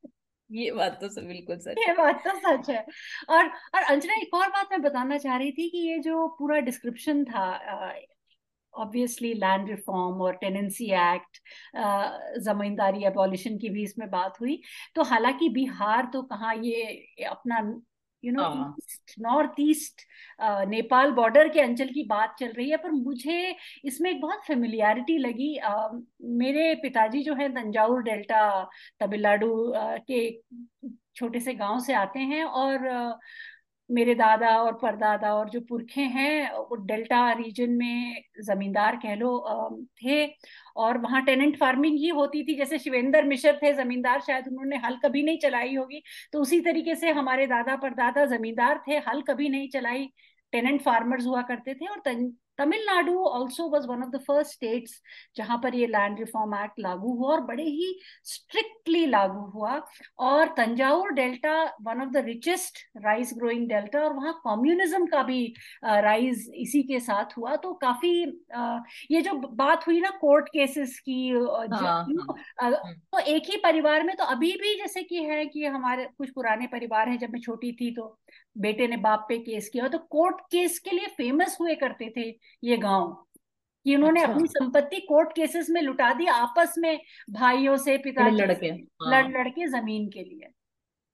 ये 0.52 0.72
बात 0.72 1.00
तो 1.04 1.28
बिल्कुल 1.28 1.58
सच 1.58 1.78
ये 1.78 1.94
बात 1.94 2.24
तो 2.28 2.32
सच 2.40 2.70
है। 2.70 2.86
और 3.30 3.48
और 3.48 3.82
अंजना 3.82 4.14
एक 4.14 4.34
और 4.34 4.48
बात 4.48 4.68
मैं 4.72 4.82
बताना 4.82 5.18
चाह 5.18 5.38
रही 5.38 5.52
थी 5.52 5.70
कि 5.70 5.78
ये 5.78 6.00
जो 6.00 6.28
पूरा 6.28 6.60
डिस्क्रिप्शन 6.60 7.24
था 7.26 7.46
ऑब्वियसली 8.78 9.34
लैंड 9.34 9.70
रिफॉर्म 9.70 10.22
और 10.22 10.36
टेनेंसी 10.36 10.86
एक्ट 10.94 11.42
जमींदारी 12.46 13.06
एबॉलिशन 13.06 13.58
की 13.58 13.70
भी 13.70 13.84
इसमें 13.84 14.10
बात 14.10 14.42
हुई। 14.42 14.62
तो 14.96 15.04
हालाँकि 15.04 15.50
बिहार 15.50 16.10
तो 16.14 16.22
कहाँ 16.22 16.56
ये 16.56 16.84
अपना 17.30 17.60
you 18.24 18.32
know 18.34 18.44
north 19.20 19.56
east 19.60 20.02
Nepal 20.70 21.12
border 21.12 21.50
के 21.50 21.62
अंचल 21.62 21.88
की 21.88 22.04
बात 22.04 22.36
चल 22.40 22.48
रही 22.48 22.70
है 22.70 22.78
पर 22.78 22.92
मुझे 22.92 23.56
इसमें 23.86 24.10
एक 24.12 24.22
बहुत 24.22 24.42
फेमिलियरिटी 24.48 25.18
लगी। 25.18 25.60
uh, 25.68 26.02
मेरे 26.40 26.74
पिताजी 26.76 27.22
जो 27.24 27.36
है 27.36 27.50
तंजाउर 27.56 28.02
डेल्टा 28.04 28.42
तमिलनाडु 29.00 29.52
uh, 29.78 30.00
के 30.12 30.40
छोटे 31.16 31.40
से 31.40 31.54
गाँव 31.54 31.80
से 31.80 31.94
आते 31.94 32.20
हैं 32.20 32.44
और 32.44 32.90
uh, 32.90 33.14
मेरे 33.90 34.14
दादा 34.16 34.50
और 34.58 34.74
परदादा 34.74 35.34
और 35.36 35.50
जो 35.50 35.60
पुरखे 35.62 36.02
हैं, 36.02 36.52
वो 36.52 36.76
डेल्टा 36.76 37.32
रीजन 37.32 37.72
में 37.72 38.22
जमींदार 38.46 38.96
कह 38.96 39.16
लो 39.16 39.30
थे 40.04 40.26
और 40.76 40.98
वहाँ 40.98 41.24
टेनेंट 41.26 41.58
फ़ार्मिंग 41.60 41.98
ही 41.98 42.08
होती 42.10 42.44
थी। 42.44 42.56
जैसे 42.58 42.80
शिवेंद्र 42.80 43.24
मिश्र 43.24 43.58
थे 43.64 43.74
जमींदार, 43.74 44.22
शायद 44.22 44.48
उन्होंने 44.48 44.78
हल 44.78 44.98
कभी 45.06 45.24
नहीं 45.24 45.38
चलाई 45.40 45.76
होगी। 45.76 46.02
तो 46.34 46.42
उसी 46.42 46.60
तरीके 46.62 46.96
से 46.96 47.12
हमारे 47.12 47.48
दादा 47.48 47.76
परदादा 47.76 48.26
जमींदार 48.28 48.84
थे, 48.88 48.98
हल 49.08 49.22
कभी 49.22 49.50
नहीं 49.50 49.70
चलाई। 49.70 50.08
टेनेंट 50.54 50.82
फार्मर्स 50.82 51.26
हुआ 51.26 51.42
करते 51.42 51.74
थे 51.74 51.86
और 51.86 52.00
Tamil Nadu 52.58 53.14
also 53.30 53.68
was 53.70 53.88
one 53.88 54.04
of 54.04 54.10
the 54.10 54.20
first 54.28 54.54
states 54.54 55.02
जहाँ 55.38 55.58
पर 55.64 55.76
ये 55.76 55.88
लैंड 55.88 56.20
रिफॉर्म 56.20 56.56
एक्ट 56.56 56.80
लागू 56.80 57.14
हुआ 57.18 57.32
और 57.32 57.42
बड़े 57.42 57.64
ही 57.64 57.94
स्ट्रिक्टली 58.26 59.06
लागू 59.06 59.46
हुआ 59.52 59.82
और 60.20 60.54
Thanjavur 60.58 61.12
delta 61.14 61.54
one 61.82 62.02
of 62.02 62.10
the 62.10 62.24
richest 62.26 62.80
rice 63.06 63.34
growing 63.38 63.68
delta 63.70 64.04
और 64.04 64.14
वहाँ 64.14 64.34
कम्युनिज्म 64.48 65.06
का 65.06 65.24
भी 65.24 65.42
राइज 65.84 66.50
इसी 66.56 66.84
के 66.84 67.00
साथ 67.00 67.38
हुआ। 67.38 67.56
तो 67.56 67.74
काफ़ी 67.74 68.12
ये 69.12 69.22
जो 69.22 69.34
बात 69.56 69.88
हुई 69.88 70.00
ना 70.02 70.10
कोर्ट 70.22 70.50
केसेस 70.50 71.00
की 71.00 71.30
हाँ, 71.30 72.06
हाँ, 72.62 72.74
तो 73.14 73.20
एक 73.20 73.50
ही 73.50 73.58
परिवार 73.58 74.04
में 74.04 74.16
तो 74.16 74.24
अभी 74.26 74.52
भी 74.62 74.76
जैसे 74.78 75.04
कि 75.04 75.24
है 75.24 75.46
कि 75.46 75.66
हमारे 75.66 76.06
कुछ 76.18 76.30
पुराने 76.30 76.68
परिवार 76.68 77.10
हैं 77.10 77.18
जब 77.20 77.30
मैं 77.30 77.40
छोटी 77.42 77.72
थी 77.72 77.92
तो 77.96 78.08
बेटे 78.58 78.88
ने 78.88 78.98
बाप 78.98 79.26
पे 79.30 79.38
केस 79.38 79.70
किया 79.70 79.88
तो 79.88 79.98
कोर्ट 79.98 80.42
केस 80.42 80.80
के 80.80 80.92
लिए 80.92 81.08
फ़ेमस 81.08 81.58
हुए 81.62 81.76
करते 81.76 82.14
थे 82.18 82.30
ये 82.64 82.78
गाँव 82.78 83.24
कि 83.86 83.96
उन्होंने 83.96 84.22
अच्छा। 84.22 84.34
अपनी 84.34 84.48
संपत्ति 84.48 85.00
कोर्ट 85.00 85.36
केसेस 85.36 85.70
में 85.70 85.82
लुटा 85.82 86.14
दी 86.14 86.26
आपस 86.26 86.74
में 86.78 87.00
भाइयों 87.30 87.78
से 87.78 87.98
पिता 87.98 88.28
लड़के 88.30 88.68
हाँ। 88.68 89.12
लड़ 89.12 89.32
लड़के 89.32 89.68
ज़मीन 89.68 90.10
के 90.10 90.24
लिए 90.24 90.50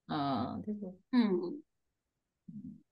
हाँ, 0.09 0.63
हम्म 0.67 1.51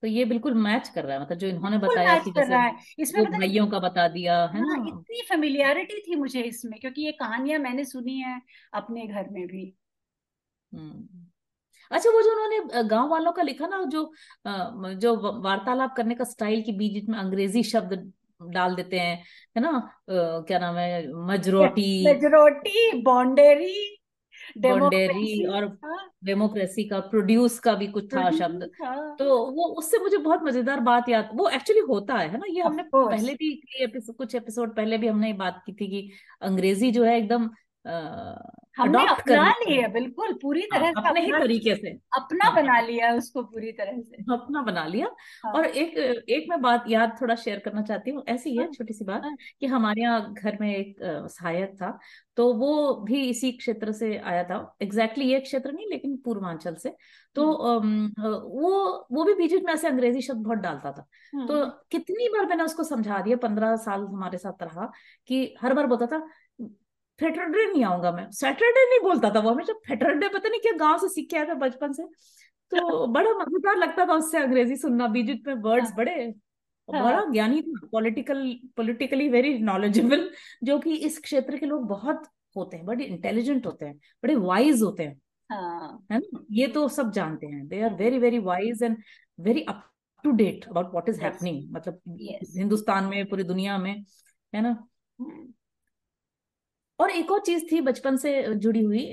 तो 0.02 0.08
ये 0.08 0.26
बिल्कुल 0.26 0.54
मैच 0.54 0.88
कर 0.89 1.04
रहा 1.04 1.18
है 1.18 1.22
मतलब 1.24 1.38
जो 1.38 1.47
इन्होंने 1.47 1.78
बताया 1.78 2.18
कि 2.20 2.32
जैसे 2.32 2.56
है। 2.56 2.76
इसमें 2.99 3.26
भाइयों 3.26 3.68
का 3.68 3.80
बता 3.80 4.08
दिया 4.08 4.38
है 4.45 4.62
हाँ, 4.62 4.78
ना 4.78 4.88
इतनी 4.88 5.22
फेमिलियरिटी 5.22 5.99
थी 6.02 6.16
मुझे 6.16 6.41
इसमें 6.41 6.80
क्योंकि 6.80 7.02
ये 7.02 7.12
कहानियाँ 7.12 7.60
मैंने 7.60 7.86
सुनी 7.86 8.20
है 8.20 8.41
अपने 8.74 9.08
घर 9.08 9.30
में 9.30 9.45
भी 9.47 9.74
हम्म 10.72 11.31
अच्छा 11.92 12.10
वो 12.10 12.22
जो 12.22 12.32
उन्होंने 12.32 12.84
गाँव 12.89 13.10
वालों 13.10 13.32
का 13.32 13.42
लिखा 13.44 13.68
ना 13.68 13.84
जो 13.86 14.12
जो 14.96 15.16
वार्तालाप 15.44 15.94
करने 15.98 16.16
का 16.16 16.24
स्टाइल 16.26 16.62
की 16.62 16.72
बीच 16.74 17.08
में 17.10 17.18
अंग्रेज़ी 17.20 17.64
शब्द 17.66 18.12
डाल 18.42 18.76
देते 18.76 19.00
हैं 19.00 19.16
है 19.58 19.62
ना? 19.62 19.72
क्या 20.10 20.60
नाम 20.60 20.76
है? 20.76 21.08
मजरोटी। 21.26 22.08
मजरोटी 22.08 23.02
बॉन्डेरी 23.04 23.98
बॉन्डेरी 24.58 25.46
और 25.48 25.66
डेमोक्रेसी। 26.26 26.84
का 26.84 27.00
प्रोड्यूस 27.02 27.58
का 27.60 27.74
भी 27.76 27.88
कुछ 27.88 28.06
था 28.14 28.30
शब्द। 28.32 28.64
तो 29.20 29.38
वो 29.54 29.66
उससे 29.80 29.98
मुझे 30.00 30.18
बहुत 30.18 30.44
मज़ेदार 30.44 30.80
बात 30.82 31.10
याद 31.10 31.30
वो 31.36 31.50
एक्चुअली 31.50 31.82
होता 31.89 32.16
है 32.16 32.30
है 32.30 32.38
ना? 32.38 32.46
ये 32.50 32.62
हमने 32.62 32.84
पहले 32.96 33.34
भी 33.34 33.52
कुछ 34.10 34.36
एपिसोड 34.36 34.76
पहले 34.76 34.98
भी 34.98 35.08
हमने 35.08 35.32
बात 35.36 35.62
की 35.66 35.74
थी 35.74 35.88
कि 35.88 36.10
अंग्रेज़ी 36.42 36.92
जो 36.92 37.04
है 37.04 37.18
एकदम 37.18 37.50
हमने 38.78 39.06
अपना 39.08 39.50
लिया 39.60 39.88
बिल्कुल 39.88 40.34
पूरी 40.42 40.62
हाँ, 40.62 40.80
तरह 40.80 40.92
से 40.92 41.08
अपने 41.10 41.22
ही 41.22 41.32
तरीके 41.32 41.76
से। 41.76 41.90
अपना 42.18 42.46
हाँ, 42.46 42.56
बना 42.56 42.80
लिया 42.82 43.14
उसको 43.16 43.42
पूरी 43.44 43.72
तरह 43.72 44.02
से। 44.02 44.24
अपना 44.34 44.62
बना 44.62 44.86
लिया। 44.88 45.08
हाँ, 45.46 45.54
और 45.54 45.66
एक 45.66 45.98
एक 46.30 46.46
मैं 46.50 46.62
बात 46.62 46.84
याद 46.90 47.16
थोड़ा 47.22 47.36
शेयर 47.36 47.60
करना 47.60 47.82
चाहती 47.82 48.12
हूँ। 48.12 48.24
ऐसी 48.28 48.56
है 48.58 48.64
हाँ, 48.64 48.72
छोटी 48.72 48.94
सी 48.94 49.06
बात 49.06 49.24
हाँ, 49.24 49.36
कि 49.60 49.68
हमारे 49.68 50.02
यहाँ 50.02 50.34
घर 50.34 50.58
में 50.62 50.76
एक 50.76 50.96
सहायक 51.30 51.74
था 51.76 51.98
तो 52.38 52.54
वो 52.54 52.94
भी 53.06 53.22
इसी 53.30 53.52
क्षेत्र 53.52 53.92
से 53.92 54.16
आया 54.18 54.44
था। 54.44 54.58
एग्जैक्टली 54.82 55.24
exactly 55.24 55.34
ये 55.34 55.40
क्षेत्र 55.40 55.72
नहीं 55.72 55.90
लेकिन 55.90 56.16
पूर्वांचल 56.26 56.76
से। 56.76 56.96
तो 57.36 57.52
हम्म। 57.80 58.12
वो 58.22 59.08
वो 59.12 59.24
भी 59.24 59.34
बीच 59.34 59.54
में 59.64 59.74
ऐसे 59.74 59.88
अंग्रेज़ी 59.88 60.22
शब्द 60.22 60.44
बहुत 60.44 60.58
डालता 60.58 60.92
था। 60.92 61.06
तो 61.48 61.54
हम्म। 61.54 61.70
कितनी 61.92 62.28
बार 62.30 62.46
मैंने 62.46 62.64
उसको 62.64 62.84
समझा 62.84 63.20
दिया 63.22 63.38
पंद्रह 63.38 63.76
साल 63.76 64.02
हमारे 64.04 64.38
साथ 64.38 64.64
रहा 64.64 64.92
कि 65.30 65.44
हर 65.62 65.74
बार 65.74 65.88
बोलता 65.88 66.06
था 66.08 66.28
फेटरडे 67.22 67.66
नहीं 67.66 67.84
आऊँगा 67.84 68.12
मैं 68.12 68.30
सैटरडे 68.32 68.86
नहीं 68.90 69.00
बोलता 69.00 69.30
था 69.36 69.40
वो 69.40 69.50
हमेशा 69.50 69.74
फेटरडे 69.88 70.28
पता 70.30 70.50
नहीं 70.50 70.60
क्या 70.60 70.72
गाँव 70.78 70.98
से 71.00 71.10
सीख 71.10 71.30
के 71.30 71.38
आया 71.38 71.46
था 71.46 71.54
बचपन 71.54 71.94
से 71.94 72.04
तो 72.72 73.08
बड़ा 73.14 73.32
मज़ेदार 73.32 73.78
लगता 73.78 74.06
था 74.06 74.14
उससे 74.14 74.38
अंग्रेज़ी 74.38 74.76
सुनना 74.76 75.08
बीच 75.08 75.48
में 75.48 75.54
वर्ड्स 75.54 75.88
हाँ। 75.88 75.96
बड़े 75.98 76.14
हाँ। 76.90 77.04
बड़ा 77.04 77.24
ज्ञानी 77.32 77.62
था 77.62 77.88
पॉलिटिकल 77.92 78.44
पॉलिटिकली 78.78 79.28
वेरी 79.30 79.58
नॉलेजेबल 79.60 80.30
जो 80.64 80.80
कि 80.80 80.96
इस 80.96 81.20
क्षेत्र 81.20 81.58
के 81.58 81.66
लोग 81.66 81.88
बहुत 81.88 82.28
होते 82.56 82.78
हैं 82.78 82.86
बड़े 82.86 83.04
इंटेलिजेंट 83.06 83.66
होते 83.66 83.86
हैं 83.86 83.96
बड़े 84.24 84.36
वाइज 84.38 84.82
होते 84.82 85.04
हैं 85.04 85.20
हाँ। 85.50 86.06
है 86.12 86.20
ना 86.20 86.44
ये 86.52 86.68
तो 86.68 86.88
सब 86.90 87.12
जानते 87.12 87.48
हैं 87.48 87.68
they 87.68 87.82
are 87.82 87.94
very 87.94 88.20
very 88.20 88.40
wise 88.42 88.84
and 88.84 88.98
very 89.40 89.64
up 89.70 89.88
to 90.24 90.32
date 90.32 90.66
about 90.70 90.92
what 90.92 91.10
is 91.10 91.22
happening 91.22 91.64
मतलब 91.74 92.02
yes. 92.22 92.58
हिंदुस्तान 92.58 93.06
में 93.06 93.26
पूरी 93.26 93.44
दुनिया 93.44 93.78
में 93.78 93.94
है 94.54 94.62
ना 94.62 94.78
hmm. 95.20 95.61
और 97.02 97.12
एक 97.12 97.32
और 97.32 97.39
चीज़ 97.39 97.64
थी 97.72 97.82
बचपन 97.82 98.18
से 98.18 98.32
जुड़ी 98.56 98.82
हुई 98.82 99.06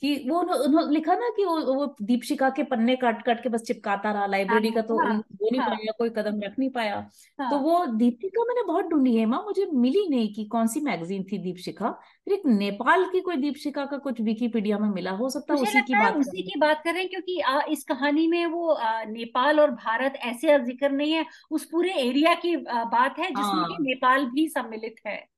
कि 0.00 0.14
वो 0.30 0.40
उन्होंने 0.40 0.92
लिखा 0.94 1.14
ना 1.14 1.28
कि 1.28 1.44
वो, 1.44 1.74
वो 1.74 1.96
दीपशिका 2.02 2.48
के 2.50 2.62
पन्ने 2.62 2.96
काट 2.96 3.22
काट 3.22 3.42
के 3.42 3.48
बस 3.48 3.62
चिपकाता 3.62 4.12
रहा 4.12 4.26
लाइब्रेरी 4.26 4.70
का 4.70 4.82
तो 4.82 4.98
हाँ, 4.98 5.16
वो 5.16 5.48
नहीं 5.52 5.60
हाँ, 5.60 5.68
पाया 5.70 5.92
कोई 5.98 6.10
कदम 6.10 6.40
रख 6.40 6.58
नहीं 6.58 6.70
पाया। 6.70 6.96
हाँ, 7.40 7.50
तो 7.50 7.58
वो 7.58 7.86
दीपशिका 7.86 8.44
मैंने 8.44 8.62
बहुत 8.62 8.84
ढूंढी 8.84 9.16
है 9.16 9.26
माँ 9.26 9.42
मुझे 9.44 9.66
मिली 9.74 10.08
नहीं 10.08 10.32
कि 10.34 10.44
कौन 10.44 10.66
सी 10.66 10.80
मैगजीन 10.80 11.22
थी 11.22 11.38
दीपशिका 11.38 11.90
फिर 12.24 12.34
एक 12.34 12.42
नेपाल 12.46 13.04
की 13.04 13.20
कोई 13.20 13.36
दीपशिका 13.36 13.84
का 13.84 13.98
कुछ 13.98 14.20
विकीपीडिया 14.20 14.78
में 14.78 14.88
मिला 14.88 15.10
हो 15.10 15.28
सकता 15.30 15.54
है 15.54 15.60
उसी 15.60 15.80
की 15.80 15.94
बात 15.94 16.16
उसी 16.16 16.42
की 16.42 16.58
बात 16.60 16.82
कर 16.84 16.92
रहे 16.92 17.02
हैं 17.02 17.10
क्योंकि 17.10 17.40
आ, 17.40 17.60
इस 17.68 17.84
कहानी 17.84 18.26
में 18.26 18.46
वो 18.46 18.68
आ, 18.68 19.04
नेपाल 19.04 19.60
और 19.60 19.70
भारत 19.70 20.12
ऐसे 20.16 20.58
ज़िक्र 20.64 20.90
नहीं 20.90 21.12
है 21.12 21.26
उस 21.50 21.64
पूरे 21.64 21.92
एरिया 21.92 22.34
की 22.34 22.56
बात 22.56 23.18
है 23.18 23.28
जिसमें 23.28 23.62
हाँ। 23.62 23.76
नेपाल 23.80 24.24
भी 24.26 24.48
सम्मिलित 24.48 24.96
है। 25.06 25.31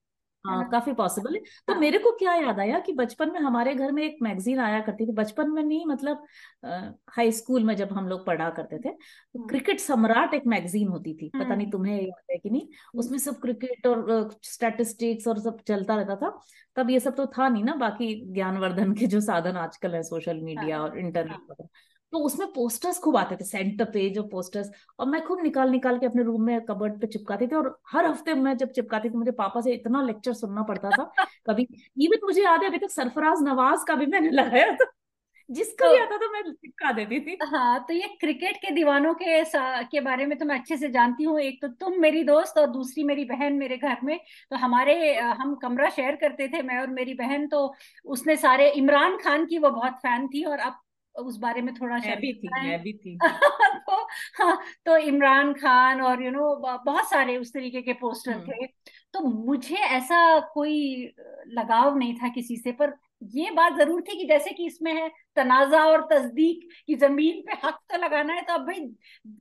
हाँ 0.44 0.68
काफ़ी 0.70 0.92
पॉसिबल 0.92 1.34
है। 1.34 1.40
तो 1.40 1.72
हाँ. 1.72 1.80
मेरे 1.80 1.98
को 1.98 2.10
क्या 2.12 2.34
याद 2.34 2.58
आया 2.60 2.78
कि 2.78 2.92
बचपन 2.92 3.30
में 3.32 3.40
हमारे 3.40 3.74
घर 3.74 3.92
में 3.92 4.02
एक 4.02 4.16
मैगजीन 4.22 4.58
आया 4.58 4.80
करती 4.80 5.06
थी। 5.06 5.12
बचपन 5.12 5.50
में 5.50 5.62
नहीं 5.62 5.86
मतलब 5.86 6.24
हाई 7.10 7.32
स्कूल 7.32 7.64
में 7.64 7.74
जब 7.76 7.92
हम 7.92 8.08
लोग 8.08 8.24
पढ़ा 8.26 8.48
करते 8.50 8.78
थे 8.78 8.90
तो 8.90 9.46
क्रिकेट 9.46 9.80
सम्राट 9.80 10.34
एक 10.34 10.46
मैगजीन 10.46 10.88
होती 10.88 11.14
थी। 11.14 11.30
पता 11.36 11.54
नहीं 11.54 11.70
तुम्हें 11.70 11.96
याद 11.96 12.30
है 12.30 12.36
कि 12.36 12.50
नहीं? 12.50 12.68
उसमें 12.94 13.18
सब 13.18 13.40
क्रिकेट 13.40 13.86
और 13.86 14.30
स्टैटिस्टिक्स 14.42 15.28
और 15.28 15.38
सब 15.38 15.60
चलता 15.68 15.96
रहता 15.96 16.16
था। 16.16 16.38
तब 16.76 16.90
ये 16.90 17.00
सब 17.00 17.16
तो 17.16 17.26
था 17.26 17.48
नहीं 17.48 17.64
ना 17.64 17.74
बाकी 17.74 18.14
ज्ञानवर्धन 18.34 18.92
के 18.92 19.06
जो 19.06 19.20
साधन 19.20 19.56
आजकल 19.56 19.94
है 19.94 20.02
सोशल 20.02 20.40
मीडिया 20.40 20.76
हाँ, 20.76 20.84
और 20.84 20.98
इंटरनेट 20.98 21.50
हाँ. 21.50 21.66
तो 22.14 22.18
उसमें 22.20 22.46
पोस्टर्स 22.52 22.98
खूब 23.00 23.16
आते 23.16 23.36
थे 23.36 23.44
सेंटर 23.44 23.84
पेज 23.92 24.18
और 24.18 24.26
पोस्टर्स 24.28 24.70
और 24.98 25.06
मैं 25.06 25.22
खूब 25.24 25.42
निकाल 25.42 25.70
निकाल 25.70 25.98
के 25.98 26.06
अपने 26.06 26.22
रूम 26.22 26.42
में 26.42 26.60
कबर्ड 26.66 27.00
पे 27.00 27.06
चिपकाती 27.08 27.46
थी 27.46 27.56
और 27.56 27.68
हर 27.92 28.06
हफ़्ते 28.06 28.34
मैं 28.36 28.56
जब 28.56 28.70
चिपकाती 28.72 29.10
थी 29.10 29.14
मुझे 29.14 29.30
पापा 29.34 29.60
से 29.60 29.72
इतना 29.74 30.02
लेक्चर 30.02 30.32
सुनना 30.34 30.62
पड़ता 30.62 30.92
था 30.92 31.04
कभी 31.48 31.66
इवन 31.98 32.26
मुझे 32.26 32.42
याद 32.44 32.62
है 32.62 32.68
अभी 32.68 32.78
तक 32.78 32.90
सरफराज 32.90 33.42
नवाज़ 33.42 33.84
का 33.88 33.94
भी 33.94 34.06
मैंने 34.06 34.30
लगाया 34.32 34.72
था 34.74 34.92
जिसका 35.50 35.88
भी 35.88 35.98
तो 35.98 36.04
आता 36.04 36.16
था 36.16 36.30
मैं 36.32 36.42
चिपका 36.52 36.92
देती 36.92 37.20
थी। 37.20 37.36
हाँ 37.44 37.84
तो 37.88 37.94
ये 37.94 38.08
क्रिकेट 38.20 38.56
के 38.56 38.70
दीवानों 38.70 39.12
के 39.14 39.42
के 39.86 40.00
बारे 40.00 40.26
में 40.26 40.36
तो 40.38 40.44
मैं 40.44 40.58
अच्छे 40.60 40.76
से 40.76 40.88
जानती 40.90 41.24
हूँ 41.24 41.38
एक 41.40 41.60
तो 41.62 41.68
तुम 41.80 42.00
मेरी 42.00 42.22
दोस्त 42.24 42.58
और 42.58 42.66
दूसरी 42.66 43.04
मेरी 43.04 43.24
बहन 43.24 43.52
मेरे 43.54 43.76
घर 43.78 44.00
में 44.04 44.18
तो 44.50 44.56
हमारे 44.56 44.94
हम 45.16 45.54
कमरा 45.54 45.90
शेयर 45.90 46.16
करते 46.16 46.48
थे 46.48 46.62
मैं 46.62 46.78
और 46.80 46.86
मेरी 46.90 47.14
बहन 47.14 47.46
तो 47.48 47.74
उसने 48.06 48.36
सारे 48.36 48.70
इमरान 48.72 49.16
खान 49.16 49.46
की 49.46 49.58
वो 49.58 49.70
बहुत 49.70 49.98
फ़ैन 49.98 50.26
थी 50.28 50.44
और 50.44 50.58
अब 50.60 50.80
उस 51.16 51.36
बारे 51.36 51.62
में 51.62 51.74
थोड़ा 51.74 51.98
थी 51.98 53.18
तो 53.88 54.06
हाँ 54.38 54.58
तो 54.86 54.96
इमरान 54.96 55.52
खान 55.52 56.00
और 56.00 56.22
यू 56.22 56.30
you 56.30 56.36
नो 56.36 56.54
know, 56.64 56.78
बहुत 56.86 57.10
सारे 57.10 57.36
उस 57.36 57.52
तरीके 57.52 57.82
के 57.82 57.92
पोस्टर 57.92 58.32
हम्म। 58.32 58.52
थे। 58.52 58.66
तो 59.14 59.20
मुझे 59.20 59.76
ऐसा 59.76 60.40
कोई 60.40 61.04
लगाव 61.48 61.96
नहीं 61.98 62.14
था 62.14 62.28
किसी 62.28 62.56
से 62.56 62.72
पर 62.72 62.94
ये 63.34 63.50
बात 63.50 63.76
ज़रूर 63.76 64.00
थी 64.02 64.16
कि 64.18 64.24
जैसे 64.24 64.50
कि 64.50 64.66
इसमें 64.66 64.92
है 64.94 65.08
तनाजा 65.36 65.84
और 65.84 66.00
तस्दीक 66.12 66.68
की 66.86 66.94
ज़मीन 66.94 67.40
पे 67.40 67.52
हक 67.66 67.78
तो 67.92 67.98
लगाना 67.98 68.34
है 68.34 68.42
तो 68.42 68.54
अब 68.54 68.60
भाई 68.60 68.80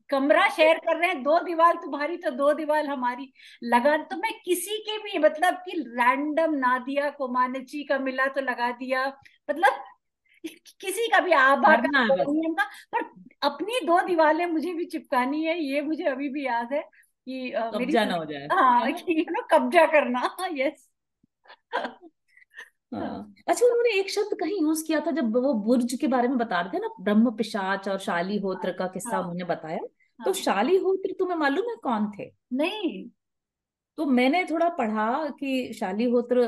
कमरा 0.10 0.50
शेयर 0.50 0.78
कर 0.78 0.98
रहे 0.98 1.10
हैं 1.10 1.24
दो 1.24 1.40
दीवार 1.40 1.76
तुम्हारी 1.76 2.18
तो 2.18 2.32
दो 2.32 2.54
दीवार 2.54 2.86
हमारी। 2.86 3.34
लगा 3.64 3.98
तो 3.98 4.18
मैं 4.18 4.32
किसी 4.46 4.78
के 4.78 4.98
भी 4.98 5.20
मतलब 5.20 5.54
कि 5.54 5.80
रैंडम 5.88 6.54
नादिया 6.56 7.10
को 7.10 7.28
मानची 7.28 7.84
का 7.84 8.00
मिला 8.00 8.28
तो 8.28 8.42
लगा 8.42 8.72
दिया। 8.72 9.06
मतलब 9.50 9.84
किसी 10.46 11.08
का 11.08 11.20
भी 11.20 11.32
आभा 11.32 11.76
का 11.76 12.04
नियम 12.06 12.54
का 12.54 12.64
पर 12.94 13.04
अपनी 13.42 13.80
दो 13.86 14.00
दीवारें 14.02 14.46
मुझे 14.46 14.74
भी 14.74 14.86
चिपकानी 14.86 15.44
है 15.44 15.58
ये 15.64 15.82
मुझे 15.82 16.04
अभी 16.04 16.30
भी 16.30 16.46
याद 16.46 16.74
है 16.74 16.82
कि 17.28 17.52
कब्जा 17.56 18.06
ना 18.06 18.16
हो 18.16 18.26
जाए। 18.26 18.48
हाँ 18.52 18.92
कि 18.92 19.26
कब्जा 19.52 19.86
करना 19.86 20.36
यस 20.52 20.90
हाँ। 22.94 23.34
अच्छा 23.48 23.66
उन्होंने 23.66 24.00
एक 24.00 24.10
शब्द 24.10 24.38
कहीं 24.40 24.62
यूज़ 24.62 24.84
किया 24.88 25.00
था 25.00 25.12
जब 25.12 25.36
वो 25.38 25.54
बुर्ज 25.54 25.94
के 26.02 26.08
बारे 26.08 26.28
में 26.28 26.38
बता 26.38 26.60
रहे 26.62 26.70
थे 26.74 26.80
ना 26.80 26.90
ब्रह्म 27.00 27.32
पिशाच 27.32 27.88
और 27.88 28.00
शाली 28.00 28.38
होत्र 28.38 28.72
का 28.72 28.88
किस्सा 28.88 29.10
हाँ, 29.10 29.20
उन्होंने 29.20 29.44
बताया 29.44 29.78
तो 29.78 30.24
हाँ, 30.24 30.34
शाली 30.34 30.78
होत्र 30.78 31.14
तुम्हें 31.20 31.38
मालूम 31.38 31.70
है 31.70 31.76
कौन 31.84 32.12
थे? 32.20 32.32
नहीं। 32.54 33.10
तो 33.98 34.06
मैंने 34.06 34.46
थोड़ा 34.46 34.70
पढ़ा 34.70 35.30
कि 35.30 35.74
शालीहोत्र 35.74 36.48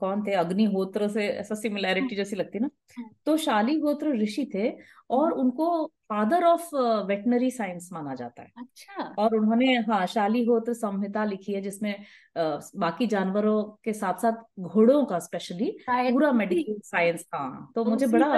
कौन 0.00 0.22
थे? 0.26 0.32
अग्निहोत्र 0.32 1.08
से 1.08 1.26
ऐसा 1.28 1.54
सिमिलैरिटी 1.54 2.16
जैसी 2.16 2.36
लगती 2.36 2.58
ना? 2.58 2.70
हाँ। 2.98 3.10
तो 3.26 3.36
शालीहोत्र 3.36 4.12
ऋषि 4.16 4.50
थे 4.54 4.68
और 5.10 5.32
हाँ। 5.32 5.42
उनको 5.42 5.86
फादर 6.10 6.44
ऑफ़ 6.44 6.68
वेटनरी 7.06 7.50
साइंस 7.50 7.88
माना 7.92 8.14
जाता 8.14 8.42
है। 8.42 8.52
अच्छा। 8.56 9.14
और 9.18 9.34
उन्होंने 9.36 9.74
हाँ 9.88 10.06
शालीहोत्र 10.06 10.72
संहिता 10.74 11.24
लिखी 11.24 11.52
है 11.52 11.60
जिसमें 11.60 11.94
आ, 12.36 12.60
बाकी 12.76 13.06
जानवरों 13.06 13.62
के 13.84 13.92
साथ 13.92 14.14
साथ 14.14 14.60
घोड़ों 14.60 15.04
का 15.04 15.18
स्पेशली 15.18 15.70
पूरा 15.88 16.32
मेडिकल 16.32 16.80
साइंस 16.84 17.24
हाँ 17.34 17.72
तो 17.74 17.84
मुझे 17.84 18.06
बड़ा 18.06 18.28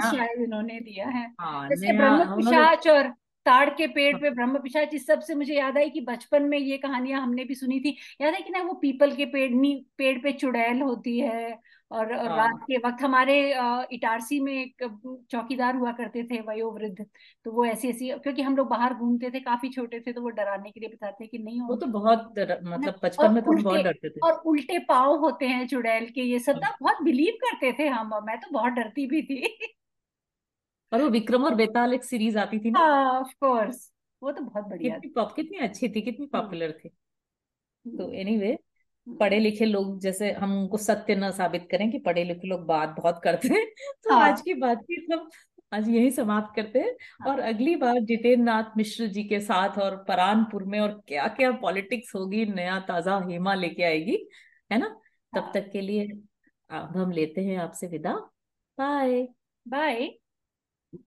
शायद 0.00 0.42
इन्होंने 0.42 0.80
दिया 0.80 1.08
है। 1.08 1.26
हाँ 1.40 1.60
और 1.60 1.74
ताड़ 3.46 3.68
के 3.70 3.86
पेड़ 3.88 4.16
पे 4.16 4.30
ब्रह्म 4.30 4.58
पिशाच 4.58 4.94
इस 4.94 5.06
सबसे 5.06 5.34
मुझे 5.34 5.54
याद 5.54 5.78
आई 5.78 5.90
कि 5.90 6.00
बचपन 6.02 6.42
में 6.44 6.58
ये 6.58 6.76
कहानियाँ 6.78 7.20
हमने 7.22 7.44
भी 7.44 7.54
सुनी 7.54 7.80
थी। 7.80 7.96
याद 8.20 8.34
है 8.34 8.40
कि 8.42 8.50
ना 8.50 8.62
वो 8.62 8.74
पीपल 8.82 9.12
के 9.16 9.24
पेड़ 9.26 9.50
नी 9.52 9.74
पेड़ 9.98 10.18
पे 10.18 10.32
चुड़ैल 10.34 10.80
होती 10.82 11.18
है 11.18 11.58
और, 11.90 12.12
हाँ। 12.12 12.36
रात 12.36 12.60
के 12.62 12.76
वक्त 12.78 13.02
हमारे 13.02 13.34
इटारसी 13.92 14.38
में 14.40 14.52
एक 14.52 14.84
चौकीदार 15.30 15.76
हुआ 15.76 15.92
करते 15.92 16.22
थे 16.24 16.40
वयोवृद्ध। 16.40 17.04
तो 17.44 17.52
वो 17.52 17.64
ऐसी 17.66 17.88
ऐसी 17.88 18.08
क्योंकि 18.12 18.42
हम 18.42 18.56
लोग 18.56 18.68
बाहर 18.68 18.94
घूमते 18.94 19.30
थे 19.30 19.40
काफ़ी 19.40 19.68
छोटे 19.68 20.00
थे 20.00 20.12
तो 20.12 20.22
वो 20.22 20.30
डराने 20.30 20.70
के 20.70 20.80
लिए 20.80 20.88
बताते 20.88 21.26
कि 21.26 21.38
नहीं 21.38 21.60
वो 21.60 21.76
तो 21.76 21.86
बहुत 21.88 22.32
दर... 22.36 22.58
मतलब 22.64 22.98
बचपन 23.04 23.32
में 23.34 23.42
तो 23.42 23.52
बहुत 23.52 23.84
डरते 23.84 24.08
थे। 24.08 24.20
और 24.20 24.42
उल्टे 24.46 24.78
पाव 24.88 25.14
होते 25.18 25.46
हैं 25.46 25.66
चुड़ैल 25.68 26.06
के 26.06 26.22
ये 26.22 26.38
सब 26.40 26.58
ना 26.62 26.66
हाँ। 26.66 26.76
बहुत 26.80 27.02
बिलीव 27.04 27.38
करते 27.42 27.72
थे 27.78 27.88
हम 27.88 28.10
मैं 28.26 28.38
तो 28.40 28.50
बहुत 28.52 28.72
डरती 28.72 29.06
भी 29.06 29.22
थी। 29.22 29.56
और 30.94 31.02
वो 31.02 31.08
विक्रम 31.08 31.44
और 31.44 31.54
बेताल 31.54 31.94
एक 31.94 32.04
सीरीज़ 32.04 32.38
आती 32.38 32.58
थी 32.58 32.70
ना। 32.70 32.80
ऑफ़ 33.20 33.32
कोर्स 33.40 33.92
वो 34.22 34.32
तो 34.32 34.42
बहुत 34.42 34.64
बढ़िया 34.64 34.94
कितनी 34.94 35.10
पॉप 35.10 35.32
कितनी 35.36 35.58
अच्छी 35.58 35.88
थी 35.88 36.00
कितनी 36.00 36.26
पॉपुलर 36.26 36.66
हम्म। 36.66 36.72
थी। 36.72 36.88
तो 37.98 38.12
एनीवे 38.12 38.46
anyway। 38.46 39.20
पढ़े 39.20 39.38
लिखे 39.40 39.64
लोग 39.64 40.00
जैसे 40.00 40.32
हम 40.32 40.58
उनको 40.58 40.76
सत्य 40.76 41.14
न 41.14 41.30
साबित 41.30 41.68
करें 41.70 41.90
कि 41.90 41.98
पढ़े 41.98 42.24
लिखे 42.24 42.48
लोग 42.48 42.66
बात 42.66 42.88
बहुत 42.88 43.20
करते 43.24 43.48
हैं। 43.48 43.66
तो 44.04 44.14
हाँ। 44.14 44.28
आज 44.30 44.40
की 44.40 44.54
बातचीत 44.54 45.06
हम 45.12 45.30
आज 45.72 45.88
यही 45.88 46.10
समाप्त 46.10 46.56
करते 46.56 46.78
हैं। 46.78 46.96
हाँ। 47.22 47.28
और 47.28 47.40
अगली 47.40 47.76
बार 47.76 48.00
जितेंद्र 48.00 48.44
नाथ 48.44 48.76
मिश्र 48.76 49.06
जी 49.06 49.24
के 49.24 49.40
साथ 49.40 49.78
और 49.78 49.96
परानपुर 50.08 50.64
में 50.64 50.80
और 50.80 51.02
क्या 51.08 51.28
क्या 51.28 51.52
पॉलिटिक्स 51.52 52.14
होगी 52.14 52.46
नया 52.46 52.80
ताज़ा 52.80 53.18
हेमा 53.18 53.54
लेके 53.54 53.82
आएगी 53.82 54.28
है 54.72 54.78
ना? 54.78 54.88
तब 55.32 55.38
हाँ। 55.38 55.52
तक 55.54 55.70
के 55.72 55.80
लिए 55.80 56.08
अब 56.70 56.96
हम 56.96 57.10
लेते 57.10 57.40
हैं 57.40 57.56
आपसे 57.58 57.86
विदा। 57.86 58.30
Bye 58.78 59.28
bye 59.66 60.18